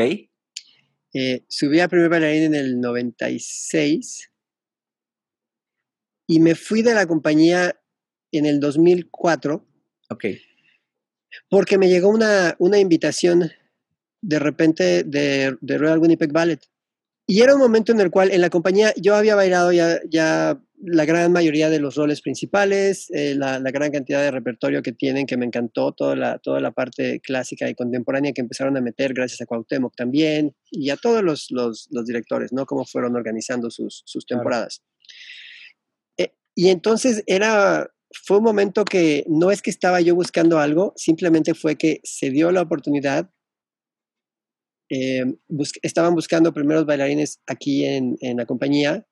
Eh, 1.17 1.45
subí 1.49 1.81
a 1.81 1.89
primer 1.89 2.09
bailarín 2.09 2.43
en 2.43 2.55
el 2.55 2.81
96 2.81 4.31
y 6.27 6.41
me 6.41 6.55
fui 6.55 6.83
de 6.83 6.95
la 6.95 7.07
compañía 7.07 7.81
en 8.33 8.47
el 8.47 8.61
2004. 8.61 9.65
Ok. 10.11 10.25
Porque 11.49 11.79
me 11.79 11.89
llegó 11.89 12.09
una, 12.09 12.57
una 12.59 12.79
invitación 12.79 13.51
de 14.21 14.39
repente 14.39 15.05
de, 15.05 15.57
de 15.61 15.79
Royal 15.79 15.99
Winnipeg 15.99 16.33
Ballet. 16.33 16.61
Y 17.27 17.43
era 17.43 17.55
un 17.55 17.61
momento 17.61 17.93
en 17.93 18.01
el 18.01 18.11
cual 18.11 18.31
en 18.31 18.41
la 18.41 18.51
compañía 18.51 18.93
yo 18.97 19.15
había 19.15 19.35
bailado 19.35 19.73
ya, 19.73 20.01
ya 20.09 20.61
la 20.87 21.07
gran 21.07 21.33
mayoría 21.33 21.71
de 21.71 21.81
los 21.81 21.95
roles 21.95 22.21
principales, 22.21 23.11
eh, 23.11 23.35
la, 23.35 23.59
gran 23.59 23.91
cantidad 23.91 24.21
de 24.21 24.31
repertorio 24.31 24.83
que 24.83 24.93
tienen, 24.93 25.27
que 25.27 25.37
me 25.37 25.47
encantó, 25.47 25.93
toda 25.93 26.15
la, 26.15 26.39
toda 26.39 26.61
la 26.61 26.73
parte 26.73 27.21
clásica 27.21 27.69
y 27.69 27.75
contemporánea 27.75 28.33
que 28.33 28.43
empezaron 28.43 28.77
a 28.77 28.81
meter 28.81 29.15
gracias 29.15 29.41
a 29.41 29.47
Cuauhtémoc 29.47 29.95
también, 29.97 30.55
y 30.71 30.91
a 30.91 30.97
todos 30.97 31.23
los, 31.23 31.51
los, 31.51 31.89
directores, 32.05 32.53
¿no? 32.53 32.67
Cómo 32.67 32.85
fueron 32.85 33.17
organizando 33.17 33.71
sus, 33.71 34.03
sus 34.05 34.27
temporadas. 34.27 34.83
Eh, 36.19 36.35
y 36.55 36.69
entonces 36.69 37.23
era, 37.27 37.91
fue 38.13 38.39
un 38.39 38.45
momento 38.45 38.85
que 38.85 39.25
no 39.27 39.51
es 39.51 39.63
que 39.63 39.71
estaba 39.71 40.01
yo 40.03 40.15
buscando 40.15 40.59
algo, 40.59 40.93
simplemente 40.97 41.55
fue 41.55 41.77
que 41.77 42.01
se 42.05 42.31
dio 42.31 42.53
la 42.53 42.61
oportunidad. 42.61 43.31
Eh, 44.91 45.25
estaban 45.83 46.15
buscando 46.15 46.53
primeros 46.53 46.85
bailarines 46.85 47.41
aquí 47.47 47.87
en, 47.87 48.19
en 48.21 48.37
la 48.37 48.45
compañía 48.45 49.07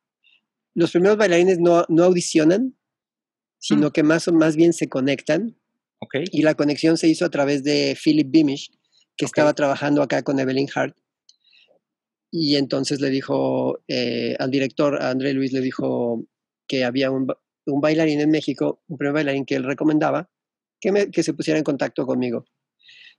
los 0.74 0.90
primeros 0.90 1.16
bailarines 1.16 1.58
no, 1.58 1.85
no 1.88 2.04
audicionan, 2.04 2.76
sino 3.58 3.88
mm. 3.88 3.92
que 3.92 4.02
más 4.02 4.28
o 4.28 4.32
más 4.32 4.56
bien 4.56 4.72
se 4.72 4.88
conectan. 4.88 5.56
Okay. 6.00 6.24
Y 6.32 6.42
la 6.42 6.54
conexión 6.54 6.96
se 6.96 7.08
hizo 7.08 7.24
a 7.24 7.30
través 7.30 7.62
de 7.62 7.96
Philip 8.02 8.28
Beamish, 8.30 8.72
que 9.16 9.24
estaba 9.24 9.54
trabajando 9.54 10.02
acá 10.02 10.22
con 10.22 10.40
Evelyn 10.40 10.68
Hart. 10.74 10.96
Y 12.30 12.56
entonces 12.56 13.00
le 13.00 13.11
dijo 13.11 13.85
eh, 13.88 14.35
al 14.38 14.50
director, 14.50 15.00
a 15.00 15.11
André 15.11 15.32
Luis, 15.35 15.52
le 15.52 15.61
dijo 15.61 16.24
que 16.66 16.85
había 16.85 17.11
un, 17.11 17.28
un, 17.66 17.80
bailarín 17.80 18.20
en 18.20 18.30
México, 18.30 18.82
un 18.88 18.96
primer 18.96 19.12
bailarín 19.12 19.44
que 19.44 19.54
él 19.54 19.64
recomendaba, 19.64 20.30
que, 20.80 20.90
me, 20.90 21.11
que 21.11 21.22
se 21.22 21.35
pusiera 21.35 21.58
en 21.58 21.64
contacto 21.64 22.06
conmigo. 22.06 22.46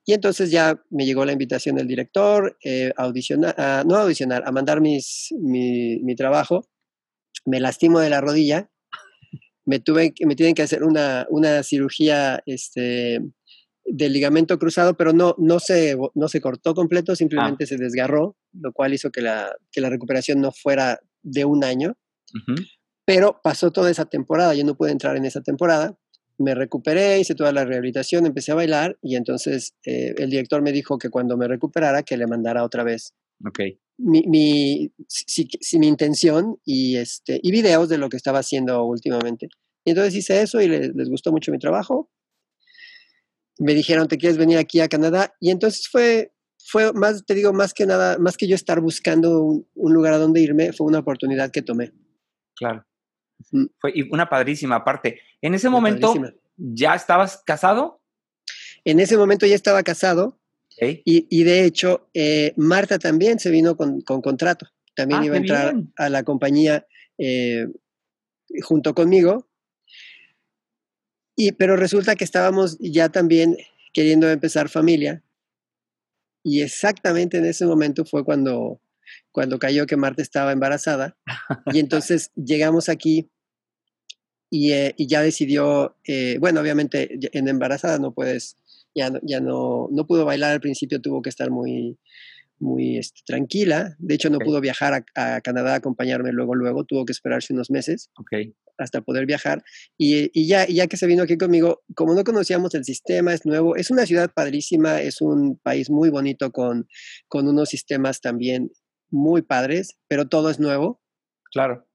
Y 0.04 0.14
entonces 0.14 0.52
ya 0.52 0.84
me 0.90 1.06
llegó 1.06 1.24
la 1.24 1.32
invitación 1.32 1.76
del 1.76 1.88
director 1.88 2.58
eh, 2.64 2.92
a 2.98 3.04
audicionar, 3.04 3.56
a, 3.58 3.84
no 3.86 3.96
a 3.96 4.02
audicionar, 4.02 4.44
a 4.46 4.52
mandar 4.52 4.82
mis, 4.82 5.30
mi, 5.40 6.00
mi 6.00 6.16
trabajo 6.16 6.68
me 7.46 7.60
lastimo 7.60 8.00
de 8.00 8.10
la 8.10 8.22
rodilla, 8.22 8.70
me, 9.66 9.80
tuve, 9.80 10.14
me 10.26 10.36
tienen 10.36 10.56
que 10.56 10.62
hacer 10.62 10.84
una, 10.84 11.26
una 11.30 11.64
cirugía 11.64 12.42
este, 12.46 13.22
del 13.86 14.14
ligamento 14.14 14.58
cruzado, 14.60 14.96
pero 14.96 15.14
no, 15.14 15.36
no, 15.38 15.60
se, 15.60 15.98
no 16.16 16.28
se 16.28 16.42
cortó 16.42 16.74
completo, 16.74 17.16
simplemente 17.16 17.64
ah. 17.64 17.68
se 17.68 17.78
desgarró, 17.78 18.36
lo 18.54 18.72
cual 18.74 18.94
hizo 18.94 19.12
que 19.12 19.22
la, 19.22 19.56
que 19.72 19.82
la 19.82 19.90
recuperación 19.90 20.42
no 20.42 20.52
fuera 20.52 21.00
de 21.22 21.46
un 21.46 21.64
año. 21.64 21.96
Pero 23.06 23.40
pasó 23.44 23.72
toda 23.72 23.92
esa 23.92 24.06
temporada, 24.06 24.54
yo 24.56 24.64
no 24.64 24.76
pude 24.76 24.92
entrar 24.92 25.16
en 25.18 25.26
esa 25.26 25.42
temporada. 25.42 25.98
Me 26.38 26.56
recuperé, 26.56 27.20
hice 27.20 27.36
toda 27.36 27.52
la 27.52 27.64
rehabilitación, 27.64 28.26
empecé 28.26 28.52
a 28.52 28.56
bailar 28.56 28.98
y 29.02 29.16
entonces 29.16 29.76
eh, 29.86 30.16
el 30.18 30.32
director 30.32 30.62
me 30.62 30.72
dijo 30.72 30.98
que 30.98 31.10
cuando 31.10 31.38
me 31.38 31.48
recuperara 31.48 32.02
que 32.02 32.18
le 32.18 32.26
mandara 32.26 32.64
otra 32.64 32.84
vez 32.84 33.14
okay 33.46 33.80
mi, 33.98 34.24
mi, 34.28 34.92
si, 35.08 35.80
mi 35.80 35.88
intención 35.88 36.58
y, 36.66 36.98
este, 36.98 37.40
y 37.42 37.52
videos 37.52 37.90
de 37.90 37.98
lo 37.98 38.10
que 38.10 38.18
estaba 38.18 38.40
haciendo 38.40 38.84
últimamente. 38.84 39.50
Y 39.86 39.92
entonces 39.92 40.16
hice 40.16 40.42
eso 40.42 40.62
y 40.62 40.68
les, 40.68 41.10
gustó 41.10 41.32
mucho 41.32 41.52
mi 41.52 41.60
trabajo. 41.60 42.10
Me 43.60 43.74
dijeron, 43.74 44.08
¿te 44.08 44.18
quieres 44.18 44.38
venir 44.38 44.58
aquí 44.58 44.80
a 44.80 44.88
Canadá? 44.88 45.36
Y 45.40 45.52
entonces 45.52 45.88
fue, 45.90 46.34
fue 46.66 46.92
más, 46.94 47.26
te 47.26 47.36
digo, 47.36 47.54
más 47.54 47.74
que 47.74 47.86
nada, 47.86 48.18
más 48.18 48.38
que 48.38 48.48
yo 48.48 48.56
estar 48.56 48.82
buscando 48.82 49.44
un, 49.44 49.94
lugar 49.94 50.14
a 50.14 50.18
donde 50.18 50.42
irme, 50.42 50.74
fue 50.74 50.88
una 50.88 51.00
oportunidad 51.00 51.52
que 51.52 51.62
tomé. 51.62 51.92
Claro. 52.56 52.86
Fue 53.80 53.94
una 54.12 54.30
padrísima 54.30 54.84
parte. 54.84 55.20
En 55.42 55.54
ese 55.54 55.70
momento, 55.70 56.14
¿ya 56.56 56.96
estabas 56.96 57.44
casado? 57.46 58.02
En 58.86 59.00
ese 59.00 59.18
momento 59.18 59.46
ya 59.46 59.56
estaba 59.56 59.84
casado 59.84 60.40
y, 60.78 61.44
de 61.44 61.66
hecho, 61.66 62.10
eh, 62.14 62.54
Marta 62.58 63.00
también 63.00 63.40
se 63.40 63.52
vino 63.52 63.76
con, 63.76 64.02
contrato. 64.02 64.68
También 64.96 65.22
ah, 65.22 65.26
iba 65.26 65.36
a 65.36 65.40
entrar 65.40 65.76
a 65.96 66.10
la 66.10 66.24
compañía 66.24 66.86
eh, 67.18 67.68
junto 68.62 68.94
conmigo. 68.94 69.48
Y, 71.36 71.54
pero 71.54 71.76
resulta 71.76 72.16
que 72.16 72.24
estábamos 72.24 72.78
ya 72.80 73.10
también 73.10 73.58
queriendo 73.94 74.30
empezar 74.30 74.70
familia. 74.70 75.24
Y 76.44 76.62
exactamente 76.62 77.38
en 77.38 77.46
ese 77.46 77.66
momento 77.66 78.06
fue 78.06 78.24
cuando, 78.24 78.82
cuando 79.32 79.60
cayó 79.60 79.86
que 79.86 79.98
Marta 79.98 80.22
estaba 80.22 80.52
embarazada. 80.52 81.18
Y 81.68 81.80
entonces 81.80 82.32
llegamos 82.36 82.90
aquí 82.90 83.30
y, 84.50 84.74
eh, 84.74 84.94
y 84.98 85.08
ya 85.08 85.22
decidió, 85.22 85.96
bueno, 86.40 86.62
obviamente 86.62 87.18
en 87.32 87.48
embarazada 87.48 87.98
no 87.98 88.14
puedes 88.14 88.58
ya, 88.96 89.12
ya 89.24 89.40
no, 89.40 89.90
no 89.92 90.08
pudo 90.08 90.26
bailar 90.26 90.52
al 90.52 90.62
principio, 90.62 91.02
tuvo 91.02 91.22
que 91.22 91.30
estar 91.30 91.50
muy, 91.52 91.98
muy 92.60 92.98
este, 92.98 93.22
tranquila. 93.26 93.96
De 94.00 94.16
hecho, 94.16 94.30
no 94.30 94.40
pudo 94.40 94.62
viajar 94.62 95.06
a, 95.16 95.42
Canadá 95.42 95.74
a 95.74 95.78
acompañarme 95.78 96.32
luego, 96.32 96.56
luego, 96.56 96.84
tuvo 96.86 97.06
que 97.06 97.12
esperarse 97.12 97.54
unos 97.54 97.70
meses 97.70 98.10
hasta 98.78 99.02
poder 99.02 99.26
viajar. 99.26 99.64
Y, 99.98 100.48
ya, 100.48 100.66
ya 100.68 100.88
que 100.88 100.98
se 100.98 101.06
vino 101.06 101.24
aquí 101.24 101.38
conmigo, 101.38 101.84
como 101.96 102.16
no 102.16 102.24
conocíamos 102.24 102.74
el 102.74 102.86
sistema, 102.86 103.34
es 103.34 103.46
nuevo, 103.46 103.76
es 103.76 103.92
una 103.92 104.06
ciudad 104.06 104.32
padrísima, 104.34 105.02
es 105.02 105.22
un 105.22 105.58
país 105.58 105.90
muy 105.90 106.10
bonito 106.10 106.52
con, 106.52 106.88
con 107.28 107.48
unos 107.48 107.70
sistemas 107.70 108.22
también 108.22 108.72
muy 109.12 109.44
padres, 109.44 109.98
pero 110.08 110.28
todo 110.28 110.50
es 110.50 110.60
nuevo. 110.60 111.02
Claro. 111.52 111.88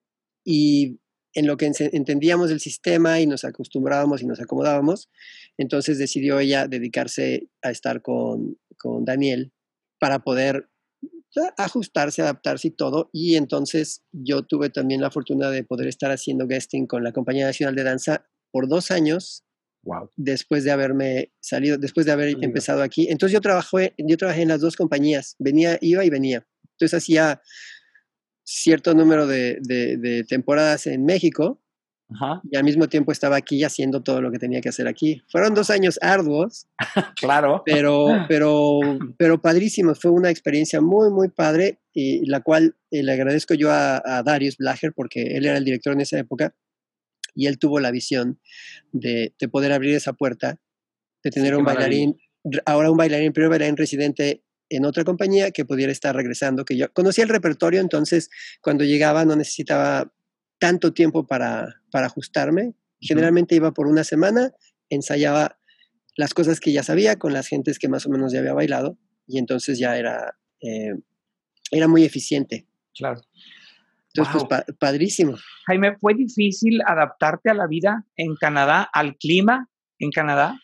Y 0.44 1.00
en 1.38 1.46
lo 1.46 1.56
que 1.56 1.70
entendíamos 1.78 2.50
el 2.50 2.58
sistema 2.58 3.20
y 3.20 3.26
nos 3.26 3.44
acostumbrábamos 3.44 4.22
y 4.22 4.26
nos 4.26 4.40
acomodábamos, 4.40 5.08
entonces 5.56 5.96
decidió 5.96 6.40
ella 6.40 6.66
dedicarse 6.66 7.48
a 7.62 7.70
estar 7.70 8.02
con, 8.02 8.58
con 8.76 9.04
Daniel 9.04 9.52
para 10.00 10.18
poder 10.18 10.68
ajustarse, 11.56 12.22
adaptarse 12.22 12.68
y 12.68 12.70
todo. 12.72 13.08
Y 13.12 13.36
entonces 13.36 14.02
yo 14.10 14.42
tuve 14.42 14.70
también 14.70 15.00
la 15.00 15.12
fortuna 15.12 15.50
de 15.50 15.62
poder 15.62 15.86
estar 15.86 16.10
haciendo 16.10 16.48
guesting 16.48 16.86
con 16.88 17.04
la 17.04 17.12
Compañía 17.12 17.46
Nacional 17.46 17.76
de 17.76 17.84
Danza 17.84 18.26
por 18.50 18.66
dos 18.66 18.90
años. 18.90 19.44
Wow. 19.84 20.10
Después 20.16 20.64
de 20.64 20.72
haberme 20.72 21.32
salido, 21.40 21.78
después 21.78 22.04
de 22.04 22.12
haber 22.12 22.36
empezado 22.42 22.82
aquí. 22.82 23.06
Entonces 23.10 23.32
yo 23.32 23.40
trabajé, 23.40 23.94
yo 23.96 24.16
trabajé 24.16 24.42
en 24.42 24.48
las 24.48 24.60
dos 24.60 24.74
compañías, 24.74 25.36
venía, 25.38 25.78
iba 25.80 26.04
y 26.04 26.10
venía. 26.10 26.44
Entonces 26.72 26.98
hacía 26.98 27.40
cierto 28.48 28.94
número 28.94 29.26
de, 29.26 29.58
de 29.60 30.24
temporadas 30.24 30.86
en 30.86 31.04
México 31.04 31.60
y 32.50 32.56
al 32.56 32.64
mismo 32.64 32.88
tiempo 32.88 33.12
estaba 33.12 33.36
aquí 33.36 33.62
haciendo 33.64 34.02
todo 34.02 34.22
lo 34.22 34.30
que 34.32 34.38
tenía 34.38 34.62
que 34.62 34.70
hacer 34.70 34.88
aquí. 34.88 35.22
Fueron 35.30 35.54
dos 35.54 35.68
años 35.68 35.98
arduos. 36.00 36.66
claro. 37.16 37.62
Pero, 37.66 38.06
pero, 38.28 38.80
pero 39.18 39.40
padrísimos. 39.40 40.00
Fue 40.00 40.10
una 40.10 40.30
experiencia 40.30 40.80
muy, 40.80 41.10
muy 41.10 41.28
padre 41.28 41.80
y 41.92 42.24
la 42.26 42.40
cual 42.40 42.76
eh, 42.90 43.02
le 43.02 43.12
agradezco 43.12 43.54
yo 43.54 43.70
a, 43.70 44.22
Darius 44.24 44.56
Blacher 44.56 44.92
porque 44.94 45.36
él 45.36 45.44
era 45.44 45.58
el 45.58 45.64
director 45.64 45.92
en 45.92 46.00
esa 46.00 46.18
época 46.18 46.54
y 47.34 47.46
él 47.46 47.58
tuvo 47.58 47.78
la 47.78 47.90
visión 47.90 48.40
de, 48.92 49.34
de 49.38 49.48
poder 49.48 49.72
abrir 49.72 49.94
esa 49.94 50.14
puerta, 50.14 50.58
de 51.22 51.30
tener 51.30 51.56
un 51.56 51.64
bailarín, 51.64 52.16
ahora 52.64 52.90
un 52.90 52.96
bailarín, 52.96 53.32
primer 53.32 53.50
bailarín 53.50 53.76
residente 53.76 54.42
en 54.70 54.84
otra 54.84 55.04
compañía 55.04 55.50
que 55.50 55.64
pudiera 55.64 55.92
estar 55.92 56.14
regresando, 56.14 56.64
que 56.64 56.76
yo 56.76 56.92
conocía 56.92 57.24
el 57.24 57.30
repertorio, 57.30 57.80
entonces 57.80 58.30
cuando 58.60 58.84
llegaba 58.84 59.24
no 59.24 59.36
necesitaba 59.36 60.12
tanto 60.58 60.92
tiempo 60.92 61.26
para, 61.26 61.82
para 61.90 62.06
ajustarme. 62.06 62.74
Generalmente 63.00 63.54
iba 63.54 63.72
por 63.72 63.86
una 63.86 64.04
semana, 64.04 64.52
ensayaba 64.90 65.58
las 66.16 66.34
cosas 66.34 66.58
que 66.58 66.72
ya 66.72 66.82
sabía 66.82 67.16
con 67.16 67.32
las 67.32 67.46
gentes 67.46 67.78
que 67.78 67.88
más 67.88 68.04
o 68.06 68.10
menos 68.10 68.32
ya 68.32 68.40
había 68.40 68.52
bailado 68.52 68.98
y 69.26 69.38
entonces 69.38 69.78
ya 69.78 69.96
era, 69.96 70.36
eh, 70.60 70.94
era 71.70 71.86
muy 71.86 72.04
eficiente. 72.04 72.66
Claro. 72.96 73.20
Entonces, 74.14 74.44
pues 74.48 74.64
padrísimo. 74.78 75.36
Jaime, 75.66 75.96
¿fue 76.00 76.14
difícil 76.14 76.80
adaptarte 76.84 77.50
a 77.50 77.54
la 77.54 77.68
vida 77.68 78.04
en 78.16 78.34
Canadá, 78.34 78.88
al 78.92 79.16
clima 79.16 79.68
en 79.98 80.10
Canadá? 80.10 80.58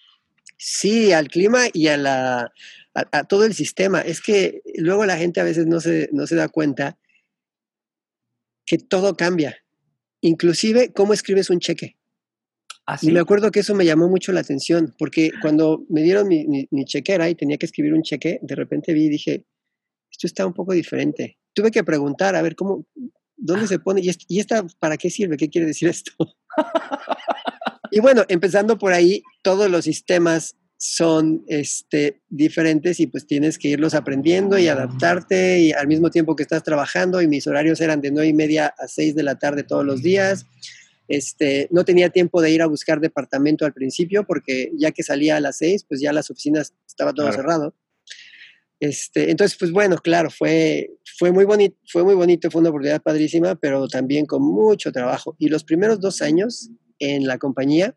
Sí, 0.66 1.12
al 1.12 1.28
clima 1.28 1.64
y 1.72 1.88
a, 1.88 1.96
la, 1.96 2.52
a, 2.94 3.24
todo 3.24 3.44
el 3.44 3.54
sistema. 3.54 4.00
Es 4.00 4.20
que 4.20 4.62
luego 4.76 5.04
la 5.04 5.18
gente 5.18 5.40
a 5.40 5.44
veces 5.44 5.66
no 5.66 5.80
se, 5.80 6.08
no 6.12 6.26
se 6.26 6.36
da 6.36 6.48
cuenta 6.48 6.98
que 8.64 8.78
todo 8.78 9.14
cambia 9.14 9.64
inclusive 10.24 10.90
cómo 10.92 11.12
escribes 11.12 11.50
un 11.50 11.60
cheque. 11.60 11.96
¿Ah, 12.86 12.98
y 13.00 13.10
me 13.10 13.20
acuerdo 13.20 13.50
que 13.50 13.60
eso 13.60 13.74
me 13.74 13.84
llamó 13.84 14.08
mucho 14.08 14.32
la 14.32 14.40
atención, 14.40 14.94
porque 14.98 15.30
cuando 15.40 15.84
me 15.88 16.02
dieron 16.02 16.28
mi, 16.28 16.46
mi, 16.70 16.84
chequera 16.84 17.28
y 17.30 17.34
tenía 17.34 17.56
que 17.56 17.66
escribir 17.66 17.94
un 17.94 18.02
cheque, 18.02 18.38
de 18.42 18.54
repente 18.54 18.92
vi 18.92 19.04
y 19.04 19.08
dije, 19.08 19.44
esto 20.10 20.26
está 20.26 20.46
un 20.46 20.52
poco 20.52 20.72
diferente. 20.72 21.38
Tuve 21.54 21.70
que 21.70 21.84
preguntar, 21.84 22.36
a 22.36 22.42
ver, 22.42 22.56
¿cómo, 22.56 22.86
dónde 23.36 23.66
se 23.66 23.78
pone? 23.78 24.02
¿Y, 24.02 24.38
esta 24.38 24.66
para 24.78 24.96
qué 24.96 25.10
sirve? 25.10 25.36
¿Qué 25.36 25.48
quiere 25.48 25.66
decir 25.66 25.88
esto? 25.88 26.12
y 27.94 28.00
bueno, 28.00 28.24
empezando 28.28 28.76
por 28.76 28.92
ahí, 28.92 29.22
todos 29.42 29.70
los 29.70 29.84
sistemas 29.84 30.56
son 30.76 31.44
este, 31.46 32.22
diferentes 32.28 32.98
y 32.98 33.06
pues 33.06 33.24
tienes 33.24 33.56
que 33.56 33.68
irlos 33.68 33.94
aprendiendo 33.94 34.58
y 34.58 34.66
adaptarte 34.66 35.60
y 35.60 35.72
al 35.72 35.86
mismo 35.86 36.10
tiempo 36.10 36.34
que 36.34 36.42
estás 36.42 36.64
trabajando 36.64 37.22
y 37.22 37.28
mis 37.28 37.46
horarios 37.46 37.80
eran 37.80 38.00
de 38.00 38.10
nueve 38.10 38.28
y 38.28 38.32
media 38.32 38.74
a 38.76 38.88
6 38.88 39.14
de 39.14 39.22
la 39.22 39.38
tarde 39.38 39.62
todos 39.62 39.84
los 39.84 40.02
días. 40.02 40.44
Este, 41.06 41.68
no 41.70 41.84
tenía 41.84 42.10
tiempo 42.10 42.42
de 42.42 42.50
ir 42.50 42.62
a 42.62 42.66
buscar 42.66 42.98
departamento 42.98 43.64
al 43.64 43.72
principio 43.72 44.26
porque 44.26 44.72
ya 44.76 44.90
que 44.90 45.04
salía 45.04 45.36
a 45.36 45.40
las 45.40 45.58
6, 45.58 45.84
pues 45.88 46.00
ya 46.00 46.12
las 46.12 46.30
oficinas 46.32 46.74
estaba 46.88 47.12
todo 47.12 47.30
cerrado. 47.30 47.76
Este, 48.80 49.30
entonces, 49.30 49.56
pues 49.56 49.70
bueno, 49.70 49.98
claro, 49.98 50.30
fue, 50.30 50.90
fue, 51.16 51.30
muy 51.30 51.44
bonito, 51.44 51.76
fue 51.86 52.02
muy 52.02 52.16
bonito, 52.16 52.50
fue 52.50 52.60
una 52.60 52.70
oportunidad 52.70 53.00
padrísima, 53.00 53.54
pero 53.54 53.86
también 53.86 54.26
con 54.26 54.42
mucho 54.42 54.90
trabajo. 54.90 55.36
Y 55.38 55.48
los 55.48 55.62
primeros 55.62 56.00
dos 56.00 56.20
años 56.20 56.70
en 56.98 57.26
la 57.26 57.38
compañía, 57.38 57.96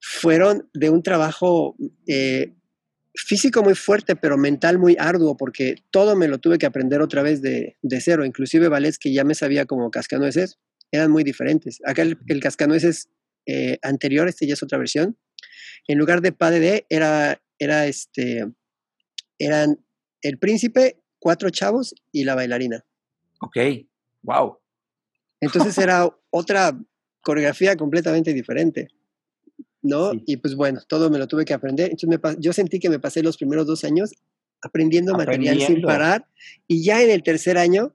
fueron 0.00 0.68
de 0.72 0.90
un 0.90 1.02
trabajo 1.02 1.76
eh, 2.06 2.54
físico 3.14 3.62
muy 3.62 3.74
fuerte, 3.74 4.16
pero 4.16 4.38
mental 4.38 4.78
muy 4.78 4.96
arduo, 4.98 5.36
porque 5.36 5.76
todo 5.90 6.16
me 6.16 6.28
lo 6.28 6.38
tuve 6.38 6.58
que 6.58 6.66
aprender 6.66 7.02
otra 7.02 7.22
vez 7.22 7.42
de, 7.42 7.76
cero, 8.00 8.24
inclusive 8.24 8.68
ballets 8.68 8.98
que 8.98 9.12
ya 9.12 9.24
me 9.24 9.34
sabía 9.34 9.66
como 9.66 9.90
cascanueces, 9.90 10.58
eran 10.92 11.10
muy 11.10 11.24
diferentes. 11.24 11.80
Acá 11.84 12.02
el, 12.02 12.40
cascanueces 12.40 13.10
eh, 13.46 13.78
anterior, 13.82 14.28
este 14.28 14.46
ya 14.46 14.54
es 14.54 14.62
otra 14.62 14.78
versión, 14.78 15.18
en 15.86 15.98
lugar 15.98 16.20
de 16.20 16.32
pas 16.32 16.52
de 16.52 16.86
era, 16.88 17.42
era 17.58 17.86
este, 17.86 18.46
eran 19.38 19.84
el 20.22 20.38
príncipe, 20.38 21.00
cuatro 21.18 21.50
chavos 21.50 21.94
y 22.12 22.24
la 22.24 22.34
bailarina. 22.34 22.84
Ok, 23.40 23.56
wow. 24.22 24.58
Entonces 25.40 25.76
era 25.78 26.08
otra 26.30 26.78
coreografía 27.22 27.76
completamente 27.76 28.32
diferente. 28.32 28.88
¿no? 29.82 30.12
Y 30.26 30.38
pues 30.38 30.54
bueno, 30.54 30.80
todo 30.88 31.10
me 31.10 31.18
lo 31.18 31.26
tuve 31.26 31.44
que 31.44 31.54
aprender. 31.54 31.90
Entonces 31.90 32.36
yo 32.38 32.52
sentí 32.52 32.78
que 32.78 32.90
me 32.90 32.98
pasé 32.98 33.22
los 33.22 33.36
primeros 33.36 33.66
dos 33.66 33.84
años 33.84 34.12
aprendiendo, 34.60 35.14
material 35.14 35.60
sin 35.60 35.82
parar 35.82 36.26
y 36.66 36.82
ya 36.82 37.02
en 37.02 37.10
el 37.10 37.22
tercer 37.22 37.58
año, 37.58 37.94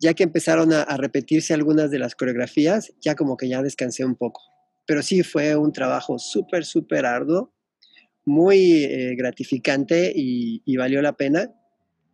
ya 0.00 0.14
que 0.14 0.24
empezaron 0.24 0.72
a, 0.72 0.84
repetirse 0.96 1.54
algunas 1.54 1.90
de 1.90 1.98
las 1.98 2.14
coreografías, 2.14 2.92
ya 3.00 3.14
como 3.14 3.36
que 3.36 3.48
ya 3.48 3.62
descansé 3.62 4.04
un 4.04 4.16
poco. 4.16 4.42
Pero 4.86 5.02
sí 5.02 5.22
fue 5.22 5.54
un 5.56 5.72
trabajo 5.72 6.18
súper, 6.18 6.64
súper 6.64 7.06
arduo, 7.06 7.52
muy 8.24 8.84
eh, 8.84 9.14
gratificante 9.14 10.12
y, 10.14 10.62
y, 10.64 10.76
valió 10.76 11.02
la 11.02 11.16
pena, 11.16 11.52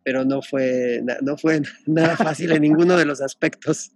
pero 0.03 0.25
no 0.25 0.41
fue, 0.41 1.01
no 1.21 1.37
fue 1.37 1.61
nada 1.87 2.15
fácil 2.15 2.51
en 2.51 2.61
ninguno 2.61 2.97
de 2.97 3.05
los 3.05 3.21
aspectos. 3.21 3.91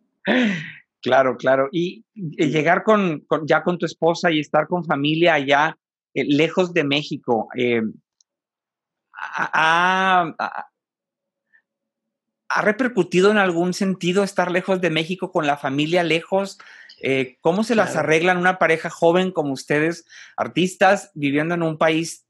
Claro, 1.02 1.36
claro. 1.36 1.68
Y, 1.72 2.06
llegar 2.14 2.84
con, 2.84 3.26
ya 3.46 3.64
con 3.64 3.78
tu 3.78 3.86
esposa 3.86 4.32
y 4.32 4.40
estar 4.40 4.68
con 4.68 4.86
familia 4.86 5.34
allá, 5.34 5.78
eh, 6.14 6.26
lejos 6.26 6.74
de 6.74 6.84
México, 6.84 7.50
eh, 7.58 7.82
ha, 9.14 10.68
repercutido 12.62 13.32
en 13.32 13.38
algún 13.38 13.74
sentido 13.74 14.24
estar 14.24 14.52
lejos 14.52 14.82
de 14.82 14.90
México 14.90 15.32
con 15.32 15.48
la 15.48 15.58
familia 15.58 16.04
lejos? 16.04 16.60
Eh, 17.02 17.38
¿Cómo 17.42 17.64
se 17.64 17.76
las 17.76 17.96
arreglan 17.96 18.38
una 18.38 18.60
pareja 18.60 18.90
joven 18.90 19.32
como 19.32 19.54
ustedes, 19.54 20.06
artistas, 20.38 21.12
viviendo 21.16 21.56
en 21.56 21.64
un 21.64 21.78
país, 21.78 22.28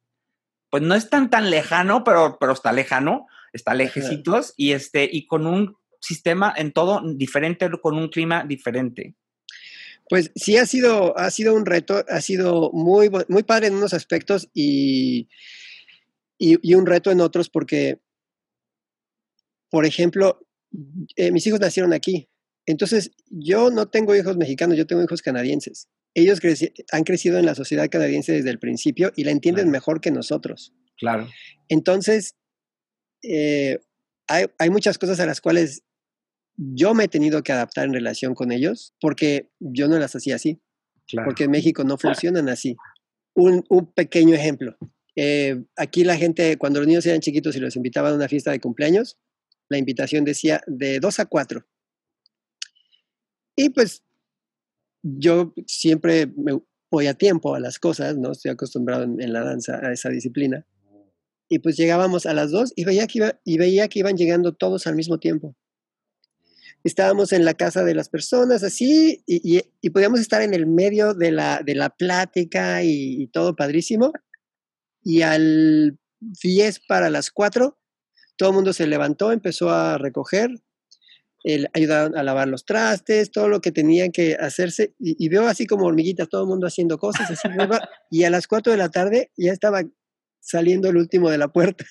pues 0.70 0.84
no 0.84 0.96
es 0.96 1.10
tan 1.10 1.30
tan 1.30 1.50
lejano, 1.50 2.06
pero, 2.06 2.38
pero 2.40 2.54
está 2.54 2.72
lejano, 2.72 3.28
está 3.52 3.74
lejecitos, 3.74 4.54
y, 4.56 4.72
este, 4.72 5.10
y 5.12 5.28
con 5.28 5.46
un 5.46 5.76
sistema 6.02 6.54
en 6.58 6.74
todo 6.74 7.02
diferente, 7.16 7.70
con 7.82 7.98
un 7.98 8.10
clima 8.10 8.44
diferente. 8.44 9.16
Pues 10.10 10.32
sí, 10.36 10.58
ha 10.58 10.66
sido, 10.66 11.18
ha 11.18 11.32
sido 11.32 11.56
un 11.56 11.66
reto, 11.66 12.04
ha 12.10 12.20
sido 12.20 12.70
muy, 12.74 13.10
muy 13.30 13.44
padre 13.44 13.68
en 13.68 13.76
unos 13.76 13.94
aspectos 13.94 14.50
y, 14.54 15.30
y, 16.38 16.74
un 16.74 16.86
reto 16.86 17.12
en 17.12 17.22
otros 17.22 17.50
porque, 17.50 18.02
por 19.70 19.86
ejemplo, 19.86 20.46
eh, 21.16 21.32
mis 21.32 21.48
hijos 21.48 21.62
nacieron 21.62 21.94
aquí. 21.94 22.30
Entonces, 22.66 23.12
yo 23.30 23.70
no 23.70 23.88
tengo 23.88 24.16
hijos 24.16 24.36
mexicanos, 24.36 24.78
yo 24.78 24.86
tengo 24.86 25.04
hijos 25.04 25.22
canadienses. 25.22 25.88
Ellos 26.14 26.40
han 26.92 27.04
crecido 27.04 27.40
en 27.40 27.46
la 27.46 27.56
sociedad 27.56 27.90
canadiense 27.90 28.34
desde 28.34 28.50
el 28.50 28.60
principio 28.60 29.14
y 29.16 29.24
la 29.24 29.32
entienden 29.32 29.70
mejor 29.70 30.02
que 30.02 30.12
nosotros. 30.12 30.74
Claro. 30.98 31.30
Entonces, 31.70 32.36
eh, 33.24 33.80
hay, 34.28 34.48
hay, 34.60 34.70
muchas 34.70 34.98
cosas 34.98 35.20
a 35.22 35.26
las 35.26 35.40
cuales 35.40 35.84
yo 36.64 36.94
me 36.94 37.06
he 37.06 37.08
tenido 37.08 37.42
que 37.42 37.52
adaptar 37.52 37.86
en 37.86 37.94
relación 37.94 38.36
con 38.36 38.52
ellos 38.52 38.94
porque 39.02 39.50
yo 39.60 39.88
no 39.88 39.98
las 39.98 40.16
hacía 40.16 40.36
así. 40.36 40.62
Porque 41.26 41.46
en 41.46 41.52
México 41.52 41.84
no 41.84 41.98
funcionan 41.98 42.48
así. 42.50 42.78
Un, 43.34 43.64
pequeño 43.96 44.36
ejemplo. 44.36 44.78
Eh, 45.16 45.64
aquí 45.76 46.04
la 46.04 46.16
gente, 46.16 46.58
cuando 46.58 46.80
los 46.80 46.88
niños 46.88 47.06
eran 47.06 47.20
chiquitos 47.20 47.56
y 47.56 47.60
los 47.60 47.76
invitaban 47.76 48.14
a 48.14 48.16
una 48.16 48.30
fiesta 48.30 48.52
de 48.52 48.60
cumpleaños, 48.60 49.18
la 49.70 49.78
invitación 49.78 50.24
decía 50.24 50.62
de 50.68 51.00
dos 51.00 51.20
a 51.20 51.26
cuatro. 51.26 51.66
Y 53.56 53.70
pues 53.72 54.04
yo 55.02 55.54
siempre 55.66 56.28
me 56.28 56.62
voy 56.92 57.08
a 57.08 57.16
tiempo 57.16 57.56
a 57.56 57.60
las 57.60 57.80
cosas, 57.80 58.18
¿no? 58.18 58.32
Estoy 58.32 58.52
acostumbrado 58.52 59.04
en, 59.04 59.20
en 59.20 59.34
la 59.34 59.44
danza 59.44 59.80
a 59.84 59.92
esa 59.92 60.10
disciplina. 60.10 60.66
y 61.50 61.60
pues 61.60 61.76
llegábamos 61.76 62.26
a 62.26 62.34
las 62.34 62.52
2 62.52 62.74
y 62.78 62.86
veía, 62.86 63.08
que 63.08 63.18
iba, 63.18 63.42
y 63.44 63.58
veía 63.58 63.90
que 63.90 64.00
iban 64.00 64.16
llegando 64.16 64.54
todos 64.54 64.88
al 64.88 64.96
mismo 64.96 65.20
tiempo. 65.20 65.56
Estábamos 66.84 67.32
en 67.32 67.46
la 67.46 67.54
casa 67.54 67.84
de 67.84 67.94
las 67.94 68.10
personas 68.10 68.64
así 68.64 69.24
y, 69.28 69.62
y, 69.82 69.90
podíamos 69.92 70.20
estar 70.20 70.42
en 70.42 70.54
el 70.54 70.66
medio 70.66 71.14
de 71.14 71.32
la, 71.32 71.62
de 71.64 71.76
la 71.76 71.90
plática 71.90 72.84
y, 72.84 73.28
todo 73.28 73.56
padrísimo. 73.56 74.12
Y 75.04 75.22
al 75.22 76.00
10 76.20 76.82
para 76.88 77.10
las 77.10 77.30
4, 77.30 77.78
todo 78.36 78.50
el 78.50 78.56
mundo 78.56 78.74
se 78.74 78.88
levantó, 78.88 79.32
empezó 79.32 79.70
a 79.70 79.98
recoger, 79.98 80.50
el, 81.44 81.68
ayudaron 81.74 82.18
a 82.18 82.24
lavar 82.24 82.48
los 82.48 82.66
trastes, 82.66 83.32
todo 83.32 83.48
lo 83.48 83.62
que 83.62 83.72
tenían 83.72 84.12
que 84.12 84.36
hacerse. 84.36 84.96
Y, 84.98 85.30
veo 85.30 85.48
así 85.48 85.68
como 85.68 85.86
hormiguitas, 85.86 86.30
todo 86.30 86.44
el 86.44 86.48
mundo 86.48 86.66
haciendo 86.66 86.98
cosas 86.98 87.30
así. 87.30 87.48
y 88.10 88.24
a 88.24 88.32
las 88.32 88.48
4 88.48 88.72
de 88.72 88.78
la 88.78 88.90
tarde 88.90 89.32
ya 89.38 89.52
estaba 89.52 89.84
saliendo 90.40 90.90
el 90.90 90.98
último 90.98 91.30
de 91.30 91.38
la 91.38 91.48
puerta. 91.48 91.86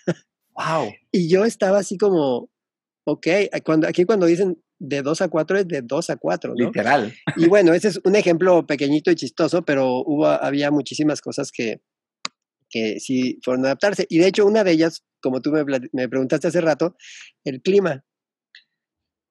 Wow. 0.55 0.93
Y 1.13 1.29
yo 1.29 1.45
estaba 1.45 1.79
así 1.79 1.97
como, 1.97 2.51
ok, 3.05 3.27
cuando, 3.65 3.89
aquí 3.89 4.05
cuando 4.05 4.27
dicen 4.27 4.63
de 4.81 5.03
2 5.03 5.21
a 5.21 5.29
4 5.29 5.59
es 5.59 5.69
de 5.69 5.83
2 5.83 6.11
a 6.11 6.17
4, 6.17 6.55
¿no? 6.57 6.67
Literal. 6.67 7.15
Y 7.37 7.49
bueno, 7.49 7.75
ese 7.75 7.89
es 7.89 8.01
un 8.03 8.17
ejemplo 8.17 8.67
pequeñito 8.67 9.11
y 9.11 9.15
chistoso, 9.15 9.63
pero 9.63 9.99
hubo, 9.99 10.27
había 10.27 10.71
muchísimas 10.71 11.21
cosas 11.21 11.53
que, 11.53 11.83
que 12.71 12.99
sí 12.99 13.39
fueron 13.45 13.65
a 13.65 13.69
adaptarse. 13.69 14.07
Y 14.09 14.19
de 14.19 14.27
hecho, 14.27 14.47
una 14.47 14.65
de 14.65 14.73
ellas, 14.73 15.05
como 15.23 15.43
tú 15.43 15.53
me, 15.53 15.65
me 15.93 16.09
preguntaste 16.09 16.49
hace 16.49 16.61
rato, 16.63 16.97
el 17.45 17.61
clima. 17.61 18.05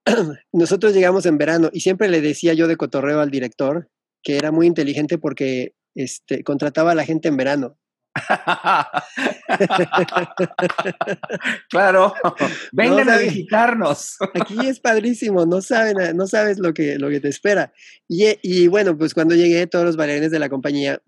Nosotros 0.54 0.94
llegamos 0.94 1.26
en 1.26 1.38
verano 1.38 1.70
y 1.74 1.82
siempre 1.82 2.08
le 2.10 2.22
decía 2.22 2.54
yo 2.54 2.68
de 2.68 2.78
cotorreo 2.78 3.20
al 3.20 3.32
director 3.32 3.90
que 4.22 4.38
era 4.38 4.52
muy 4.52 4.68
inteligente 4.68 5.18
porque 5.18 5.74
este, 5.96 6.44
contrataba 6.44 6.92
a 6.92 6.96
la 6.96 7.06
gente 7.06 7.28
en 7.28 7.38
verano. 7.38 7.78
claro, 11.70 12.14
vengan 12.72 13.10
a 13.10 13.18
visitarnos. 13.18 14.16
Aquí 14.34 14.68
es 14.68 14.80
padrísimo, 14.82 15.46
no 15.46 15.62
saben, 15.62 16.16
no 16.16 16.28
sabes 16.28 16.60
lo 16.60 16.74
que, 16.74 16.98
lo 16.98 17.10
que 17.10 17.20
te 17.20 17.28
espera. 17.30 17.74
Y, 18.08 18.26
y 18.42 18.68
bueno, 18.68 18.98
pues 18.98 19.14
cuando 19.14 19.36
llegué, 19.36 19.68
todos 19.68 19.86
los 19.86 19.98
bailarines 19.98 20.32
de 20.32 20.40
la 20.40 20.50
compañía, 20.50 21.02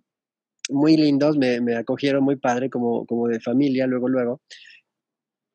muy 0.69 0.97
lindos, 0.97 1.37
me, 1.37 1.61
me 1.61 1.75
acogieron 1.75 2.23
muy 2.23 2.35
padre, 2.35 2.69
como, 2.69 3.05
como 3.05 3.27
de 3.27 3.39
familia, 3.39 3.87
luego, 3.87 4.07
luego. 4.07 4.41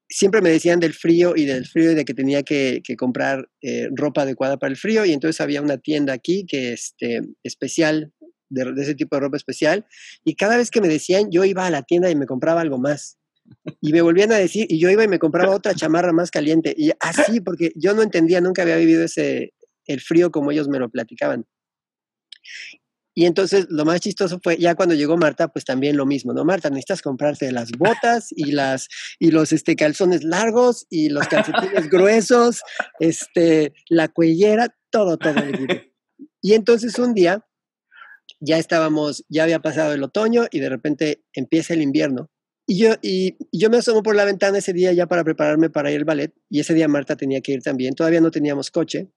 Siempre 0.09 0.41
me 0.41 0.51
decían 0.51 0.79
del 0.79 0.95
frío 0.95 1.35
y 1.35 1.47
del 1.47 1.67
frío 1.67 1.91
y 1.91 1.97
de 1.97 2.05
que 2.05 2.15
tenía 2.15 2.45
que, 2.45 2.81
que 2.85 2.97
comprar 2.97 3.49
eh, 3.61 3.89
ropa 3.93 4.23
adecuada 4.23 4.57
para 4.57 4.71
el 4.71 4.77
frío 4.77 5.05
y 5.05 5.13
entonces 5.13 5.41
había 5.41 5.61
una 5.61 5.79
tienda 5.79 6.13
aquí 6.13 6.47
que 6.47 6.73
este 6.73 7.23
especial 7.43 8.13
de, 8.49 8.73
ese 8.81 8.95
tipo 8.95 9.17
de 9.17 9.21
ropa 9.21 9.37
especial. 9.37 9.87
Y 10.25 10.35
cada 10.35 10.57
vez 10.57 10.71
que 10.71 10.81
me 10.81 10.89
decían, 10.89 11.31
yo 11.31 11.45
iba 11.45 11.67
a 11.67 11.71
la 11.71 11.83
tienda 11.83 12.11
y 12.11 12.17
me 12.17 12.27
compraba 12.27 12.61
algo 12.61 12.79
más. 12.79 13.19
Y 13.81 13.93
me 13.93 14.03
volvían 14.03 14.33
a 14.33 14.37
decir, 14.37 14.67
y 14.69 14.81
yo 14.81 14.91
iba 14.91 15.05
y 15.05 15.09
me 15.09 15.19
compraba 15.19 15.55
otra 15.55 15.75
chamarra 15.75 16.13
más 16.13 16.31
caliente. 16.31 16.75
Y 16.77 16.91
así, 17.01 17.41
porque 17.41 17.73
yo 17.77 17.95
no 17.95 18.03
entendía, 18.03 18.41
nunca 18.41 18.63
había 18.63 18.77
vivido 18.77 19.05
ese, 19.05 19.55
el 19.87 20.01
frío 20.01 20.31
como 20.31 20.51
ellos 20.51 20.69
me 20.69 20.79
lo 20.79 20.89
platicaban. 20.89 21.47
Y 23.19 23.25
entonces 23.25 23.67
lo 23.71 23.87
más 23.87 24.03
chistoso 24.03 24.39
fue 24.43 24.59
ya 24.59 24.75
cuando 24.75 24.95
llegó 24.95 25.17
Marta, 25.17 25.49
pues 25.49 25.65
también 25.65 25.97
lo 25.97 26.05
mismo, 26.05 26.35
¿no? 26.35 26.45
Marta, 26.45 26.69
necesitas 26.69 27.01
comprarte 27.01 27.51
las 27.51 27.71
botas 27.73 28.29
y 28.31 28.53
las 28.53 28.89
y 29.19 29.31
los 29.31 29.53
este 29.53 29.75
calzones 29.75 30.23
largos 30.23 30.87
y 30.91 31.09
los 31.09 31.27
calcetines 31.27 31.89
gruesos, 31.91 32.61
este 33.01 33.73
la 33.89 34.09
cuellera, 34.09 34.77
todo 34.91 35.17
todo 35.17 35.35
Y 36.43 36.53
entonces 36.53 36.99
un 36.99 37.15
día 37.15 37.46
ya 38.41 38.59
estábamos, 38.59 39.25
ya 39.29 39.45
había 39.45 39.61
pasado 39.61 39.93
el 39.93 40.03
otoño 40.03 40.47
y 40.51 40.61
de 40.61 40.69
repente 40.69 41.25
empieza 41.33 41.75
el 41.75 41.83
invierno. 41.83 42.31
Y 42.67 42.79
yo, 42.79 42.95
y, 43.01 43.37
yo 43.53 43.71
me 43.71 43.79
asomo 43.79 44.03
por 44.03 44.17
la 44.17 44.25
ventana 44.25 44.59
ese 44.59 44.73
día 44.73 44.93
ya 44.93 45.07
para 45.07 45.23
prepararme 45.25 45.71
para 45.71 45.91
ir 45.91 45.99
al 45.99 46.05
ballet 46.05 46.35
y 46.51 46.61
ese 46.61 46.75
día 46.75 46.89
Marta 46.89 47.17
tenía 47.17 47.41
que 47.41 47.53
ir 47.53 47.63
también. 47.63 47.95
Todavía 47.95 48.21
no 48.21 48.31
teníamos 48.31 48.71
coche, 48.71 49.09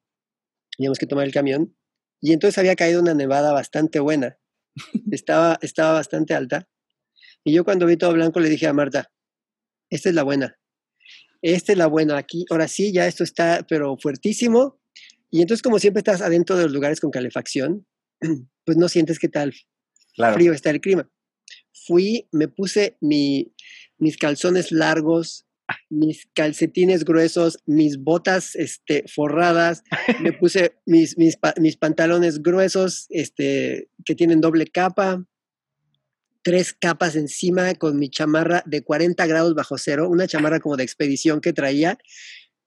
teníamos 0.78 1.00
que 1.00 1.08
tomar 1.08 1.26
el 1.26 1.34
camión 1.34 1.76
y 2.22 2.34
entonces 2.34 2.58
había 2.58 2.76
caído 2.76 3.02
una 3.02 3.14
nevada 3.14 3.52
bastante 3.52 4.00
buena. 4.00 4.38
Estaba, 5.12 5.58
estaba 5.62 5.94
bastante 5.94 6.34
alta. 6.34 6.70
Y 7.44 7.54
yo 7.54 7.64
cuando 7.64 7.86
vi 7.86 7.98
todo 7.98 8.14
blanco 8.14 8.40
le 8.40 8.50
dije 8.50 8.68
a 8.68 8.74
Marta, 8.74 9.12
esta 9.90 10.10
es 10.10 10.16
la 10.16 10.24
buena. 10.24 10.58
Esta 11.42 11.72
es 11.72 11.78
la 11.78 11.88
buena. 11.88 12.18
Aquí, 12.18 12.46
ahora 12.50 12.68
sí, 12.68 12.94
ya 12.94 13.08
esto 13.08 13.24
está, 13.24 13.66
pero 13.68 13.98
fuertísimo. 13.98 14.80
Y 15.32 15.42
entonces, 15.42 15.62
como 15.62 15.80
siempre 15.80 16.00
estás 16.00 16.22
adentro 16.22 16.56
de 16.56 16.64
los 16.64 16.72
lugares 16.72 17.00
con 17.00 17.12
calefacción, 17.12 17.88
pues 18.66 18.78
no 18.78 18.90
sientes 18.90 19.20
qué 19.20 19.30
tal 19.30 19.54
frío 20.34 20.54
está 20.54 20.70
el 20.70 20.82
clima. 20.82 21.10
Fui, 21.72 22.28
me 22.32 22.48
puse 22.48 22.98
mi, 23.02 23.54
mis 23.98 24.18
calzones 24.18 24.72
largos, 24.72 25.46
mis 25.90 26.28
calcetines 26.34 27.06
gruesos, 27.06 27.60
mis 27.66 27.98
botas 27.98 28.56
este, 28.56 29.06
forradas, 29.08 29.84
me 30.22 30.34
puse 30.34 30.76
mis, 30.86 31.18
mis, 31.18 31.38
mis, 31.58 31.78
pantalones 31.78 32.42
gruesos 32.42 33.06
este, 33.10 33.90
que 34.06 34.16
tienen 34.16 34.42
doble 34.42 34.68
capa, 34.68 35.24
tres 36.42 36.74
capas 36.74 37.16
encima 37.16 37.74
con 37.76 37.98
mi 38.00 38.10
chamarra 38.10 38.64
de 38.66 38.84
40 38.84 39.26
grados 39.28 39.56
bajo 39.56 39.78
cero, 39.78 40.10
una 40.10 40.28
chamarra 40.28 40.60
como 40.60 40.78
de 40.78 40.84
expedición 40.84 41.42
que 41.42 41.54
traía, 41.54 41.98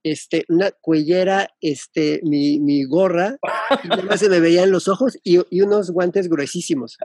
este, 0.03 0.45
una 0.49 0.71
cuellera, 0.71 1.49
este, 1.61 2.21
mi, 2.25 2.61
mi 2.61 2.85
gorra, 2.85 3.37
y 3.85 3.89
además 3.91 4.21
se 4.21 4.29
me 4.29 4.41
veían 4.41 4.71
los 4.71 4.89
ojos 4.89 5.19
y, 5.23 5.41
y, 5.51 5.61
unos 5.63 5.91
guantes 5.91 6.29
gruesísimos. 6.29 6.99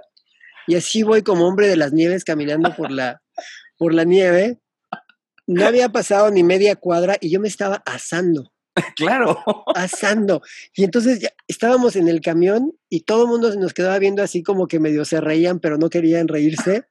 Y 0.67 0.75
así 0.75 1.03
voy 1.03 1.21
como 1.21 1.47
hombre 1.47 1.67
de 1.67 1.77
las 1.77 1.93
nieves 1.93 2.23
caminando 2.23 2.75
por 2.75 2.91
la, 2.91 3.21
por 3.77 3.93
la 3.93 4.03
nieve. 4.03 4.59
No 5.45 5.65
había 5.65 5.89
pasado 5.89 6.29
ni 6.29 6.43
media 6.43 6.75
cuadra 6.75 7.17
y 7.21 7.29
yo 7.29 7.39
me 7.39 7.47
estaba 7.47 7.81
asando. 7.85 8.51
Claro. 8.95 9.43
Asando. 9.75 10.41
Y 10.75 10.83
entonces 10.83 11.19
ya 11.19 11.29
estábamos 11.47 11.95
en 11.95 12.07
el 12.07 12.21
camión 12.21 12.73
y 12.89 13.01
todo 13.01 13.23
el 13.23 13.29
mundo 13.29 13.51
se 13.51 13.57
nos 13.57 13.73
quedaba 13.73 13.99
viendo 13.99 14.21
así 14.21 14.43
como 14.43 14.67
que 14.67 14.79
medio 14.79 15.05
se 15.05 15.21
reían, 15.21 15.59
pero 15.59 15.77
no 15.77 15.89
querían 15.89 16.27
reírse. 16.27 16.85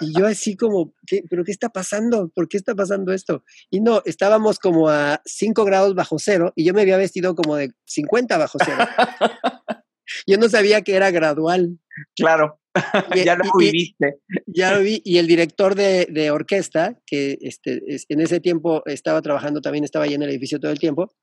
Y 0.00 0.18
yo 0.18 0.26
así 0.26 0.56
como, 0.56 0.94
¿pero 1.28 1.44
qué 1.44 1.52
está 1.52 1.68
pasando? 1.68 2.30
¿Por 2.34 2.48
qué 2.48 2.56
está 2.56 2.74
pasando 2.74 3.12
esto? 3.12 3.44
Y 3.70 3.80
no, 3.80 4.02
estábamos 4.04 4.58
como 4.58 4.88
a 4.88 5.20
5 5.24 5.64
grados 5.64 5.94
bajo 5.94 6.18
cero 6.18 6.52
y 6.56 6.64
yo 6.64 6.74
me 6.74 6.82
había 6.82 6.96
vestido 6.96 7.34
como 7.34 7.56
de 7.56 7.72
50 7.86 8.38
bajo 8.38 8.58
cero. 8.64 8.78
yo 10.26 10.38
no 10.38 10.48
sabía 10.48 10.82
que 10.82 10.94
era 10.94 11.10
gradual. 11.10 11.78
Claro, 12.16 12.60
ya 13.24 13.36
lo 13.36 13.44
viviste. 13.58 14.18
ya 14.46 14.74
lo 14.74 14.82
vi, 14.82 15.00
y 15.04 15.18
el 15.18 15.26
director 15.26 15.74
de, 15.74 16.06
de 16.10 16.30
orquesta, 16.30 16.98
que 17.06 17.38
este, 17.40 17.82
en 18.08 18.20
ese 18.20 18.40
tiempo 18.40 18.82
estaba 18.86 19.22
trabajando, 19.22 19.60
también 19.60 19.84
estaba 19.84 20.04
ahí 20.06 20.14
en 20.14 20.22
el 20.22 20.30
edificio 20.30 20.58
todo 20.58 20.72
el 20.72 20.78
tiempo, 20.78 21.14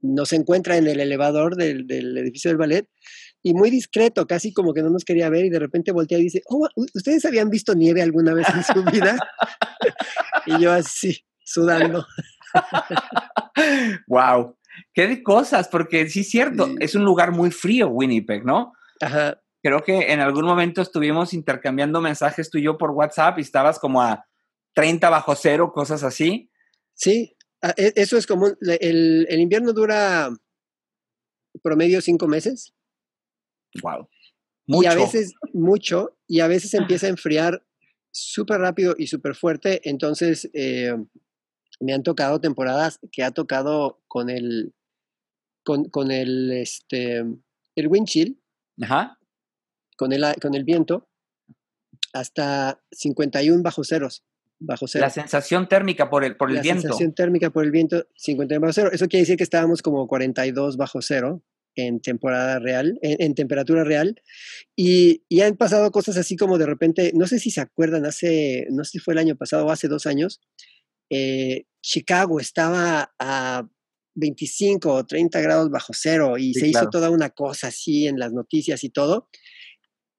nos 0.00 0.32
encuentra 0.32 0.76
en 0.76 0.86
el 0.86 1.00
elevador 1.00 1.56
del, 1.56 1.86
del 1.86 2.16
edificio 2.18 2.50
del 2.50 2.58
ballet 2.58 2.88
y 3.42 3.54
muy 3.54 3.70
discreto, 3.70 4.26
casi 4.26 4.52
como 4.52 4.74
que 4.74 4.82
no 4.82 4.90
nos 4.90 5.04
quería 5.04 5.28
ver 5.30 5.44
y 5.44 5.50
de 5.50 5.58
repente 5.58 5.92
voltea 5.92 6.18
y 6.18 6.24
dice, 6.24 6.42
oh, 6.46 6.68
¿ustedes 6.94 7.24
habían 7.24 7.50
visto 7.50 7.74
nieve 7.74 8.02
alguna 8.02 8.34
vez 8.34 8.46
en 8.50 8.64
su 8.64 8.84
vida? 8.84 9.16
y 10.46 10.60
yo 10.60 10.72
así, 10.72 11.24
sudando. 11.44 12.06
wow, 14.08 14.56
qué 14.92 15.06
de 15.06 15.22
cosas, 15.22 15.68
porque 15.68 16.08
sí 16.08 16.20
es 16.20 16.30
cierto, 16.30 16.68
es 16.80 16.94
un 16.94 17.04
lugar 17.04 17.32
muy 17.32 17.50
frío 17.50 17.88
Winnipeg, 17.88 18.44
¿no? 18.44 18.72
Ajá. 19.00 19.40
Creo 19.62 19.82
que 19.82 20.12
en 20.12 20.20
algún 20.20 20.44
momento 20.44 20.82
estuvimos 20.82 21.34
intercambiando 21.34 22.00
mensajes 22.00 22.48
tú 22.48 22.58
y 22.58 22.62
yo 22.62 22.78
por 22.78 22.92
WhatsApp 22.92 23.38
y 23.38 23.42
estabas 23.42 23.78
como 23.78 24.02
a 24.02 24.24
30 24.74 25.10
bajo 25.10 25.34
cero, 25.34 25.72
cosas 25.72 26.04
así. 26.04 26.50
Sí, 26.94 27.36
e, 27.76 27.92
eso 27.96 28.16
es 28.16 28.26
común. 28.26 28.56
El, 28.60 29.26
el 29.28 29.40
invierno 29.40 29.72
dura 29.72 30.30
promedio 31.62 32.00
cinco 32.00 32.28
meses. 32.28 32.72
Wow. 33.82 34.08
Y 34.66 34.86
a 34.86 34.94
veces 34.94 35.34
mucho, 35.54 36.16
y 36.26 36.40
a 36.40 36.46
veces 36.46 36.74
empieza 36.74 37.06
a 37.06 37.10
enfriar 37.10 37.64
súper 38.10 38.60
rápido 38.60 38.94
y 38.98 39.06
súper 39.06 39.34
fuerte. 39.34 39.80
Entonces, 39.88 40.50
eh, 40.52 40.94
me 41.80 41.94
han 41.94 42.02
tocado 42.02 42.40
temporadas 42.40 43.00
que 43.10 43.22
ha 43.22 43.30
tocado 43.30 44.02
con 44.08 44.28
el, 44.28 44.74
con, 45.64 45.84
con 45.88 46.10
el, 46.10 46.52
este, 46.52 47.24
el 47.76 47.88
wind 47.88 48.06
chill, 48.06 48.42
Ajá. 48.82 49.18
Con, 49.96 50.12
el, 50.12 50.24
con 50.40 50.54
el 50.54 50.64
viento, 50.64 51.08
hasta 52.12 52.80
51 52.92 53.62
bajo 53.62 53.84
ceros. 53.84 54.24
Bajo 54.60 54.88
cero. 54.88 55.04
La 55.04 55.10
sensación 55.10 55.68
térmica 55.68 56.10
por 56.10 56.24
el, 56.24 56.36
por 56.36 56.50
el 56.50 56.60
viento. 56.60 56.82
La 56.82 56.88
sensación 56.88 57.14
térmica 57.14 57.50
por 57.50 57.64
el 57.64 57.70
viento, 57.70 58.06
51 58.16 58.60
bajo 58.60 58.72
cero. 58.72 58.90
Eso 58.92 59.06
quiere 59.06 59.22
decir 59.22 59.36
que 59.36 59.44
estábamos 59.44 59.82
como 59.82 60.06
42 60.08 60.76
bajo 60.76 61.00
cero 61.00 61.42
en 61.86 62.00
temporada 62.00 62.58
real, 62.58 62.98
en, 63.02 63.34
temperatura 63.34 63.84
real. 63.84 64.20
Y, 64.76 65.22
y, 65.28 65.40
han 65.42 65.56
pasado 65.56 65.90
cosas 65.90 66.16
así 66.16 66.36
como 66.36 66.58
de 66.58 66.66
repente, 66.66 67.12
no 67.14 67.26
sé 67.26 67.38
si 67.38 67.50
se 67.50 67.60
acuerdan, 67.60 68.06
hace, 68.06 68.66
no 68.70 68.84
sé 68.84 68.92
si 68.92 68.98
fue 68.98 69.14
el 69.14 69.18
año 69.18 69.36
pasado 69.36 69.66
o 69.66 69.70
hace 69.70 69.88
dos 69.88 70.06
años, 70.06 70.40
eh, 71.10 71.64
Chicago 71.80 72.40
estaba 72.40 73.14
a 73.18 73.68
25 74.14 74.92
o 74.92 75.06
30 75.06 75.40
grados 75.40 75.70
bajo 75.70 75.92
cero 75.94 76.36
y 76.36 76.52
se 76.54 76.66
hizo 76.66 76.88
toda 76.90 77.10
una 77.10 77.30
cosa 77.30 77.68
así 77.68 78.06
en 78.06 78.18
las 78.18 78.32
noticias 78.32 78.82
y 78.84 78.90
todo. 78.90 79.28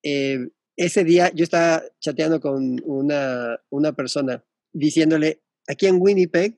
Eh, 0.03 0.39
ese 0.77 1.03
día 1.03 1.31
yo 1.35 1.43
estaba 1.43 1.83
chateando 1.99 2.39
con 2.39 2.81
una, 2.85 3.59
una 3.69 3.93
persona 3.93 4.43
diciéndole, 4.71 5.41
aquí 5.67 5.87
en 5.87 5.97
Winnipeg, 5.99 6.55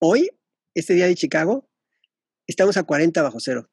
hoy, 0.00 0.28
este 0.74 0.94
día 0.94 1.06
de 1.06 1.14
Chicago, 1.14 1.68
estamos 2.52 2.76
a 2.76 2.84
40 2.84 3.22
bajo 3.22 3.40
cero. 3.40 3.68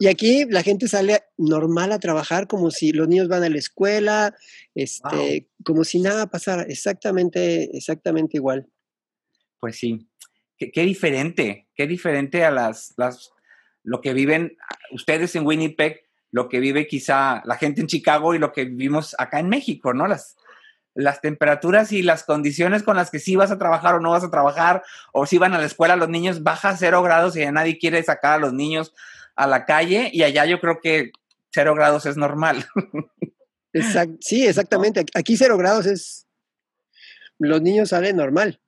Y 0.00 0.06
aquí 0.06 0.44
la 0.48 0.62
gente 0.62 0.86
sale 0.86 1.22
normal 1.36 1.90
a 1.90 1.98
trabajar 1.98 2.46
como 2.46 2.70
si 2.70 2.92
los 2.92 3.08
niños 3.08 3.26
van 3.26 3.42
a 3.42 3.48
la 3.48 3.58
escuela, 3.58 4.34
este, 4.74 5.48
como 5.64 5.82
si 5.82 5.98
nada 5.98 6.28
pasara, 6.28 6.62
exactamente, 6.62 7.76
exactamente 7.76 8.36
igual. 8.36 8.68
Pues 9.58 9.76
sí, 9.76 10.08
qué, 10.56 10.82
diferente, 10.82 11.68
qué 11.74 11.88
diferente 11.88 12.44
a 12.44 12.52
las, 12.52 12.94
las, 12.96 13.32
lo 13.82 14.00
que 14.00 14.12
viven 14.12 14.56
ustedes 14.92 15.34
en 15.34 15.44
Winnipeg, 15.44 16.04
lo 16.30 16.48
que 16.48 16.60
vive 16.60 16.86
quizá 16.86 17.42
la 17.44 17.56
gente 17.56 17.80
en 17.80 17.88
Chicago 17.88 18.34
y 18.34 18.38
lo 18.38 18.52
que 18.52 18.66
vivimos 18.66 19.16
acá 19.18 19.40
en 19.40 19.48
México, 19.48 19.94
¿no? 19.94 20.06
Las, 20.06 20.36
las 20.98 21.20
temperaturas 21.20 21.92
y 21.92 22.02
las 22.02 22.24
condiciones 22.24 22.82
con 22.82 22.96
las 22.96 23.12
que 23.12 23.20
sí 23.20 23.36
vas 23.36 23.52
a 23.52 23.58
trabajar 23.58 23.94
o 23.94 24.00
no 24.00 24.10
vas 24.10 24.24
a 24.24 24.32
trabajar, 24.32 24.82
o 25.12 25.26
si 25.26 25.38
van 25.38 25.54
a 25.54 25.58
la 25.58 25.64
escuela 25.64 25.94
los 25.94 26.08
niños, 26.08 26.42
baja 26.42 26.70
a 26.70 26.76
cero 26.76 27.04
grados 27.04 27.36
y 27.36 27.40
ya 27.40 27.52
nadie 27.52 27.78
quiere 27.78 28.02
sacar 28.02 28.32
a 28.32 28.38
los 28.38 28.52
niños 28.52 28.92
a 29.36 29.46
la 29.46 29.64
calle 29.64 30.10
y 30.12 30.24
allá 30.24 30.44
yo 30.44 30.58
creo 30.58 30.80
que 30.82 31.12
cero 31.52 31.76
grados 31.76 32.04
es 32.04 32.16
normal. 32.16 32.66
sí, 34.20 34.44
exactamente. 34.48 35.04
Aquí 35.14 35.36
cero 35.36 35.56
grados 35.56 35.86
es... 35.86 36.26
Los 37.38 37.62
niños 37.62 37.90
salen 37.90 38.16
normal. 38.16 38.60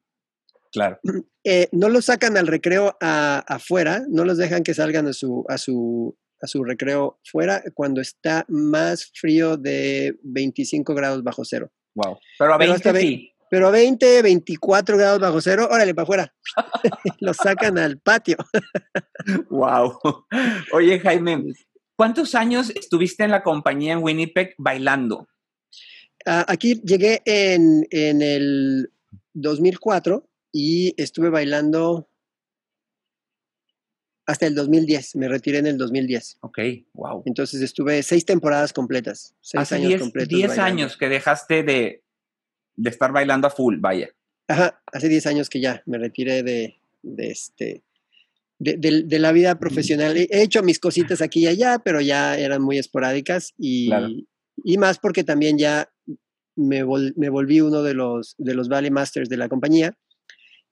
Claro. 0.72 1.01
Eh, 1.43 1.70
no 1.72 1.89
los 1.89 2.05
sacan 2.05 2.37
al 2.37 2.47
recreo 2.47 2.99
afuera, 3.01 4.03
no 4.11 4.26
los 4.26 4.37
dejan 4.37 4.62
que 4.62 4.74
salgan 4.74 5.07
a 5.07 5.14
su, 5.14 5.47
a 5.49 5.57
su, 5.57 6.18
a 6.43 6.47
su 6.47 6.62
recreo 6.64 7.18
fuera 7.24 7.62
cuando 7.72 8.03
está 8.03 8.45
más 8.47 9.11
frío 9.14 9.57
de 9.57 10.18
25 10.22 10.95
grados 10.95 11.24
bajo 11.24 11.43
cero. 11.47 11.72
Wow. 11.95 12.18
Pero 12.38 12.55
a 12.55 12.59
20 12.59 13.01
sí. 13.01 13.30
Pero 13.51 13.66
a 13.66 13.70
20, 13.72 14.22
24 14.22 14.97
grados 14.97 15.18
bajo 15.18 15.41
cero, 15.41 15.68
órale 15.70 15.93
para 15.93 16.05
afuera. 16.05 16.34
los 17.20 17.36
sacan 17.36 17.78
al 17.78 17.99
patio. 17.99 18.36
wow. 19.51 19.99
Oye, 20.72 21.01
Jaime, 21.01 21.43
¿cuántos 21.97 22.36
años 22.36 22.70
estuviste 22.70 23.24
en 23.24 23.32
la 23.32 23.43
compañía 23.43 23.95
en 23.95 24.05
Winnipeg 24.05 24.55
bailando? 24.57 25.26
Ah, 26.26 26.45
aquí 26.47 26.80
llegué 26.84 27.22
en, 27.24 27.86
en 27.91 28.22
el 28.22 28.93
2004 29.34 30.28
y 30.53 30.95
estuve 30.97 31.30
bailando 31.30 32.10
hasta 34.31 34.47
el 34.47 34.55
2010. 34.55 35.16
Me 35.16 35.28
retiré 35.28 35.59
en 35.59 35.66
el 35.66 35.76
2010. 35.76 36.39
Ok, 36.41 36.59
wow. 36.95 37.22
Entonces 37.26 37.61
estuve 37.62 38.03
seis 38.03 38.24
temporadas 38.24 38.72
completas. 38.72 39.35
Seis 39.41 39.62
Hace 39.62 39.74
años 39.76 40.01
completos. 40.01 40.28
Diez 40.28 40.59
años 40.59 40.97
que 40.97 41.09
dejaste 41.09 41.62
de, 41.62 42.03
de, 42.76 42.91
estar 42.91 43.12
bailando 43.12 43.49
a 43.49 43.51
full, 43.51 43.78
vaya. 43.78 44.11
Ajá, 44.49 44.81
hace 44.87 45.09
diez 45.09 45.26
años 45.26 45.51
que 45.51 45.61
ya 45.61 45.83
me 45.87 45.99
retiré 45.99 46.43
de, 46.43 46.81
de 47.03 47.31
este. 47.31 47.83
De, 48.59 49.18
la 49.18 49.33
vida 49.33 49.59
profesional. 49.59 50.16
He 50.16 50.43
hecho 50.43 50.62
mis 50.62 50.78
cositas 50.78 51.22
aquí 51.22 51.41
y 51.41 51.47
allá, 51.47 51.78
pero 51.83 52.01
ya 52.01 52.37
eran 52.37 52.61
muy 52.61 52.78
esporádicas 52.78 53.55
y, 53.57 53.91
y 54.62 54.76
más 54.76 54.99
porque 54.99 55.24
también 55.24 55.57
ya 55.57 55.91
me, 56.57 56.85
me, 57.16 57.28
volví 57.31 57.62
uno 57.62 57.83
de 57.83 57.95
los, 57.95 58.35
de 58.37 58.55
los 58.55 58.68
Valley 58.68 58.91
Masters 58.91 59.31
de 59.31 59.39
la 59.39 59.49
compañía 59.49 59.97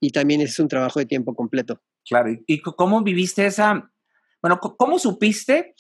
y 0.00 0.10
también 0.10 0.42
es 0.42 0.58
un 0.58 0.68
trabajo 0.68 1.00
de 1.00 1.06
tiempo 1.06 1.34
completo. 1.34 1.80
Claro, 2.08 2.30
¿y 2.46 2.60
cómo 2.60 3.02
viviste 3.02 3.46
esa, 3.46 3.92
bueno, 4.40 4.58
cómo 4.60 4.98
supiste 4.98 5.74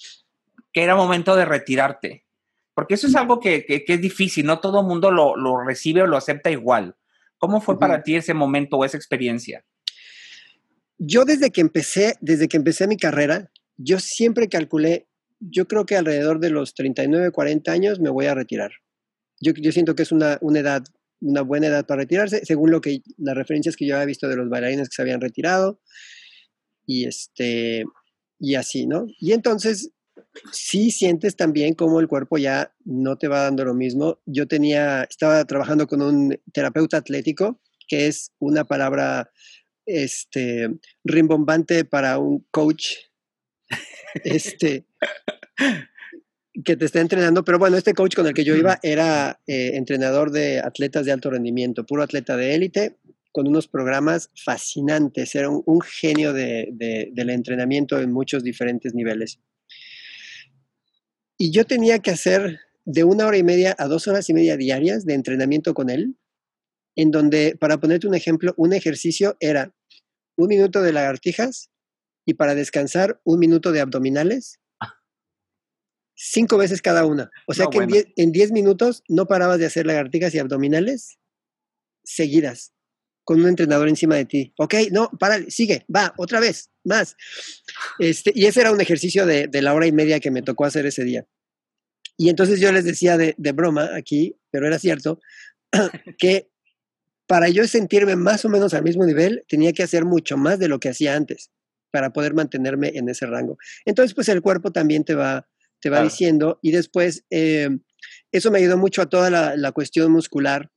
que 0.72 0.82
era 0.82 0.94
momento 0.94 1.34
de 1.34 1.44
retirarte? 1.44 2.26
Porque 2.74 2.94
eso 2.94 3.06
es 3.06 3.16
algo 3.16 3.40
que, 3.40 3.64
es 3.66 4.00
difícil, 4.00 4.46
no 4.46 4.60
todo 4.60 4.80
el 4.80 4.86
mundo 4.86 5.10
lo, 5.10 5.64
recibe 5.64 6.02
o 6.02 6.06
lo 6.06 6.16
acepta 6.16 6.50
igual. 6.50 6.96
¿Cómo 7.38 7.60
fue 7.60 7.78
para 7.78 8.02
ti 8.02 8.14
ese 8.16 8.34
momento 8.34 8.76
o 8.76 8.84
esa 8.84 8.96
experiencia? 8.96 9.64
Yo 10.98 11.24
desde 11.24 11.50
que 11.50 11.60
empecé, 11.60 12.16
desde 12.20 12.48
que 12.48 12.56
empecé 12.56 12.86
mi 12.86 12.96
carrera, 12.96 13.50
yo 13.76 13.98
siempre 13.98 14.48
calculé, 14.48 15.08
yo 15.40 15.66
creo 15.66 15.86
que 15.86 15.96
alrededor 15.96 16.40
de 16.40 16.50
los 16.50 16.74
39, 16.74 17.30
40 17.30 17.72
años 17.72 18.00
me 18.00 18.10
voy 18.10 18.26
a 18.26 18.34
retirar. 18.34 18.72
Yo, 19.40 19.52
yo 19.54 19.72
siento 19.72 19.94
que 19.94 20.02
es 20.02 20.12
una, 20.12 20.38
una 20.40 20.58
edad 20.60 20.84
una 21.20 21.42
buena 21.42 21.66
edad 21.66 21.86
para 21.86 22.02
retirarse, 22.02 22.44
según 22.44 22.70
lo 22.70 22.80
que 22.80 23.02
las 23.16 23.34
referencias 23.34 23.76
que 23.76 23.86
yo 23.86 23.96
había 23.96 24.06
visto 24.06 24.28
de 24.28 24.36
los 24.36 24.48
bailarines 24.48 24.88
que 24.88 24.94
se 24.94 25.02
habían 25.02 25.20
retirado 25.20 25.80
y 26.88 27.06
este 27.06 27.84
y 28.40 28.54
así, 28.54 28.86
¿no? 28.86 29.06
Y 29.20 29.32
entonces 29.32 29.92
sí 30.52 30.90
sientes 30.90 31.36
también 31.36 31.74
como 31.74 32.00
el 32.00 32.08
cuerpo 32.08 32.38
ya 32.38 32.74
no 32.84 33.18
te 33.18 33.28
va 33.28 33.42
dando 33.42 33.64
lo 33.64 33.74
mismo. 33.74 34.20
Yo 34.24 34.48
tenía 34.48 35.04
estaba 35.04 35.44
trabajando 35.44 35.86
con 35.86 36.00
un 36.02 36.40
terapeuta 36.52 36.96
atlético, 36.96 37.60
que 37.86 38.06
es 38.06 38.32
una 38.38 38.64
palabra 38.64 39.30
este 39.84 40.68
rimbombante 41.04 41.84
para 41.84 42.18
un 42.18 42.46
coach 42.50 42.94
este 44.24 44.86
que 46.64 46.76
te 46.76 46.84
está 46.86 47.00
entrenando, 47.00 47.44
pero 47.44 47.58
bueno, 47.58 47.76
este 47.76 47.94
coach 47.94 48.16
con 48.16 48.26
el 48.26 48.34
que 48.34 48.44
yo 48.44 48.56
iba 48.56 48.80
era 48.82 49.40
eh, 49.46 49.72
entrenador 49.74 50.30
de 50.30 50.58
atletas 50.58 51.04
de 51.04 51.12
alto 51.12 51.30
rendimiento, 51.30 51.86
puro 51.86 52.02
atleta 52.02 52.36
de 52.36 52.54
élite, 52.54 52.96
con 53.32 53.46
unos 53.46 53.68
programas 53.68 54.30
fascinantes, 54.34 55.34
era 55.34 55.48
un, 55.48 55.80
genio 55.80 56.32
de, 56.32 57.10
del 57.12 57.30
entrenamiento 57.30 57.98
en 57.98 58.12
muchos 58.12 58.42
diferentes 58.42 58.94
niveles. 58.94 59.40
Y 61.36 61.52
yo 61.52 61.64
tenía 61.64 62.00
que 62.00 62.10
hacer 62.10 62.58
de 62.84 63.04
una 63.04 63.26
hora 63.26 63.36
y 63.36 63.42
media 63.42 63.76
a 63.78 63.86
dos 63.86 64.08
horas 64.08 64.28
y 64.28 64.34
media 64.34 64.56
diarias 64.56 65.04
de 65.04 65.14
entrenamiento 65.14 65.74
con 65.74 65.90
él, 65.90 66.16
en 66.96 67.10
donde, 67.10 67.56
para 67.60 67.78
ponerte 67.78 68.08
un 68.08 68.14
ejemplo, 68.14 68.54
un 68.56 68.72
ejercicio 68.72 69.36
era 69.40 69.72
un 70.36 70.48
minuto 70.48 70.82
de 70.82 70.92
lagartijas 70.92 71.70
y 72.24 72.34
para 72.34 72.54
descansar 72.54 73.20
un 73.24 73.38
minuto 73.38 73.72
de 73.72 73.80
abdominales 73.80 74.60
cinco 76.18 76.58
veces 76.58 76.82
cada 76.82 77.06
una. 77.06 77.30
O 77.46 77.54
sea 77.54 77.66
que 77.70 77.78
en, 78.16 78.32
diez, 78.32 78.50
minutos 78.50 79.04
no 79.08 79.26
parabas 79.26 79.58
de 79.58 79.66
hacer 79.66 79.86
lagartijas 79.86 80.34
y 80.34 80.38
abdominales 80.38 81.18
seguidas 82.04 82.74
con 83.28 83.42
un 83.42 83.48
entrenador 83.48 83.90
encima 83.90 84.16
de 84.16 84.24
ti. 84.24 84.54
Ok, 84.56 84.74
no, 84.90 85.10
para, 85.20 85.38
sigue, 85.50 85.84
va, 85.94 86.14
otra 86.16 86.40
vez, 86.40 86.70
más. 86.82 87.14
Este, 87.98 88.32
y 88.34 88.46
ese 88.46 88.62
era 88.62 88.72
un 88.72 88.80
ejercicio 88.80 89.26
de, 89.26 89.50
la 89.52 89.74
hora 89.74 89.86
y 89.86 89.92
media 89.92 90.18
que 90.18 90.30
me 90.30 90.40
tocó 90.40 90.64
hacer 90.64 90.86
ese 90.86 91.04
día. 91.04 91.26
Y 92.16 92.30
entonces 92.30 92.58
yo 92.58 92.72
les 92.72 92.86
decía 92.86 93.18
de, 93.18 93.34
de 93.36 93.52
broma 93.52 93.90
aquí, 93.94 94.34
pero 94.50 94.66
era 94.66 94.78
cierto, 94.78 95.20
que 96.18 96.48
para 97.26 97.50
yo 97.50 97.66
sentirme 97.66 98.16
más 98.16 98.46
o 98.46 98.48
menos 98.48 98.72
al 98.72 98.82
mismo 98.82 99.04
nivel, 99.04 99.44
tenía 99.46 99.74
que 99.74 99.82
hacer 99.82 100.06
mucho 100.06 100.38
más 100.38 100.58
de 100.58 100.68
lo 100.68 100.80
que 100.80 100.88
hacía 100.88 101.14
antes 101.14 101.50
para 101.90 102.14
poder 102.14 102.32
mantenerme 102.32 102.92
en 102.94 103.10
ese 103.10 103.26
rango. 103.26 103.58
Entonces, 103.84 104.14
pues 104.14 104.30
el 104.30 104.40
cuerpo 104.40 104.72
también 104.72 105.04
te 105.04 105.14
va, 105.14 105.46
te 105.80 105.90
va 105.90 106.02
diciendo. 106.02 106.58
Y 106.62 106.70
después, 106.70 107.26
eh, 107.28 107.68
eso 108.32 108.50
me 108.50 108.58
ayudó 108.60 108.78
mucho 108.78 109.02
a 109.02 109.10
toda 109.10 109.28
la, 109.54 109.72
cuestión 109.72 110.10
muscular, 110.12 110.70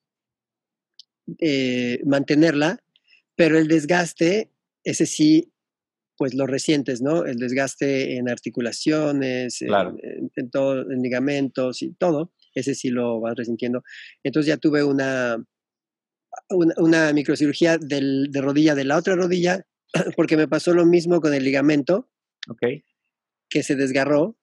eh, 1.39 1.99
mantenerla, 2.05 2.83
pero 3.35 3.57
el 3.57 3.67
desgaste, 3.67 4.51
ese 4.83 5.05
sí, 5.05 5.51
pues 6.17 6.33
lo 6.33 6.45
resientes, 6.45 7.01
¿no? 7.01 7.25
El 7.25 7.37
desgaste 7.37 8.17
en 8.17 8.29
articulaciones, 8.29 9.61
en, 9.61 10.49
todo, 10.51 10.91
en 10.91 11.01
ligamentos 11.01 11.81
y 11.81 11.93
todo, 11.93 12.33
ese 12.53 12.75
sí 12.75 12.89
lo 12.89 13.19
vas 13.19 13.35
resintiendo. 13.35 13.83
Entonces 14.23 14.47
ya 14.47 14.57
tuve 14.57 14.83
una, 14.83 15.43
una, 16.49 17.13
microcirugía 17.13 17.77
del, 17.77 18.27
de 18.31 18.41
rodilla 18.41 18.75
de 18.75 18.85
la 18.85 18.97
otra 18.97 19.15
rodilla, 19.15 19.65
porque 20.15 20.37
me 20.37 20.47
pasó 20.47 20.73
lo 20.73 20.85
mismo 20.85 21.21
con 21.21 21.33
el 21.33 21.43
ligamento, 21.43 22.09
okay. 22.47 22.83
que 23.49 23.63
se 23.63 23.75
desgarró 23.75 24.37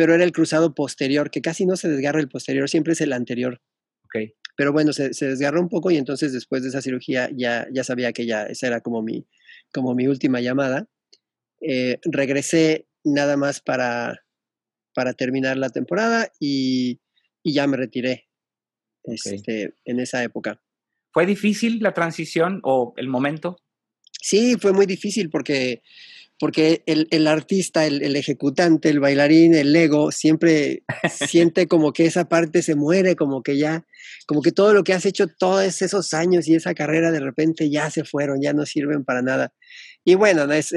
pero 0.00 0.14
era 0.14 0.24
el 0.24 0.32
cruzado 0.32 0.74
posterior, 0.74 1.30
que 1.30 1.42
casi 1.42 1.66
no 1.66 1.76
se 1.76 1.86
desgarra 1.90 2.20
el 2.20 2.28
posterior, 2.30 2.70
siempre 2.70 2.94
es 2.94 3.02
el 3.02 3.12
anterior. 3.12 3.60
Okay. 4.06 4.32
Pero 4.60 4.74
bueno, 4.74 4.92
se, 4.92 5.14
se, 5.14 5.26
desgarró 5.26 5.58
un 5.58 5.70
poco 5.70 5.90
y 5.90 5.96
entonces 5.96 6.34
después 6.34 6.62
de 6.62 6.68
esa 6.68 6.82
cirugía 6.82 7.30
ya, 7.34 7.66
ya 7.72 7.82
sabía 7.82 8.12
que 8.12 8.26
ya 8.26 8.42
esa 8.42 8.66
era 8.66 8.82
como 8.82 9.00
mi, 9.00 9.26
como 9.72 9.94
mi 9.94 10.06
última 10.06 10.42
llamada. 10.42 10.86
Eh, 11.62 11.98
regresé 12.04 12.86
nada 13.02 13.38
más 13.38 13.62
para, 13.62 14.22
para 14.92 15.14
terminar 15.14 15.56
la 15.56 15.70
temporada 15.70 16.30
y, 16.38 17.00
y 17.42 17.54
ya 17.54 17.66
me 17.66 17.78
retiré 17.78 18.28
este, 19.04 19.76
en 19.86 19.98
esa 19.98 20.22
época. 20.24 20.62
¿Fue 21.10 21.24
difícil 21.24 21.78
la 21.80 21.94
transición 21.94 22.60
o 22.62 22.92
el 22.98 23.08
momento? 23.08 23.56
Sí, 24.20 24.56
fue 24.60 24.74
muy 24.74 24.84
difícil 24.84 25.30
porque 25.30 25.82
porque 26.40 26.82
el, 26.86 27.26
artista, 27.26 27.84
el, 27.84 28.16
ejecutante, 28.16 28.88
el 28.88 28.98
bailarín, 28.98 29.54
el 29.54 29.76
ego, 29.76 30.10
siempre 30.10 30.84
siente 31.28 31.68
como 31.68 31.92
que 31.92 32.06
esa 32.06 32.30
parte 32.30 32.62
se 32.62 32.74
muere, 32.74 33.14
como 33.14 33.42
que 33.42 33.58
ya, 33.58 33.84
como 34.26 34.40
que 34.40 34.50
todo 34.50 34.72
lo 34.72 34.82
que 34.82 34.94
has 34.94 35.04
hecho 35.04 35.26
todos 35.28 35.82
esos 35.82 36.14
años 36.14 36.48
y 36.48 36.54
esa 36.54 36.72
carrera 36.72 37.10
de 37.10 37.20
repente 37.20 37.68
ya 37.68 37.90
se 37.90 38.04
fueron, 38.04 38.40
ya 38.40 38.54
no 38.54 38.64
sirven 38.64 39.04
para 39.04 39.20
nada. 39.20 39.52
Y 40.02 40.14
bueno, 40.14 40.50
es, 40.50 40.72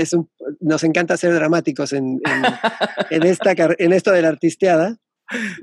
nos 0.59 0.83
encanta 0.83 1.15
ser 1.15 1.33
dramáticos 1.33 1.93
en, 1.93 2.19
esta, 3.09 3.55
en 3.55 3.93
esto 3.93 4.11
de 4.11 4.21
la 4.21 4.27
artisteada. 4.27 4.97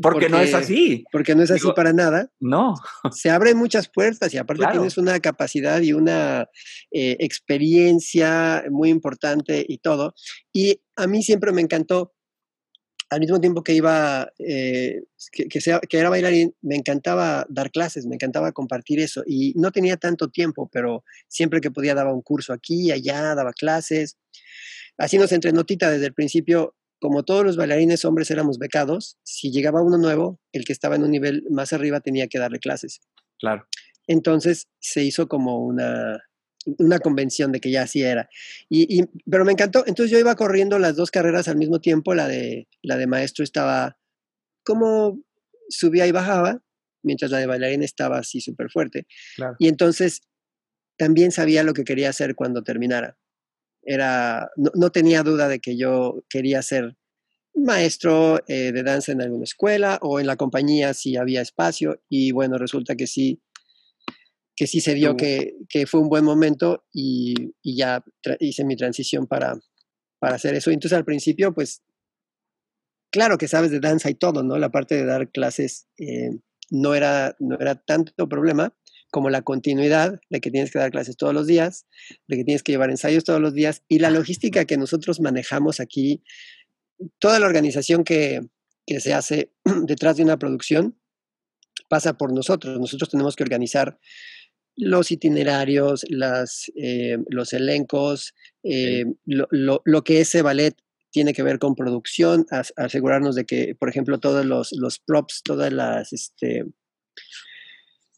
Porque, 0.02 0.28
no 0.28 0.40
es 0.40 0.54
así. 0.54 1.04
Porque 1.12 1.34
no 1.34 1.42
es 1.42 1.50
así 1.50 1.68
para 1.74 1.92
nada. 1.92 2.30
No. 2.40 2.74
Se 3.12 3.30
abren 3.30 3.56
muchas 3.56 3.88
puertas 3.88 4.32
y 4.34 4.38
aparte 4.38 4.66
tienes 4.70 4.98
una 4.98 5.18
capacidad 5.20 5.80
y 5.80 5.92
una 5.92 6.48
eh, 6.90 7.16
experiencia 7.20 8.64
muy 8.70 8.90
importante 8.90 9.64
y 9.66 9.78
todo. 9.78 10.14
Y 10.52 10.80
a 10.96 11.06
mí 11.06 11.22
siempre 11.22 11.52
me 11.52 11.60
encantó, 11.60 12.14
al 13.10 13.20
mismo 13.20 13.40
tiempo 13.40 13.64
que 13.64 13.74
iba, 13.74 14.32
eh, 14.38 15.02
que, 15.32 15.60
sea, 15.60 15.80
que 15.80 15.98
era 15.98 16.10
bailarín, 16.10 16.54
me 16.62 16.76
encantaba 16.76 17.44
dar 17.48 17.72
clases, 17.72 18.06
me 18.06 18.14
encantaba 18.14 18.52
compartir 18.52 19.00
eso. 19.00 19.22
Y 19.26 19.52
no 19.56 19.72
tenía 19.72 19.96
tanto 19.96 20.28
tiempo, 20.28 20.68
pero 20.72 21.04
siempre 21.26 21.60
que 21.60 21.72
podía 21.72 21.94
daba 21.94 22.14
un 22.14 22.22
curso 22.22 22.52
aquí, 22.52 22.92
allá, 22.92 23.34
daba 23.34 23.52
clases. 23.52 24.16
Así 24.96 25.18
nos 25.18 25.32
entre 25.32 25.52
notita 25.52 25.90
desde 25.90 26.06
el 26.06 26.14
principio 26.14 26.76
como 27.00 27.24
todos 27.24 27.44
los 27.44 27.56
bailarines 27.56 28.04
hombres 28.04 28.30
éramos 28.30 28.58
becados, 28.58 29.18
si 29.22 29.50
llegaba 29.50 29.82
uno 29.82 29.96
nuevo, 29.96 30.38
el 30.52 30.64
que 30.64 30.72
estaba 30.72 30.96
en 30.96 31.02
un 31.02 31.10
nivel 31.10 31.44
más 31.50 31.72
arriba 31.72 32.00
tenía 32.00 32.28
que 32.28 32.38
darle 32.38 32.58
clases. 32.58 33.00
Claro. 33.38 33.66
Entonces 34.06 34.68
se 34.80 35.02
hizo 35.02 35.26
como 35.26 35.64
una, 35.64 36.22
una 36.78 36.98
convención 36.98 37.52
de 37.52 37.60
que 37.60 37.70
ya 37.70 37.82
así 37.82 38.02
era. 38.02 38.28
Y, 38.68 39.04
pero 39.28 39.44
me 39.44 39.52
encantó. 39.52 39.84
Entonces 39.86 40.10
yo 40.10 40.18
iba 40.18 40.36
corriendo 40.36 40.78
las 40.78 40.96
dos 40.96 41.10
carreras 41.10 41.48
al 41.48 41.56
mismo 41.56 41.80
tiempo. 41.80 42.14
La 42.14 42.28
de, 42.28 42.68
la 42.82 42.96
de 42.96 43.06
maestro 43.06 43.44
estaba 43.44 43.96
como 44.62 45.22
subía 45.68 46.06
y 46.06 46.12
bajaba, 46.12 46.62
mientras 47.02 47.30
la 47.30 47.38
de 47.38 47.46
bailarín 47.46 47.82
estaba 47.82 48.18
así 48.18 48.40
súper 48.40 48.70
fuerte. 48.70 49.06
Y 49.58 49.68
entonces 49.68 50.20
también 50.98 51.32
sabía 51.32 51.62
lo 51.62 51.72
que 51.72 51.84
quería 51.84 52.10
hacer 52.10 52.34
cuando 52.34 52.62
terminara 52.62 53.16
era, 53.82 54.50
no, 54.56 54.90
tenía 54.90 55.22
duda 55.22 55.48
de 55.48 55.60
que 55.60 55.76
yo 55.76 56.24
quería 56.28 56.62
ser 56.62 56.96
maestro 57.54 58.40
eh, 58.46 58.72
de 58.72 58.82
danza 58.82 59.12
en 59.12 59.22
alguna 59.22 59.44
escuela 59.44 59.98
o 60.02 60.20
en 60.20 60.26
la 60.26 60.36
compañía 60.36 60.94
si 60.94 61.16
había 61.16 61.40
espacio 61.40 62.02
y 62.08 62.32
bueno, 62.32 62.58
resulta 62.58 62.94
que 62.94 63.06
sí, 63.06 63.42
que 64.54 64.66
sí 64.66 64.80
se 64.80 64.94
dio 64.94 65.16
que, 65.16 65.54
fue 65.86 66.00
un 66.00 66.08
buen 66.08 66.24
momento 66.24 66.84
y, 66.92 67.34
ya 67.64 68.04
hice 68.38 68.64
mi 68.64 68.76
transición 68.76 69.26
para, 69.26 69.58
para 70.18 70.36
hacer 70.36 70.54
eso. 70.54 70.70
Entonces 70.70 70.96
al 70.96 71.04
principio, 71.04 71.52
pues, 71.54 71.82
claro 73.10 73.38
que 73.38 73.48
sabes 73.48 73.70
de 73.70 73.80
danza 73.80 74.10
y 74.10 74.14
todo, 74.14 74.42
¿no? 74.42 74.58
La 74.58 74.70
parte 74.70 74.94
de 74.94 75.04
dar 75.04 75.30
clases 75.30 75.88
eh, 75.98 76.30
no, 76.70 76.94
era, 76.94 77.36
no 77.40 77.58
era 77.58 77.74
tanto 77.74 78.28
problema, 78.28 78.74
como 79.10 79.30
la 79.30 79.42
continuidad 79.42 80.20
de 80.30 80.40
que 80.40 80.50
tienes 80.50 80.70
que 80.70 80.78
dar 80.78 80.90
clases 80.90 81.16
todos 81.16 81.34
los 81.34 81.46
días, 81.46 81.86
de 82.28 82.36
que 82.36 82.44
tienes 82.44 82.62
que 82.62 82.72
llevar 82.72 82.90
ensayos 82.90 83.24
todos 83.24 83.40
los 83.40 83.54
días 83.54 83.82
y 83.88 83.98
la 83.98 84.10
logística 84.10 84.64
que 84.64 84.76
nosotros 84.76 85.20
manejamos 85.20 85.80
aquí, 85.80 86.22
toda 87.18 87.38
la 87.38 87.46
organización 87.46 88.04
que, 88.04 88.40
se 88.98 89.14
hace 89.14 89.52
detrás 89.84 90.16
de 90.16 90.24
una 90.24 90.36
producción 90.36 90.98
pasa 91.88 92.18
por 92.18 92.32
nosotros. 92.32 92.78
Nosotros 92.80 93.08
tenemos 93.08 93.36
que 93.36 93.44
organizar 93.44 93.98
los 94.76 95.12
itinerarios, 95.12 96.04
las, 96.08 96.72
eh, 96.74 97.18
los 97.28 97.52
elencos, 97.52 98.34
eh, 98.64 99.04
lo, 99.26 100.04
que 100.04 100.20
ese 100.20 100.42
ballet 100.42 100.74
tiene 101.10 101.32
que 101.34 101.42
ver 101.42 101.58
con 101.58 101.76
producción, 101.76 102.46
asegurarnos 102.76 103.34
de 103.36 103.44
que, 103.44 103.74
por 103.74 103.88
ejemplo, 103.88 104.18
todos 104.18 104.44
los, 104.44 104.72
los 104.72 104.98
props, 104.98 105.42
todas 105.44 105.72
las, 105.72 106.12
este, 106.12 106.64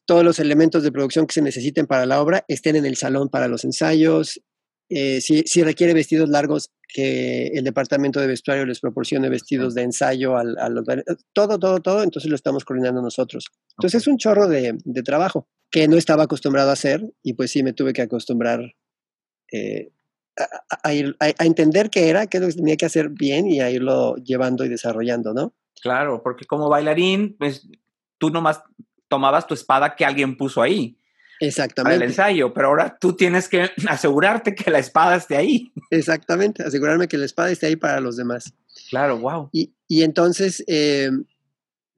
todos 0.06 0.24
los 0.24 0.38
elementos 0.38 0.82
de 0.82 0.92
producción 0.92 1.26
que 1.26 1.34
se 1.34 1.42
necesiten 1.42 1.86
para 1.86 2.06
la 2.06 2.20
obra 2.20 2.44
estén 2.48 2.76
en 2.76 2.86
el 2.86 2.96
salón 2.96 3.28
para 3.28 3.48
los 3.48 3.64
ensayos. 3.64 4.40
Eh, 4.88 5.20
si, 5.20 5.62
requiere 5.62 5.94
vestidos 5.94 6.28
largos, 6.28 6.70
que 6.86 7.46
el 7.46 7.64
departamento 7.64 8.20
de 8.20 8.26
vestuario 8.26 8.66
les 8.66 8.80
proporcione 8.80 9.30
vestidos 9.30 9.74
de 9.74 9.82
ensayo 9.82 10.36
a 10.36 10.44
los... 10.44 10.84
Todo, 11.32 11.58
todo, 11.58 11.80
todo, 11.80 12.02
entonces 12.02 12.28
lo 12.28 12.36
estamos 12.36 12.64
coordinando 12.64 13.00
nosotros. 13.00 13.46
Entonces 13.78 14.02
es 14.02 14.06
un 14.06 14.18
chorro 14.18 14.48
de, 14.48 14.76
trabajo 15.02 15.48
que 15.70 15.88
no 15.88 15.96
estaba 15.96 16.24
acostumbrado 16.24 16.68
a 16.68 16.74
hacer 16.74 17.02
y 17.22 17.32
pues 17.32 17.50
sí 17.50 17.62
me 17.62 17.72
tuve 17.72 17.94
que 17.94 18.02
acostumbrar 18.02 18.74
eh, 19.50 19.92
a, 20.36 20.90
a, 21.20 21.44
entender 21.46 21.88
qué 21.88 22.10
era, 22.10 22.26
qué 22.26 22.36
es 22.36 22.42
lo 22.42 22.48
que 22.48 22.54
tenía 22.54 22.76
que 22.76 22.86
hacer 22.86 23.08
bien 23.08 23.46
y 23.46 23.60
a 23.60 23.70
irlo 23.70 24.16
llevando 24.16 24.66
y 24.66 24.68
desarrollando, 24.68 25.32
¿no? 25.32 25.54
Claro, 25.80 26.22
porque 26.22 26.44
como 26.44 26.68
bailarín, 26.68 27.36
pues 27.38 27.66
tú 28.18 28.28
nomás 28.28 28.62
tomabas 29.12 29.46
tu 29.46 29.52
espada 29.52 29.94
que 29.94 30.06
alguien 30.06 30.38
puso 30.38 30.62
ahí. 30.62 30.96
Exactamente. 31.38 31.96
Para 31.96 32.02
el 32.02 32.10
ensayo, 32.10 32.54
pero 32.54 32.68
ahora 32.68 32.96
tú 32.98 33.14
tienes 33.14 33.46
que 33.46 33.70
asegurarte 33.86 34.54
que 34.54 34.70
la 34.70 34.78
espada 34.78 35.16
esté 35.16 35.36
ahí. 35.36 35.70
Exactamente, 35.90 36.62
asegurarme 36.62 37.08
que 37.08 37.18
la 37.18 37.26
espada 37.26 37.50
esté 37.50 37.66
ahí 37.66 37.76
para 37.76 38.00
los 38.00 38.16
demás. 38.16 38.54
Claro, 38.88 39.18
wow. 39.18 39.50
Y, 39.52 39.74
entonces, 40.02 40.64
eh, 40.66 41.10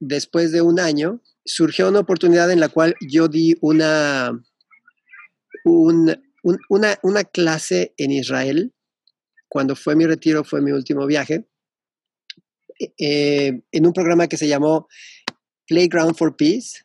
después 0.01 0.51
de 0.51 0.61
un 0.61 0.81
año, 0.81 1.21
surgió 1.45 1.89
una 1.89 2.01
oportunidad 2.01 2.51
en 2.51 2.59
la 2.59 2.69
cual 2.69 2.97
yo 3.01 3.29
di 3.29 3.57
una, 3.61 4.43
una, 5.63 6.99
una 7.03 7.23
clase 7.23 7.95
en 7.97 8.11
Israel. 8.11 8.73
Cuando 9.47 9.77
fue 9.77 9.95
mi 9.95 10.05
retiro, 10.05 10.43
fue 10.43 10.61
mi 10.61 10.73
último 10.73 11.07
viaje, 11.07 11.47
eh, 12.99 13.61
en 13.71 13.87
un 13.87 13.93
programa 13.93 14.27
que 14.27 14.37
se 14.37 14.49
llamó 14.49 14.89
Playground 15.69 16.17
for 16.17 16.37
Peace, 16.37 16.83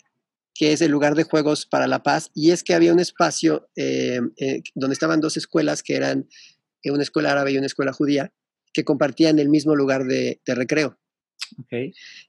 que 0.60 0.74
es 0.74 0.82
el 0.82 0.91
lugar 0.91 1.16
de 1.16 1.24
juegos 1.24 1.66
para 1.66 1.88
la 1.88 2.03
paz, 2.03 2.32
y 2.36 2.51
es 2.51 2.66
que 2.66 2.74
había 2.74 2.91
un 2.91 2.99
espacio 2.99 3.70
eh, 3.78 4.20
eh, 4.36 4.62
donde 4.76 4.91
estaban 4.91 5.22
dos 5.22 5.38
escuelas, 5.38 5.84
que 5.84 5.95
eran 5.95 6.28
eh, 6.84 6.91
una 6.91 7.01
escuela 7.01 7.32
árabe 7.32 7.53
y 7.53 7.57
una 7.57 7.68
escuela 7.68 7.93
judía, 7.93 8.34
que 8.74 8.84
compartían 8.84 9.39
el 9.39 9.47
mismo 9.47 9.74
lugar 9.74 10.03
de, 10.03 10.41
recreo. 10.45 10.99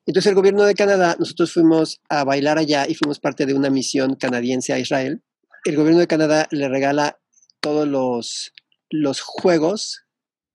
Entonces 0.06 0.28
el 0.28 0.36
gobierno 0.36 0.62
de 0.62 0.76
Canadá, 0.76 1.16
nosotros 1.18 1.52
fuimos 1.52 2.00
a 2.08 2.22
bailar 2.22 2.58
allá 2.58 2.86
y 2.88 2.94
fuimos 2.94 3.18
parte 3.18 3.46
de 3.46 3.54
una 3.54 3.68
misión 3.68 4.14
canadiense 4.14 4.72
a 4.72 4.78
Israel. 4.78 5.24
El 5.64 5.74
gobierno 5.74 5.98
de 5.98 6.06
Canadá 6.06 6.46
le 6.52 6.68
regala 6.68 7.18
todos 7.58 7.88
los, 7.88 8.52
los 8.90 9.20
juegos, 9.20 10.04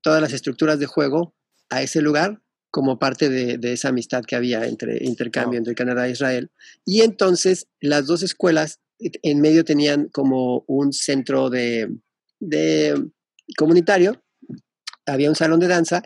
todas 0.01 0.21
las 0.21 0.31
estructuras 0.31 0.79
de 0.79 0.85
juego 0.85 1.35
a 1.69 1.81
ese 1.81 2.01
lugar 2.01 2.41
como 2.75 2.99
parte 2.99 3.29
de, 3.29 3.71
esa 3.71 3.87
amistad 3.87 4.25
que 4.25 4.35
había 4.35 4.65
entre 4.67 5.01
intercambio 5.01 5.57
entre 5.57 5.75
Canadá 5.75 6.09
e 6.09 6.11
Israel. 6.11 6.51
Y 6.85 7.03
entonces 7.03 7.67
las 7.79 8.05
dos 8.05 8.21
escuelas 8.21 8.81
en 8.99 9.39
medio 9.39 9.63
tenían 9.63 10.09
como 10.09 10.65
un 10.67 10.91
centro 10.91 11.49
de, 11.49 11.89
comunitario, 13.57 14.21
había 15.05 15.29
un 15.29 15.37
salón 15.37 15.61
de 15.61 15.69
danza 15.69 16.03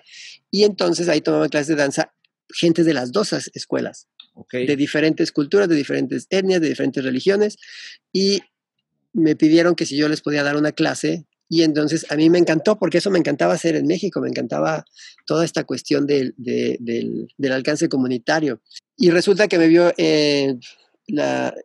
y 0.51 0.61
entonces 0.61 1.09
ahí 1.09 1.22
tomaban 1.22 1.49
clases 1.49 1.70
de 1.70 1.76
danza 1.82 2.13
gente 2.49 2.84
de 2.84 2.93
las 2.93 3.11
dos 3.11 3.34
escuelas, 3.55 4.07
de 4.51 4.76
diferentes 4.76 5.32
culturas, 5.32 5.70
de 5.70 5.76
diferentes 5.76 6.28
etnias, 6.30 6.61
de 6.61 6.70
diferentes 6.70 7.03
religiones 7.03 7.57
y 8.13 8.41
me 9.11 9.36
pidieron 9.36 9.74
que 9.74 9.88
si 9.88 9.97
yo 9.97 10.07
les 10.07 10.22
podía 10.22 10.43
dar 10.43 10.55
una 10.55 10.72
clase 10.72 11.26
y 11.49 11.63
entonces 11.63 12.05
a 12.11 12.15
mí 12.15 12.29
me 12.29 12.37
encantó, 12.37 12.77
porque 12.77 12.99
eso 12.99 13.09
me 13.09 13.17
encantaba 13.17 13.55
hacer 13.55 13.75
en 13.75 13.87
México, 13.87 14.21
me 14.21 14.29
encantaba 14.29 14.85
toda 15.25 15.43
esta 15.43 15.63
cuestión 15.63 16.05
del, 16.05 16.35
del, 16.37 17.51
alcance 17.51 17.89
comunitario. 17.89 18.61
Y 18.95 19.09
resulta 19.09 19.47
que 19.47 19.57
me 19.57 19.67
vio, 19.67 19.91
eh, 19.97 20.55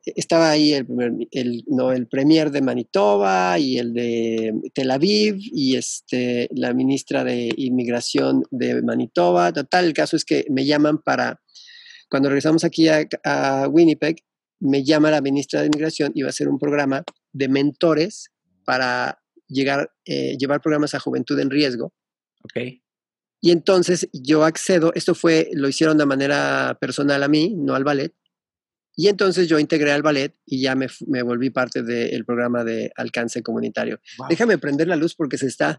estaba 0.06 0.50
ahí 0.50 0.72
el, 0.72 0.86
el, 1.30 1.64
no, 1.66 1.92
el 1.92 2.06
premier 2.06 2.50
de 2.50 2.62
Manitoba 2.62 3.58
y 3.58 3.76
el 3.76 3.92
de 3.92 4.54
Tel 4.72 4.90
Aviv 4.90 5.36
y 5.38 5.76
este, 5.76 6.48
la 6.52 6.72
ministra 6.72 7.22
de 7.22 7.50
Inmigración 7.54 8.42
de 8.50 8.80
Manitoba. 8.80 9.52
Total, 9.52 9.84
el 9.84 9.92
caso 9.92 10.16
es 10.16 10.24
que 10.24 10.46
me 10.48 10.64
llaman 10.64 10.96
para, 10.96 11.42
cuando 12.08 12.30
regresamos 12.30 12.64
aquí 12.64 12.88
a, 12.88 13.06
a 13.22 13.68
Winnipeg, 13.68 14.24
me 14.60 14.82
llama 14.82 15.10
la 15.10 15.20
ministra 15.20 15.60
de 15.60 15.66
Inmigración 15.66 16.12
y 16.14 16.22
va 16.22 16.28
a 16.28 16.30
hacer 16.30 16.48
un 16.48 16.58
programa 16.58 17.04
de 17.34 17.48
mentores 17.48 18.30
para 18.64 19.18
llegar, 19.48 19.92
eh, 20.04 20.36
llevar 20.38 20.60
programas 20.60 20.94
a 20.94 21.00
juventud 21.00 21.38
en 21.38 21.50
riesgo. 21.50 21.92
Ok. 22.42 22.80
Y 23.44 23.50
entonces 23.50 24.08
yo 24.14 24.44
accedo, 24.44 24.90
esto 24.94 25.14
fue, 25.14 25.50
lo 25.52 25.68
hicieron 25.68 25.98
de 25.98 26.06
manera 26.06 26.78
personal 26.80 27.22
a 27.22 27.28
mí, 27.28 27.54
no 27.54 27.74
al 27.74 27.84
ballet. 27.84 28.14
Y 28.96 29.08
entonces 29.08 29.48
yo 29.48 29.58
integré 29.58 29.92
al 29.92 30.02
ballet 30.02 30.34
y 30.46 30.62
ya 30.62 30.74
me, 30.74 30.86
me 31.06 31.22
volví 31.22 31.50
parte 31.50 31.82
del 31.82 32.24
programa 32.24 32.64
de 32.64 32.90
alcance 32.96 33.42
comunitario. 33.42 34.00
Déjame 34.30 34.56
prender 34.56 34.88
la 34.88 34.96
luz 34.96 35.14
porque 35.14 35.36
se 35.36 35.48
está, 35.48 35.78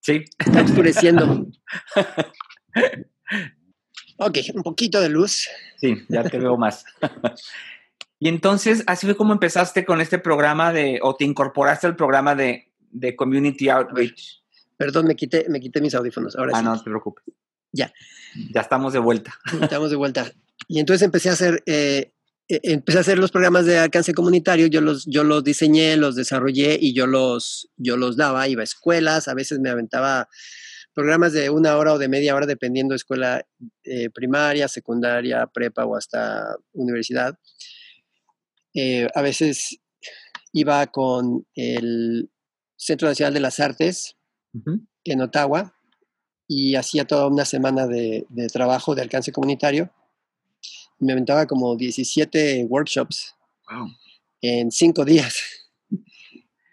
sí. 0.00 0.24
está 0.44 0.62
oscureciendo. 0.62 1.46
ok, 4.18 4.38
un 4.54 4.62
poquito 4.62 5.00
de 5.00 5.08
luz. 5.08 5.48
Sí, 5.76 5.94
ya 6.08 6.24
te 6.24 6.38
veo 6.38 6.56
más. 6.56 6.84
y 8.18 8.28
entonces, 8.28 8.82
así 8.88 9.06
fue 9.06 9.16
como 9.16 9.34
empezaste 9.34 9.84
con 9.84 10.00
este 10.00 10.18
programa 10.18 10.72
de, 10.72 10.98
o 11.00 11.14
te 11.14 11.24
incorporaste 11.24 11.86
al 11.86 11.96
programa 11.96 12.34
de 12.34 12.72
de 12.94 13.14
Community 13.14 13.68
Outreach. 13.68 14.42
Perdón, 14.76 15.06
me 15.06 15.14
quité, 15.14 15.46
me 15.48 15.60
quité 15.60 15.80
mis 15.80 15.94
audífonos. 15.94 16.36
Ahora 16.36 16.52
ah, 16.54 16.58
sí. 16.58 16.64
no, 16.64 16.74
no 16.74 16.82
te 16.82 16.90
preocupes. 16.90 17.24
Ya. 17.72 17.92
Ya 18.52 18.60
estamos 18.60 18.92
de 18.92 19.00
vuelta. 19.00 19.34
Estamos 19.60 19.90
de 19.90 19.96
vuelta. 19.96 20.32
Y 20.68 20.78
entonces 20.78 21.02
empecé 21.02 21.28
a 21.28 21.32
hacer, 21.32 21.62
eh, 21.66 22.12
eh, 22.48 22.60
empecé 22.62 22.98
a 22.98 23.00
hacer 23.02 23.18
los 23.18 23.30
programas 23.30 23.66
de 23.66 23.78
alcance 23.78 24.14
comunitario. 24.14 24.66
Yo 24.68 24.80
los, 24.80 25.04
yo 25.06 25.24
los 25.24 25.44
diseñé, 25.44 25.96
los 25.96 26.14
desarrollé 26.16 26.78
y 26.80 26.94
yo 26.94 27.06
los, 27.06 27.70
yo 27.76 27.96
los 27.96 28.16
daba. 28.16 28.48
Iba 28.48 28.62
a 28.62 28.64
escuelas, 28.64 29.28
a 29.28 29.34
veces 29.34 29.58
me 29.60 29.70
aventaba 29.70 30.28
programas 30.94 31.32
de 31.32 31.50
una 31.50 31.76
hora 31.76 31.92
o 31.92 31.98
de 31.98 32.08
media 32.08 32.34
hora, 32.34 32.46
dependiendo 32.46 32.92
de 32.92 32.96
escuela 32.96 33.44
eh, 33.82 34.10
primaria, 34.10 34.68
secundaria, 34.68 35.46
prepa 35.46 35.84
o 35.84 35.96
hasta 35.96 36.56
universidad. 36.72 37.36
Eh, 38.74 39.08
a 39.14 39.22
veces 39.22 39.78
iba 40.52 40.86
con 40.86 41.46
el 41.54 42.30
Centro 42.76 43.08
Nacional 43.08 43.34
de 43.34 43.40
las 43.40 43.60
Artes 43.60 44.16
en 45.04 45.20
Ottawa 45.20 45.74
y 46.46 46.74
hacía 46.74 47.06
toda 47.06 47.28
una 47.28 47.44
semana 47.44 47.86
de, 47.86 48.26
trabajo 48.52 48.94
de 48.94 49.02
alcance 49.02 49.32
comunitario. 49.32 49.92
Me 50.98 51.12
aventaba 51.12 51.46
como 51.46 51.76
17 51.76 52.66
workshops 52.68 53.34
en 54.40 54.70
cinco 54.70 55.04
días. 55.04 55.36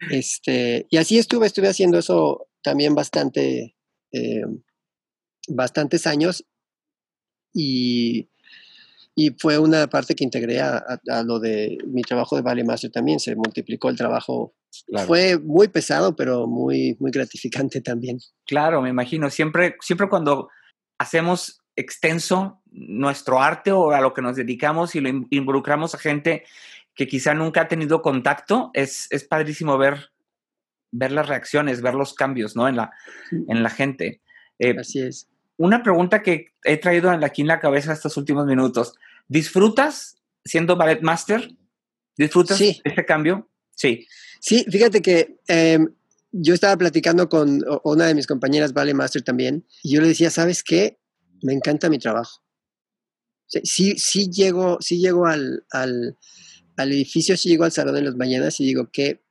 Este, 0.10 0.88
y 0.90 0.98
así 0.98 1.20
estuve, 1.20 1.46
estuve 1.46 1.68
haciendo 1.68 2.00
eso 2.00 2.48
también 2.64 2.96
bastante, 2.96 3.76
eh, 4.12 4.42
bastantes 5.48 6.08
años 6.08 6.44
y, 7.54 8.30
y, 9.16 9.32
fue 9.38 9.58
una 9.58 9.88
parte 9.88 10.16
que 10.16 10.24
integré 10.24 10.60
a, 10.60 11.00
lo 11.24 11.40
de 11.40 11.78
mi 11.86 12.02
trabajo 12.02 12.36
de 12.36 12.42
Valley 12.42 12.64
Master 12.64 12.92
también, 12.92 13.20
se 13.20 13.36
multiplicó 13.36 13.90
el 13.90 13.98
trabajo. 13.98 14.56
Fue 15.06 15.38
muy 15.38 15.68
pesado, 15.68 16.16
pero 16.16 16.48
muy, 16.48 16.96
muy 17.00 17.12
gratificante 17.12 17.82
también. 17.82 18.20
Claro, 18.46 18.82
me 18.82 18.90
imagino, 18.90 19.30
siempre, 19.30 19.76
siempre 19.82 20.08
cuando 20.10 20.50
hacemos 20.98 21.62
extenso 21.76 22.62
nuestro 22.72 23.42
arte 23.42 23.72
o 23.72 23.92
a 23.92 24.02
lo 24.02 24.14
que 24.14 24.22
nos 24.22 24.36
dedicamos 24.36 24.96
y 24.96 25.02
lo 25.02 25.10
involucramos 25.30 25.96
a 25.96 25.98
gente 25.98 26.46
que 26.96 27.08
quizá 27.08 27.34
nunca 27.34 27.62
ha 27.62 27.68
tenido 27.68 28.02
contacto, 28.02 28.72
es, 28.74 29.08
es 29.12 29.24
padrísimo 29.24 29.78
ver, 29.78 30.12
ver 30.92 31.12
las 31.12 31.28
reacciones, 31.28 31.82
ver 31.82 31.96
los 31.96 32.14
cambios 32.14 32.56
¿no? 32.56 32.68
en, 32.68 32.76
la, 32.76 32.92
en 33.32 33.64
la 33.64 33.70
gente. 33.70 34.22
Eh, 34.60 34.76
Así 34.78 35.02
es. 35.02 35.28
Una 35.58 35.84
pregunta 35.84 36.22
que 36.22 36.54
he 36.64 36.78
traído 36.78 37.10
aquí 37.12 37.42
en 37.42 37.48
la 37.48 37.60
cabeza 37.60 37.94
estos 37.94 38.18
últimos 38.18 38.46
minutos. 38.46 38.96
¿Disfrutas 39.28 40.18
siendo 40.44 40.76
ballet 40.76 41.02
master? 41.02 41.52
¿Disfrutas 42.18 42.60
este 42.60 43.06
cambio? 43.06 43.50
Sí. 43.76 44.08
Sí, 44.42 44.66
fíjate 44.70 45.02
que 45.02 45.38
em, 45.48 45.88
yo 46.34 46.54
estaba 46.54 46.76
platicando 46.76 47.30
con 47.30 47.64
una 47.86 48.08
de 48.08 48.16
mis 48.16 48.28
compañeras 48.28 48.74
ballet 48.74 48.94
master 48.94 49.22
también 49.22 49.66
y 49.84 49.94
yo 49.94 50.02
le 50.02 50.10
decía, 50.10 50.30
¿sabes 50.30 50.64
qué? 50.64 51.00
Me 51.42 51.54
encanta 51.54 51.90
mi 51.90 52.00
trabajo. 52.00 52.42
Sí, 53.48 53.96
sí, 53.98 54.30
llego, 54.30 54.78
sí 54.82 55.00
llego 55.00 55.26
al, 55.26 55.66
al 55.72 56.18
al 56.82 56.92
edificio, 56.92 57.38
sí 57.38 57.50
llego 57.50 57.64
al 57.64 57.72
salón 57.72 57.98
en 57.98 58.06
las 58.06 58.16
mañanas 58.16 58.60
y 58.60 58.66
digo, 58.66 58.90
qué, 58.92 59.22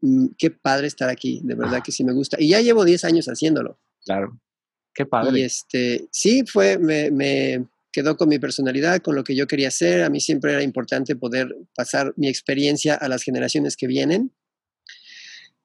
mm, 0.00 0.28
qué 0.38 0.50
padre 0.50 0.86
estar 0.86 1.08
aquí, 1.08 1.40
de 1.44 1.54
verdad 1.54 1.82
que 1.84 1.92
sí 1.92 2.04
me 2.04 2.12
gusta. 2.12 2.36
Y 2.40 2.50
ya 2.50 2.60
llevo 2.60 2.84
10 2.84 3.04
años 3.04 3.26
haciéndolo. 3.26 3.78
Claro, 4.04 4.40
qué 4.94 5.06
padre. 5.06 5.40
Y 5.40 5.42
este, 5.42 6.08
sí, 6.10 6.44
fue, 6.46 6.78
me, 6.78 7.10
me 7.10 7.66
quedó 7.92 8.16
con 8.16 8.28
mi 8.28 8.38
personalidad, 8.38 9.00
con 9.00 9.14
lo 9.14 9.24
que 9.24 9.34
yo 9.34 9.46
quería 9.46 9.68
hacer. 9.68 10.02
A 10.02 10.10
mí 10.10 10.20
siempre 10.20 10.52
era 10.52 10.62
importante 10.62 11.16
poder 11.16 11.54
pasar 11.74 12.14
mi 12.16 12.28
experiencia 12.28 12.94
a 12.94 13.08
las 13.08 13.22
generaciones 13.22 13.76
que 13.76 13.86
vienen. 13.86 14.32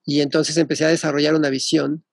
Y 0.06 0.20
entonces 0.20 0.56
empecé 0.56 0.84
a 0.84 0.88
desarrollar 0.88 1.34
una 1.34 1.50
visión 1.50 2.04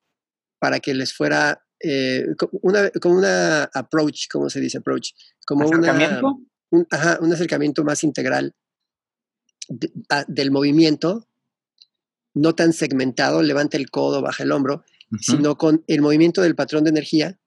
para 0.60 0.80
que 0.80 0.94
les 0.94 1.14
fuera 1.14 1.64
eh, 1.80 2.26
una, 2.62 2.90
como 2.90 3.16
una 3.16 3.66
approach, 3.66 4.28
¿cómo 4.32 4.50
se 4.50 4.60
dice 4.60 4.80
approach? 4.80 5.12
Como 5.46 5.66
¿Acercamiento? 5.66 6.40
un, 6.72 6.88
ajá, 6.90 7.20
un 7.22 7.32
acercamiento 7.32 7.84
más 7.84 8.04
integral 8.04 8.56
del 10.28 10.52
movimiento, 10.52 11.28
no 12.34 12.56
tan 12.56 12.74
segmentado, 12.74 13.44
levanta 13.44 13.78
el 13.78 13.92
codo, 13.92 14.22
baja 14.22 14.44
el 14.44 14.52
hombro, 14.52 14.84
sino 15.20 15.58
con 15.58 15.84
el 15.88 16.02
movimiento 16.02 16.42
del 16.42 16.56
patrón 16.56 16.84
de 16.84 16.90
energía. 16.90 17.40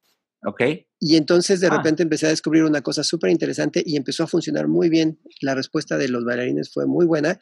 Ok. 0.44 0.62
Y 1.00 1.16
entonces 1.16 1.60
de 1.60 1.66
ah. 1.66 1.76
repente 1.76 2.04
empecé 2.04 2.26
a 2.26 2.30
descubrir 2.30 2.62
una 2.62 2.82
cosa 2.82 3.02
súper 3.02 3.30
interesante 3.30 3.82
y 3.84 3.96
empezó 3.96 4.22
a 4.22 4.28
funcionar 4.28 4.68
muy 4.68 4.88
bien. 4.88 5.18
La 5.40 5.54
respuesta 5.54 5.98
de 5.98 6.08
los 6.08 6.24
bailarines 6.24 6.72
fue 6.72 6.86
muy 6.86 7.04
buena 7.04 7.38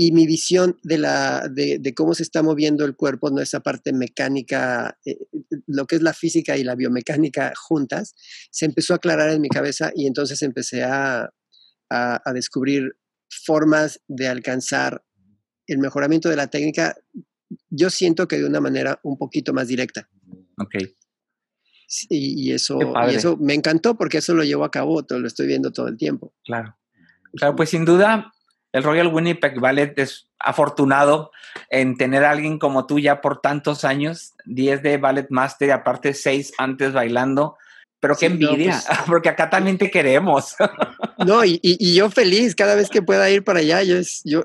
y 0.00 0.12
mi 0.12 0.28
visión 0.28 0.78
de, 0.84 0.96
la, 0.96 1.48
de, 1.48 1.92
cómo 1.92 2.14
se 2.14 2.22
está 2.22 2.40
moviendo 2.40 2.84
el 2.84 2.94
cuerpo, 2.94 3.30
no 3.30 3.40
esa 3.40 3.58
parte 3.58 3.92
mecánica, 3.92 4.96
eh, 5.04 5.18
lo 5.66 5.86
que 5.86 5.96
es 5.96 6.02
la 6.02 6.12
física 6.12 6.56
y 6.56 6.62
la 6.62 6.76
biomecánica 6.76 7.52
juntas, 7.56 8.14
se 8.52 8.64
empezó 8.64 8.92
a 8.92 8.98
aclarar 8.98 9.30
en 9.30 9.40
mi 9.40 9.48
cabeza 9.48 9.90
y 9.92 10.06
entonces 10.06 10.40
empecé 10.42 10.84
a, 10.84 11.32
a, 11.90 12.22
a 12.24 12.32
descubrir 12.32 12.96
formas 13.28 14.00
de 14.06 14.28
alcanzar 14.28 15.02
el 15.66 15.78
mejoramiento 15.78 16.28
de 16.28 16.36
la 16.36 16.46
técnica, 16.46 16.96
yo 17.68 17.90
siento 17.90 18.28
que 18.28 18.38
de 18.38 18.46
una 18.46 18.60
manera 18.60 19.00
un 19.02 19.18
poquito 19.18 19.52
más 19.52 19.66
directa. 19.66 20.08
Ok. 20.60 20.76
Y, 22.08 22.52
eso, 22.52 22.78
y 23.10 23.14
eso 23.16 23.36
me 23.38 23.54
encantó 23.54 23.96
porque 23.96 24.18
eso 24.18 24.32
lo 24.32 24.44
llevo 24.44 24.64
a 24.64 24.70
cabo, 24.70 25.04
todo, 25.04 25.18
lo 25.18 25.26
estoy 25.26 25.48
viendo 25.48 25.72
todo 25.72 25.88
el 25.88 25.96
tiempo. 25.96 26.34
Claro. 26.44 26.76
Claro, 27.32 27.56
pues 27.56 27.70
sin 27.70 27.84
duda 27.84 28.32
el 28.72 28.82
Royal 28.82 29.08
Winnipeg 29.08 29.60
Ballet 29.60 29.98
es 29.98 30.28
afortunado 30.38 31.30
en 31.70 31.96
tener 31.96 32.24
a 32.24 32.30
alguien 32.30 32.58
como 32.58 32.86
tú 32.86 32.98
ya 32.98 33.20
por 33.20 33.40
tantos 33.40 33.84
años, 33.84 34.34
10 34.44 34.82
de 34.82 34.98
Ballet 34.98 35.26
Master 35.30 35.68
y 35.68 35.72
aparte 35.72 36.14
6 36.14 36.54
antes 36.58 36.92
bailando. 36.92 37.56
Pero 38.00 38.14
qué 38.14 38.26
envidia, 38.26 38.80
pues 38.86 38.98
porque 39.06 39.28
acá 39.28 39.50
también 39.50 39.78
te 39.78 39.90
queremos. 39.90 40.54
No, 41.26 41.44
y, 41.44 41.58
y, 41.62 41.94
yo 41.94 42.10
feliz 42.10 42.54
cada 42.54 42.76
vez 42.76 42.90
que 42.90 43.02
pueda 43.02 43.28
ir 43.28 43.42
para 43.42 43.58
allá. 43.58 43.82
Yo, 43.82 43.96
yo 44.24 44.44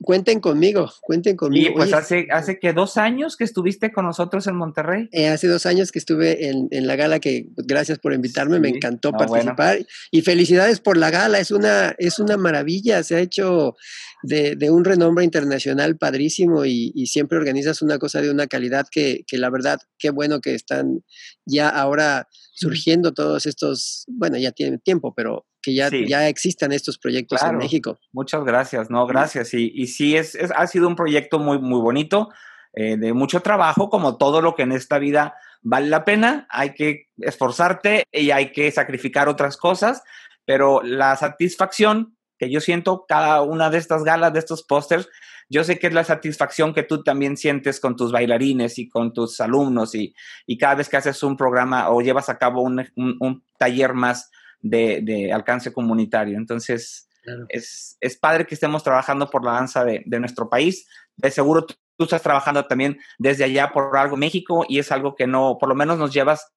cuenten 0.00 0.40
conmigo, 0.40 0.92
cuenten 1.00 1.36
conmigo. 1.36 1.70
Y 1.70 1.74
pues 1.74 1.92
hace, 1.92 2.28
hace 2.30 2.60
que 2.60 2.72
dos 2.72 2.96
años 2.96 3.36
que 3.36 3.42
estuviste 3.42 3.92
con 3.92 4.04
nosotros 4.04 4.46
en 4.46 4.54
Monterrey. 4.54 5.08
Eh, 5.10 5.28
hace 5.28 5.48
dos 5.48 5.66
años 5.66 5.90
que 5.90 5.98
estuve 5.98 6.48
en, 6.48 6.68
en, 6.70 6.86
la 6.86 6.94
gala, 6.94 7.18
que 7.18 7.48
pues, 7.54 7.66
gracias 7.66 7.98
por 7.98 8.12
invitarme, 8.12 8.60
me 8.60 8.68
encantó 8.68 9.12
participar. 9.12 9.78
Y 10.12 10.22
felicidades 10.22 10.78
por 10.78 10.96
la 10.96 11.10
gala, 11.10 11.40
es 11.40 11.50
una, 11.50 11.94
es 11.98 12.20
una 12.20 12.36
maravilla, 12.36 13.02
se 13.02 13.16
ha 13.16 13.20
hecho 13.20 13.74
de, 14.22 14.54
de 14.54 14.70
un 14.70 14.84
renombre 14.84 15.24
internacional 15.24 15.96
padrísimo 15.96 16.64
y, 16.64 16.92
y, 16.94 17.06
siempre 17.06 17.38
organizas 17.38 17.82
una 17.82 17.98
cosa 17.98 18.20
de 18.20 18.30
una 18.30 18.46
calidad 18.46 18.86
que, 18.90 19.24
que 19.26 19.38
la 19.38 19.50
verdad, 19.50 19.80
qué 19.98 20.10
bueno 20.10 20.40
que 20.40 20.54
están 20.54 21.02
ya 21.44 21.68
ahora 21.68 22.28
surgiendo 22.52 23.12
todos 23.12 23.46
estos, 23.46 24.04
bueno, 24.08 24.38
ya 24.38 24.50
tienen 24.52 24.80
tiempo, 24.80 25.14
pero 25.14 25.46
que 25.66 25.74
ya, 25.74 25.90
ya 25.90 26.28
existan 26.28 26.70
estos 26.70 26.96
proyectos 26.96 27.42
en 27.42 27.56
México. 27.56 27.98
Muchas 28.12 28.44
gracias, 28.44 28.88
no, 28.88 29.04
gracias. 29.04 29.52
Y, 29.52 29.72
y 29.74 29.88
sí, 29.88 30.16
es, 30.16 30.38
ha 30.54 30.64
sido 30.68 30.86
un 30.86 30.94
proyecto 30.94 31.40
muy, 31.40 31.58
muy 31.58 31.80
bonito, 31.80 32.28
eh, 32.72 32.96
de 32.96 33.12
mucho 33.12 33.40
trabajo, 33.40 33.90
como 33.90 34.16
todo 34.16 34.40
lo 34.40 34.54
que 34.54 34.62
en 34.62 34.70
esta 34.70 35.00
vida 35.00 35.34
vale 35.62 35.88
la 35.88 36.04
pena. 36.04 36.46
Hay 36.50 36.74
que 36.74 37.08
esforzarte 37.18 38.04
y 38.12 38.30
hay 38.30 38.52
que 38.52 38.70
sacrificar 38.70 39.28
otras 39.28 39.56
cosas, 39.56 40.04
pero 40.44 40.82
la 40.84 41.16
satisfacción 41.16 42.16
que 42.38 42.48
yo 42.48 42.60
siento 42.60 43.04
cada 43.08 43.42
una 43.42 43.68
de 43.68 43.78
estas 43.78 44.04
galas, 44.04 44.32
de 44.32 44.38
estos 44.38 44.62
pósters, 44.62 45.08
yo 45.48 45.64
sé 45.64 45.80
que 45.80 45.88
es 45.88 45.94
la 45.94 46.04
satisfacción 46.04 46.74
que 46.74 46.84
tú 46.84 47.02
también 47.02 47.36
sientes 47.36 47.80
con 47.80 47.96
tus 47.96 48.12
bailarines 48.12 48.78
y 48.78 48.88
con 48.88 49.12
tus 49.12 49.40
alumnos 49.40 49.96
y, 49.96 50.14
y 50.46 50.58
cada 50.58 50.76
vez 50.76 50.88
que 50.88 50.96
haces 50.96 51.24
un 51.24 51.36
programa 51.36 51.90
o 51.90 52.02
llevas 52.02 52.28
a 52.28 52.38
cabo 52.38 52.62
un, 52.62 52.86
un, 52.94 53.42
taller 53.58 53.94
más 53.94 54.30
de, 54.60 55.00
de, 55.02 55.32
alcance 55.32 55.72
comunitario. 55.72 56.36
Entonces, 56.36 57.08
es, 57.48 57.96
es, 58.00 58.16
padre 58.16 58.46
que 58.46 58.54
estemos 58.54 58.82
trabajando 58.82 59.28
por 59.30 59.44
la 59.44 59.52
danza 59.52 59.84
de, 59.84 60.02
de 60.06 60.20
nuestro 60.20 60.48
país. 60.48 60.86
De 61.16 61.30
seguro 61.30 61.66
tú, 61.66 61.74
estás 62.04 62.22
trabajando 62.22 62.64
también 62.66 62.98
desde 63.18 63.44
allá 63.44 63.70
por 63.72 63.96
algo 63.96 64.16
México 64.16 64.64
y 64.68 64.78
es 64.78 64.92
algo 64.92 65.14
que 65.14 65.26
no, 65.26 65.56
por 65.58 65.68
lo 65.68 65.74
menos 65.74 65.98
nos 65.98 66.12
llevas 66.12 66.52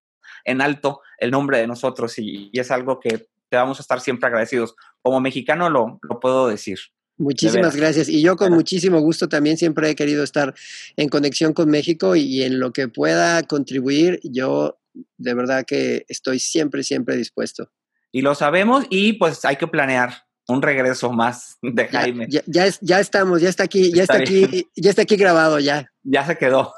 en 0.46 0.62
alto 0.62 1.02
el 1.18 1.32
nombre 1.32 1.58
de 1.58 1.68
nosotros 1.68 2.18
y, 2.20 2.50
y 2.52 2.60
es 2.60 2.72
algo 2.72 3.00
que 3.00 3.28
te 3.50 3.58
vamos 3.58 3.80
a 3.80 3.82
estar 3.82 4.00
siempre 4.00 4.28
agradecidos. 4.28 4.76
Como 5.02 5.20
mexicano 5.20 5.70
lo, 5.70 6.00
lo 6.02 6.20
puedo 6.20 6.48
decir. 6.48 6.80
Muchísimas 7.20 7.76
gracias. 7.76 8.08
Y 8.08 8.22
yo 8.22 8.38
con 8.38 8.54
muchísimo 8.54 9.02
gusto 9.02 9.28
también 9.28 9.58
siempre 9.58 9.90
he 9.90 9.96
querido 9.96 10.24
estar 10.24 10.56
en 10.96 11.10
conexión 11.10 11.52
con 11.52 11.70
México 11.70 12.16
y, 12.16 12.44
en 12.44 12.60
lo 12.60 12.72
que 12.72 12.88
pueda 12.88 13.44
contribuir, 13.44 14.22
yo 14.24 14.80
de 15.18 15.34
verdad 15.34 15.66
que 15.66 16.06
estoy 16.08 16.40
siempre, 16.40 16.82
siempre 16.82 17.18
dispuesto. 17.18 17.72
Y 18.12 18.22
lo 18.22 18.36
sabemos 18.36 18.86
y 18.90 19.14
pues 19.14 19.46
hay 19.46 19.56
que 19.58 19.68
planear 19.68 20.14
un 20.48 20.62
regreso 20.62 21.12
más 21.12 21.58
de 21.62 21.88
Jaime. 21.88 22.28
Ya, 22.30 22.42
ya, 22.82 23.00
estamos, 23.00 23.42
ya 23.42 23.50
está 23.50 23.64
aquí, 23.64 23.92
ya 23.94 24.04
está, 24.04 24.18
aquí, 24.18 24.68
ya 24.76 24.90
está 24.90 25.04
aquí 25.04 25.16
grabado 25.16 25.60
ya. 25.60 25.86
Ya 26.04 26.26
se 26.26 26.38
quedó. 26.38 26.74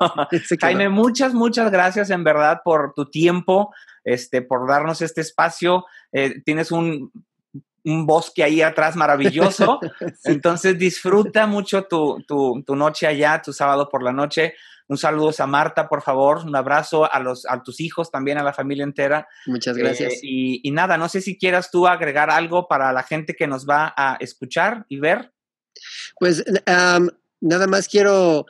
Jaime, 0.60 0.90
muchas, 0.90 1.34
muchas 1.34 1.72
gracias 1.72 2.10
en 2.10 2.22
verdad 2.26 2.60
por 2.66 2.94
tu 2.94 3.10
tiempo, 3.10 3.74
este, 4.04 4.42
por 4.42 4.68
darnos 4.68 5.02
este 5.02 5.22
espacio. 5.22 5.86
Eh, 6.12 6.42
tienes 6.44 6.70
un 6.72 7.14
un 7.84 8.06
bosque 8.06 8.44
ahí 8.44 8.62
atrás 8.62 8.96
maravilloso. 8.96 9.80
Entonces 10.24 10.78
disfruta 10.78 11.48
mucho 11.48 11.84
tu, 11.84 12.24
tu, 12.28 12.76
noche 12.76 13.08
allá, 13.08 13.42
tu 13.42 13.54
sábado 13.54 13.90
por 13.90 14.04
la 14.04 14.12
noche. 14.12 14.54
Un 14.92 14.98
saludo 14.98 15.32
a 15.38 15.48
Marta, 15.48 15.88
por 15.88 16.02
favor. 16.02 16.40
Un 16.40 16.54
abrazo 16.54 17.10
a, 17.10 17.18
los, 17.22 17.46
a 17.46 17.64
tus 17.64 17.80
hijos, 17.80 18.12
también 18.12 18.38
a 18.38 18.44
la 18.44 18.52
familia 18.52 18.84
entera. 18.84 19.26
Muchas 19.46 19.78
gracias. 19.78 20.16
Eh, 20.16 20.20
y, 20.22 20.72
nada, 20.72 20.98
no 20.98 21.08
sé 21.08 21.22
si 21.22 21.38
quieras 21.38 21.72
tú 21.72 21.88
agregar 21.88 22.30
algo 22.30 22.68
para 22.68 22.92
la 22.92 23.02
gente 23.02 23.34
que 23.34 23.48
nos 23.48 23.66
va 23.66 23.94
a 23.96 24.18
escuchar 24.20 24.86
y 24.90 25.00
ver. 25.00 25.32
Pues 26.20 26.44
nada 26.68 27.68
más 27.68 27.88
quiero 27.88 28.46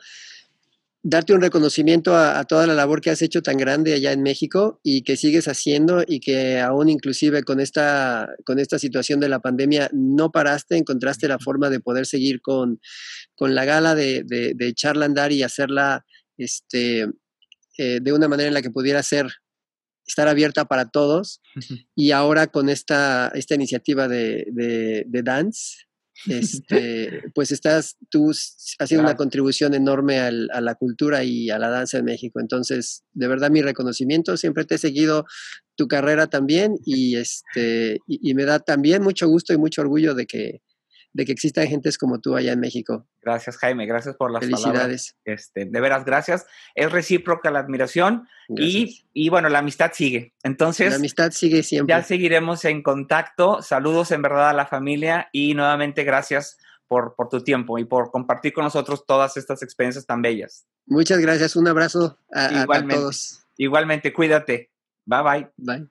darte 1.04 1.32
un 1.32 1.42
reconocimiento 1.42 2.16
a, 2.16 2.42
toda 2.42 2.66
la 2.66 2.74
labor 2.74 3.00
que 3.00 3.10
has 3.10 3.22
hecho 3.22 3.40
tan 3.40 3.56
grande 3.56 3.94
allá 3.94 4.10
en 4.10 4.22
México 4.22 4.80
y 4.82 5.02
que 5.02 5.16
sigues 5.16 5.46
haciendo 5.46 6.02
y 6.04 6.18
que 6.18 6.58
aún 6.58 6.88
inclusive 6.88 7.44
con 7.44 7.60
esta, 7.60 8.28
con 8.44 8.58
esta 8.58 8.80
situación 8.80 9.20
de 9.20 9.28
la 9.28 9.38
pandemia 9.38 9.90
no 9.92 10.32
paraste, 10.32 10.76
encontraste 10.76 11.28
la 11.28 11.38
forma 11.38 11.70
de 11.70 11.78
poder 11.78 12.04
seguir 12.04 12.42
con, 12.42 12.80
con 13.36 13.54
la 13.54 13.64
gala, 13.64 13.94
de, 13.94 14.24
de, 14.24 14.54
de 14.56 14.66
echarla 14.66 15.04
a 15.04 15.06
andar 15.06 15.30
y 15.30 15.44
hacerla 15.44 16.04
este, 16.42 17.08
eh, 17.78 18.00
de 18.02 18.12
una 18.12 18.28
manera 18.28 18.48
en 18.48 18.54
la 18.54 18.62
que 18.62 18.70
pudiera 18.70 19.02
ser 19.02 19.26
estar 20.06 20.28
abierta 20.28 20.64
para 20.64 20.88
todos. 20.90 21.40
Y 21.94 22.10
ahora 22.10 22.46
con 22.46 22.68
esta, 22.68 23.30
esta 23.34 23.54
iniciativa 23.54 24.08
de, 24.08 24.46
de, 24.50 25.04
de 25.06 25.22
Dance, 25.22 25.86
este, 26.26 27.22
pues 27.34 27.52
estás 27.52 27.96
tú 28.10 28.32
haciendo 28.78 29.04
una 29.04 29.16
contribución 29.16 29.74
enorme 29.74 30.20
a 30.20 30.30
la 30.30 30.74
cultura 30.74 31.24
y 31.24 31.50
a 31.50 31.58
la 31.58 31.68
danza 31.68 31.98
en 31.98 32.04
México. 32.04 32.40
Entonces, 32.40 33.04
de 33.12 33.28
verdad, 33.28 33.50
mi 33.50 33.62
reconocimiento, 33.62 34.36
siempre 34.36 34.64
te 34.64 34.76
he 34.76 34.78
seguido 34.78 35.24
tu 35.76 35.88
carrera 35.88 36.26
también 36.26 36.74
y, 36.84 37.16
este, 37.16 37.98
y 38.06 38.34
me 38.34 38.44
da 38.44 38.58
también 38.58 39.02
mucho 39.02 39.28
gusto 39.28 39.52
y 39.52 39.58
mucho 39.58 39.82
orgullo 39.82 40.14
de 40.14 40.26
que, 40.26 40.60
de 41.12 41.24
que 41.24 41.32
existan 41.32 41.66
gentes 41.66 41.98
como 41.98 42.20
tú 42.20 42.36
allá 42.36 42.52
en 42.52 42.60
México. 42.60 43.06
Gracias, 43.20 43.56
Jaime. 43.58 43.86
Gracias 43.86 44.16
por 44.16 44.30
las 44.30 44.44
Felicidades. 44.44 45.16
Este, 45.24 45.66
de 45.66 45.80
veras, 45.80 46.04
gracias. 46.04 46.46
Es 46.74 46.90
recíproca 46.90 47.50
la 47.50 47.60
admiración 47.60 48.28
y, 48.48 49.04
y, 49.12 49.28
bueno, 49.28 49.48
la 49.48 49.60
amistad 49.60 49.92
sigue. 49.94 50.34
Entonces, 50.42 50.90
la 50.90 50.96
amistad 50.96 51.30
sigue 51.30 51.62
siempre. 51.62 51.94
Ya 51.94 52.02
seguiremos 52.02 52.64
en 52.64 52.82
contacto. 52.82 53.62
Saludos 53.62 54.10
en 54.10 54.22
verdad 54.22 54.50
a 54.50 54.54
la 54.54 54.66
familia 54.66 55.28
y 55.32 55.54
nuevamente 55.54 56.04
gracias 56.04 56.58
por, 56.88 57.14
por 57.14 57.28
tu 57.28 57.42
tiempo 57.42 57.78
y 57.78 57.84
por 57.84 58.10
compartir 58.10 58.52
con 58.52 58.64
nosotros 58.64 59.04
todas 59.06 59.36
estas 59.36 59.62
experiencias 59.62 60.06
tan 60.06 60.22
bellas. 60.22 60.66
Muchas 60.86 61.18
gracias. 61.20 61.56
Un 61.56 61.68
abrazo 61.68 62.18
a, 62.32 62.62
a 62.62 62.88
todos. 62.88 63.44
Igualmente, 63.56 64.12
cuídate. 64.12 64.70
Bye 65.04 65.22
bye. 65.22 65.48
Bye. 65.56 65.88